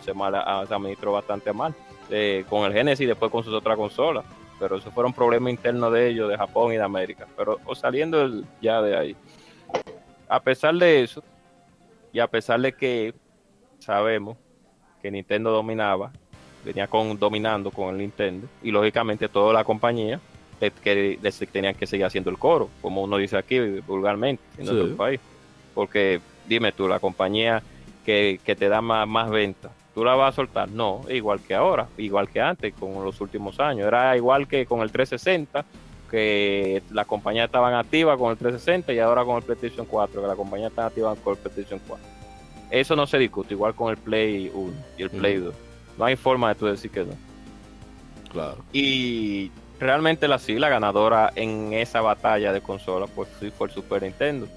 [0.02, 0.32] se, mal,
[0.66, 1.74] se administró bastante mal
[2.12, 4.24] eh, con el Genesis y después con sus otras consolas.
[4.60, 7.26] Pero eso fueron problemas internos de ellos, de Japón y de América.
[7.36, 9.16] Pero o saliendo el- ya de ahí.
[10.28, 11.22] A pesar de eso,
[12.12, 13.12] y a pesar de que
[13.80, 14.36] sabemos
[15.00, 16.12] que Nintendo dominaba,
[16.64, 20.20] venía con, dominando con el Nintendo, y lógicamente toda la compañía
[20.84, 24.72] que les tenían que seguir haciendo el coro, como uno dice aquí vulgarmente en Sí.
[24.72, 25.18] nuestro país.
[25.74, 27.62] Porque dime tú, la compañía
[28.06, 30.68] que, que te da más, más ventas, ¿tú la vas a soltar?
[30.70, 33.86] No, igual que ahora, igual que antes, con los últimos años.
[33.86, 35.64] Era igual que con el 360,
[36.10, 40.26] que la compañía estaban activa con el 360 y ahora con el PlayStation 4, que
[40.26, 42.06] la compañía está activa con el PlayStation 4.
[42.70, 45.46] Eso no se discute, igual con el Play 1 y el Play Ujú.
[45.46, 45.54] 2.
[45.98, 47.12] No hay forma de tú decir que no.
[48.30, 48.58] Claro.
[48.72, 53.74] Y realmente la sí, la ganadora en esa batalla de consolas, pues sí fue el
[53.74, 54.48] Super Nintendo.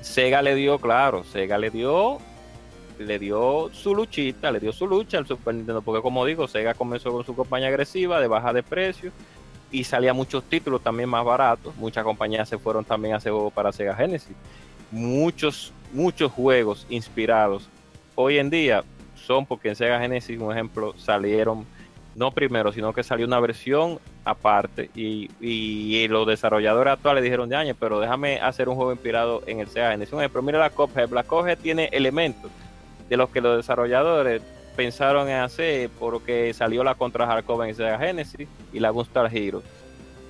[0.00, 2.18] Sega le dio, claro, Sega le dio,
[2.98, 6.74] le dio su luchita, le dio su lucha al Super Nintendo, porque como digo, Sega
[6.74, 9.12] comenzó con su compañía agresiva de baja de precio
[9.70, 11.74] y salía muchos títulos también más baratos.
[11.76, 14.34] Muchas compañías se fueron también a hacer juegos para Sega Genesis.
[14.90, 17.68] Muchos, muchos juegos inspirados
[18.14, 21.66] hoy en día son porque en Sega Genesis, un ejemplo, salieron
[22.14, 27.56] no primero, sino que salió una versión aparte y, y los desarrolladores actuales dijeron de
[27.56, 30.14] años, pero déjame hacer un juego inspirado en el Sega Genesis.
[30.14, 32.50] Un ejemplo, mira la Cuphead, la Cuphead tiene elementos
[33.08, 34.42] de los que los desarrolladores
[34.76, 39.62] pensaron en hacer porque salió la Contra Hardcore en Sega Genesis y la Gunstar Hero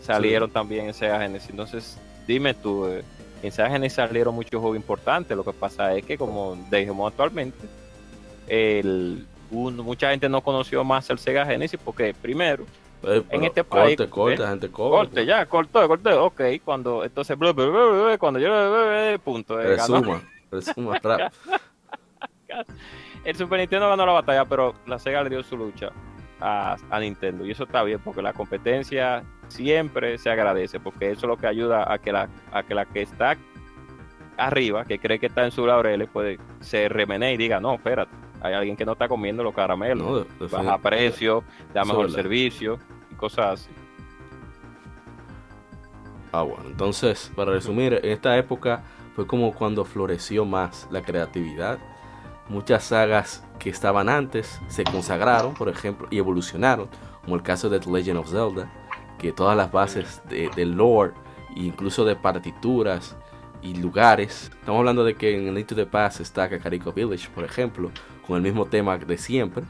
[0.01, 1.51] salieron también en Sega Genesis.
[1.51, 1.99] Entonces,
[2.29, 3.03] dime tú, eh,
[3.43, 5.37] en Sega Genesis salieron muchos juegos importantes.
[5.37, 7.59] Lo que pasa es que, como dijimos actualmente,
[8.47, 12.65] el, un- mucha gente no conoció más el Sega Genesis porque, primero,
[13.03, 14.47] Eh, pero este corte, país, corte, ¿eh?
[14.47, 15.09] gente corte.
[15.09, 17.37] corte, ya, cortó, cortó, ok, cuando, entonces,
[18.19, 20.01] cuando yo, punto, eh, ganó.
[20.01, 21.01] Resuma, resuma,
[23.25, 25.91] El Super Nintendo ganó la batalla, pero la Sega le dio su lucha
[26.41, 27.45] a, a Nintendo.
[27.47, 31.47] Y eso está bien, porque la competencia siempre se agradece, porque eso es lo que
[31.47, 33.37] ayuda a que la, a que, la que está
[34.37, 38.13] arriba, que cree que está en sus laureles, pues se remenee y diga, no, espérate,
[38.41, 41.43] hay alguien que no está comiendo los caramelos, No, baja precio,
[41.73, 42.79] da mejor servicio
[43.11, 43.71] y cosas así.
[46.33, 48.83] Ah, bueno, entonces, para resumir, en esta época
[49.15, 51.79] fue como cuando floreció más la creatividad.
[52.49, 56.89] Muchas sagas que estaban antes se consagraron, por ejemplo, y evolucionaron,
[57.23, 58.71] como el caso de The Legend of Zelda,
[59.19, 61.13] que todas las bases de, del lore,
[61.57, 63.17] incluso de partituras
[63.63, 67.45] y lugares, estamos hablando de que en el Into the Past está Kakariko Village, por
[67.45, 67.91] ejemplo,
[68.27, 69.65] con el mismo tema de siempre,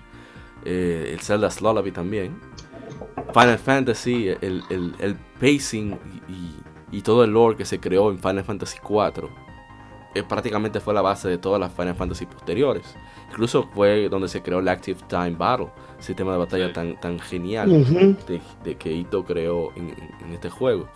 [0.65, 2.39] eh, el Zelda's Lullaby también,
[3.33, 5.99] Final Fantasy, el, el, el pacing
[6.29, 9.29] y, y, todo el lore que se creó en Final Fantasy IV,
[10.17, 12.97] eh, prácticamente fue la base de todas las Final Fantasy posteriores.
[13.31, 15.69] Incluso fue donde se creó el Active Time Battle,
[15.99, 18.17] sistema de batalla tan, tan genial uh -huh.
[18.27, 19.95] de, de, que Ito creó en,
[20.25, 20.89] en, este juego.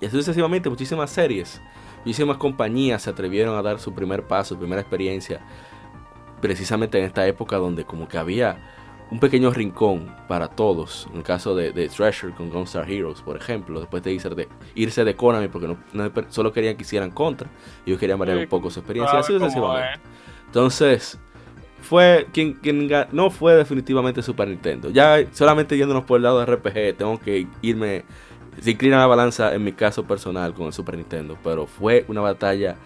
[0.00, 1.60] Y así sucesivamente muchísimas series,
[1.98, 5.40] muchísimas compañías se atrevieron a dar su primer paso, su primera experiencia,
[6.40, 8.58] precisamente en esta época donde como que había
[9.12, 11.06] un pequeño rincón para todos.
[11.10, 14.48] En el caso de, de Treasure con Gunstar Heroes, por ejemplo, después de irse de,
[14.74, 17.50] irse de Konami porque no, no, solo querían que hicieran contra,
[17.84, 19.18] ellos querían variar un poco su experiencia.
[19.18, 20.00] Así sucesivamente.
[20.46, 21.20] Entonces,
[21.82, 24.88] fue quien, quien no fue definitivamente Super Nintendo.
[24.88, 28.06] Ya solamente yéndonos por el lado de RPG, tengo que irme.
[28.62, 32.22] Se inclina la balanza en mi caso personal con el Super Nintendo, pero fue una
[32.22, 32.76] batalla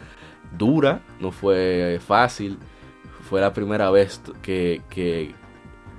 [0.58, 2.58] dura, no fue fácil.
[3.30, 5.34] Fue la primera vez que, que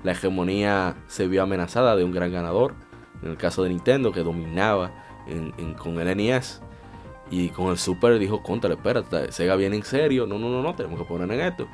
[0.03, 2.73] la hegemonía se vio amenazada de un gran ganador.
[3.21, 4.91] En el caso de Nintendo, que dominaba
[5.27, 6.61] en, con el NES.
[7.29, 10.25] Y con el Super dijo, contra, espérate, Sega viene en serio.
[10.25, 11.67] No, no, no, no, tenemos que poner en esto.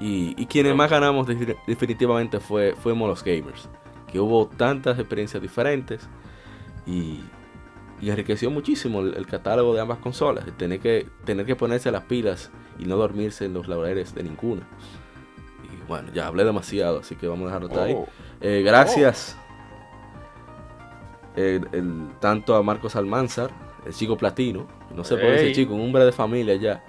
[0.00, 1.26] Y, y quienes más ganamos
[1.66, 3.68] definitivamente fue, fuimos los gamers.
[4.06, 6.08] Que hubo tantas experiencias diferentes.
[6.86, 7.20] Y,
[8.02, 10.44] enriqueció muchísimo el, el, catálogo de ambas consolas.
[10.56, 14.62] Tener que, tener que ponerse las pilas y no dormirse en los laureles de ninguna.
[15.88, 17.84] Bueno, ya hablé demasiado, así que vamos a dejarlo hasta oh.
[17.84, 17.96] ahí.
[18.40, 19.36] Eh, gracias
[21.36, 21.40] oh.
[21.40, 23.50] el, el, tanto a Marcos Almanzar,
[23.84, 26.82] el chico platino, no sé por qué ese chico, un hombre de familia ya.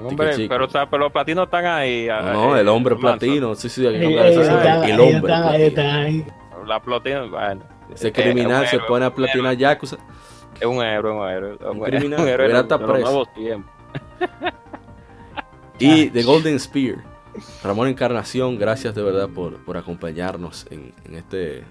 [0.00, 2.06] Hombre, pero, o sea, pero los platinos están ahí.
[2.06, 5.32] No, el hombre platino, sí, sí, el, el hombre.
[6.66, 7.62] La platina, bueno.
[7.92, 9.96] Ese criminal se pone a platinar Yakuza.
[10.60, 11.58] Es un héroe, un héroe.
[11.70, 13.24] Un, criminal, un héroe, está preso.
[15.78, 17.07] y The Golden Spear.
[17.62, 21.64] Ramón Encarnación, gracias de verdad por, por acompañarnos en, en, este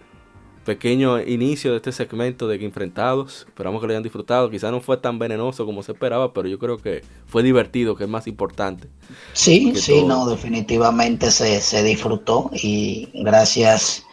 [0.66, 3.46] pequeño inicio de este segmento de Enfrentados.
[3.48, 4.50] Esperamos que lo hayan disfrutado.
[4.50, 8.04] Quizás no fue tan venenoso como se esperaba, pero yo creo que fue divertido, que
[8.04, 8.90] es más importante.
[9.34, 10.08] Sí, sí, todo.
[10.08, 14.06] no, definitivamente se, se disfrutó y gracias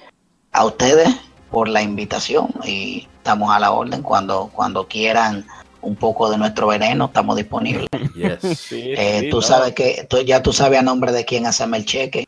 [0.52, 1.08] a ustedes
[1.50, 5.46] por la invitación y estamos a la orden cuando, cuando quieran
[5.84, 7.88] un poco de nuestro veneno, estamos disponibles.
[8.14, 8.38] Yes.
[8.64, 9.42] Sí, eh, sí, tú no.
[9.42, 12.26] sabes que tú, ya tú sabes a nombre de quién hacerme el cheque.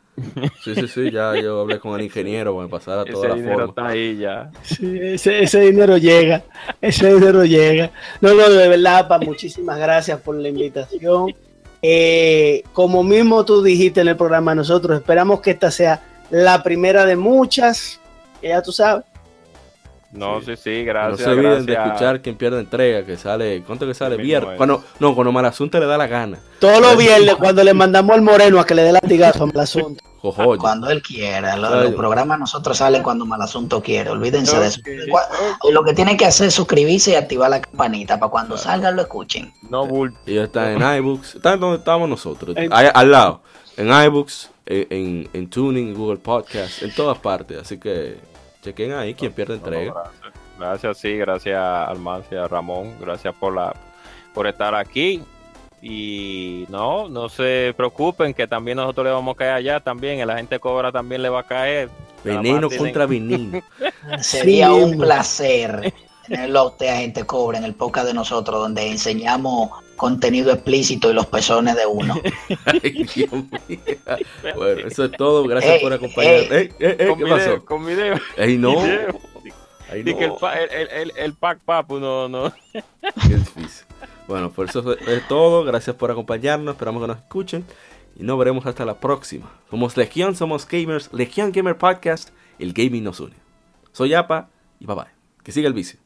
[0.63, 3.49] Sí, sí, sí, ya yo hablé con el ingeniero para pasar a toda ese la
[3.49, 3.69] forma.
[3.69, 4.51] Está ahí ya.
[4.63, 6.43] Sí, ese, ese, dinero llega,
[6.81, 7.91] ese dinero llega.
[8.21, 11.33] No, no, de verdad, pa, muchísimas gracias por la invitación.
[11.81, 17.05] Eh, como mismo tú dijiste en el programa, nosotros esperamos que esta sea la primera
[17.05, 17.99] de muchas,
[18.41, 19.05] que ya tú sabes.
[20.17, 21.19] No, sí, sí, gracias.
[21.19, 21.65] No se olviden gracias.
[21.65, 24.17] de escuchar quien pierde entrega, que sale, ¿cuánto que sale?
[24.17, 24.57] Viernes.
[24.57, 26.39] Cuando, no, cuando Malasunte le da la gana.
[26.59, 30.03] Todos los viernes, cuando le mandamos al moreno a que le dé latigazo a Malasunte.
[30.21, 30.57] Jojoy.
[30.57, 31.55] Cuando él quiera.
[31.57, 34.09] Los, los programas nosotros salen cuando Malasunto quiere.
[34.09, 35.11] Olvídense okay, de eso.
[35.71, 39.03] Lo que tienen que hacer es suscribirse y activar la campanita para cuando salgan lo
[39.03, 39.53] escuchen.
[39.69, 40.15] No bull.
[40.25, 41.35] Ellos están en iBooks.
[41.35, 42.55] Están donde estamos nosotros.
[42.57, 43.41] Ahí, al lado.
[43.77, 47.61] En iBooks, en, en, en Tuning, Google Podcast, en todas partes.
[47.61, 48.17] Así que
[48.67, 49.93] chequen ahí quien pierde entrega.
[49.93, 50.33] No, gracias.
[50.57, 53.73] gracias, sí, gracias Almancia, Ramón, gracias por la
[54.33, 55.23] por estar aquí.
[55.81, 60.37] Y no, no se preocupen que también nosotros le vamos a caer allá también, la
[60.37, 61.89] gente cobra también le va a caer.
[62.23, 63.61] Veneno contra veneno.
[64.19, 65.93] Sería un placer
[66.27, 71.09] tenerlo a usted a gente cobra en el podcast de nosotros donde enseñamos contenido explícito
[71.09, 72.21] y los pezones de uno.
[72.65, 73.31] Ay, Dios
[73.67, 73.79] mío.
[74.55, 75.43] Bueno, eso es todo.
[75.47, 76.51] Gracias ey, por acompañarnos.
[76.51, 77.65] Ey, ey, ¿Qué video, pasó?
[77.65, 78.15] Con video.
[78.37, 78.79] Ey, no.
[79.89, 80.17] Ay, no.
[80.17, 82.53] que el, el, el, el, pack papu no, no.
[82.71, 83.85] Qué difícil.
[84.27, 85.63] Bueno, por eso es todo.
[85.63, 86.75] Gracias por acompañarnos.
[86.75, 87.65] Esperamos que nos escuchen.
[88.15, 89.51] Y nos veremos hasta la próxima.
[89.69, 91.11] Somos Legión, somos gamers.
[91.13, 92.29] Legión Gamer Podcast.
[92.59, 93.35] El gaming nos une.
[93.91, 94.49] Soy Apa
[94.79, 95.05] y bye bye.
[95.43, 95.99] Que siga el vicio.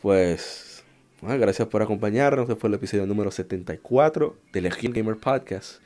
[0.00, 0.84] Pues,
[1.20, 2.48] bueno, gracias por acompañarnos.
[2.48, 5.80] Este fue el episodio número 74 de Legión Gamer Podcast.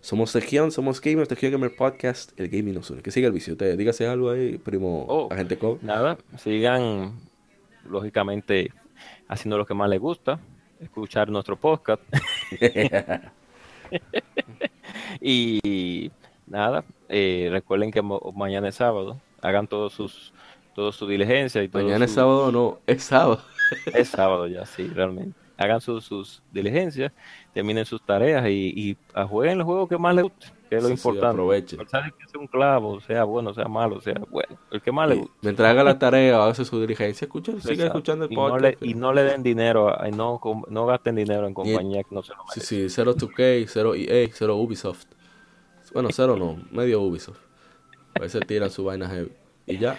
[0.00, 3.02] Somos Legión, somos gamers, Legión Gamer Podcast, el gaming nos une.
[3.02, 3.54] Que siga el vicio.
[3.54, 5.82] Usted, dígase algo ahí, primo oh, agente Cobb.
[5.82, 7.18] Nada, sigan,
[7.84, 8.72] lógicamente,
[9.26, 10.38] haciendo lo que más les gusta,
[10.80, 12.00] escuchar nuestro podcast.
[15.20, 16.10] y
[16.46, 20.32] nada, eh, recuerden que mañana es sábado, hagan todos sus
[20.78, 23.40] toda su diligencia y todo Mañana es su- sábado, no, es sábado.
[23.94, 25.36] Es sábado ya, sí, realmente.
[25.56, 27.12] Hagan sus, sus diligencias,
[27.52, 28.96] terminen sus tareas y, y
[29.28, 31.28] jueguen el juego que más les guste, que es lo Sí, sí, importante.
[31.42, 31.78] aprovechen.
[31.80, 35.08] No sabe que sea un clavo, sea bueno, sea malo, sea bueno, el que más
[35.08, 35.34] le Y guste.
[35.42, 37.84] mientras haga la tarea o hace su diligencia, escucha, siga Exacto.
[37.86, 38.80] escuchando el y, no podcast.
[38.80, 42.14] le, y no le den dinero, a- y no, no gasten dinero en compañía que
[42.14, 42.88] no se lo Sí, merecen.
[42.88, 45.06] sí, 0 2K, 0 EA, 0 Ubisoft.
[45.92, 47.40] Bueno, 0 no, medio Ubisoft.
[48.14, 49.32] A veces tiran su vaina heavy.
[49.66, 49.98] Y ya.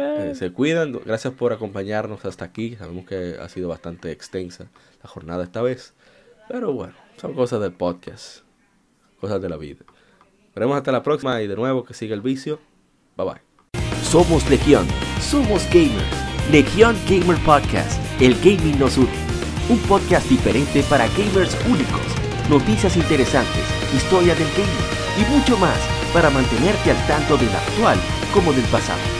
[0.00, 0.92] Eh, se cuidan.
[1.04, 2.76] Gracias por acompañarnos hasta aquí.
[2.76, 4.68] Sabemos que ha sido bastante extensa
[5.02, 5.94] la jornada esta vez.
[6.48, 8.40] Pero bueno, son cosas del podcast.
[9.20, 9.84] Cosas de la vida.
[10.54, 12.58] Veremos hasta la próxima y de nuevo que siga el vicio.
[13.16, 13.50] Bye bye.
[14.02, 14.86] Somos Legión,
[15.20, 16.30] somos gamers.
[16.50, 19.08] Legión Gamer Podcast, el gaming nos une.
[19.68, 22.02] Un podcast diferente para gamers únicos,
[22.48, 23.62] noticias interesantes,
[23.94, 25.78] historia del gaming y mucho más
[26.12, 27.98] para mantenerte al tanto del actual
[28.34, 29.19] como del pasado.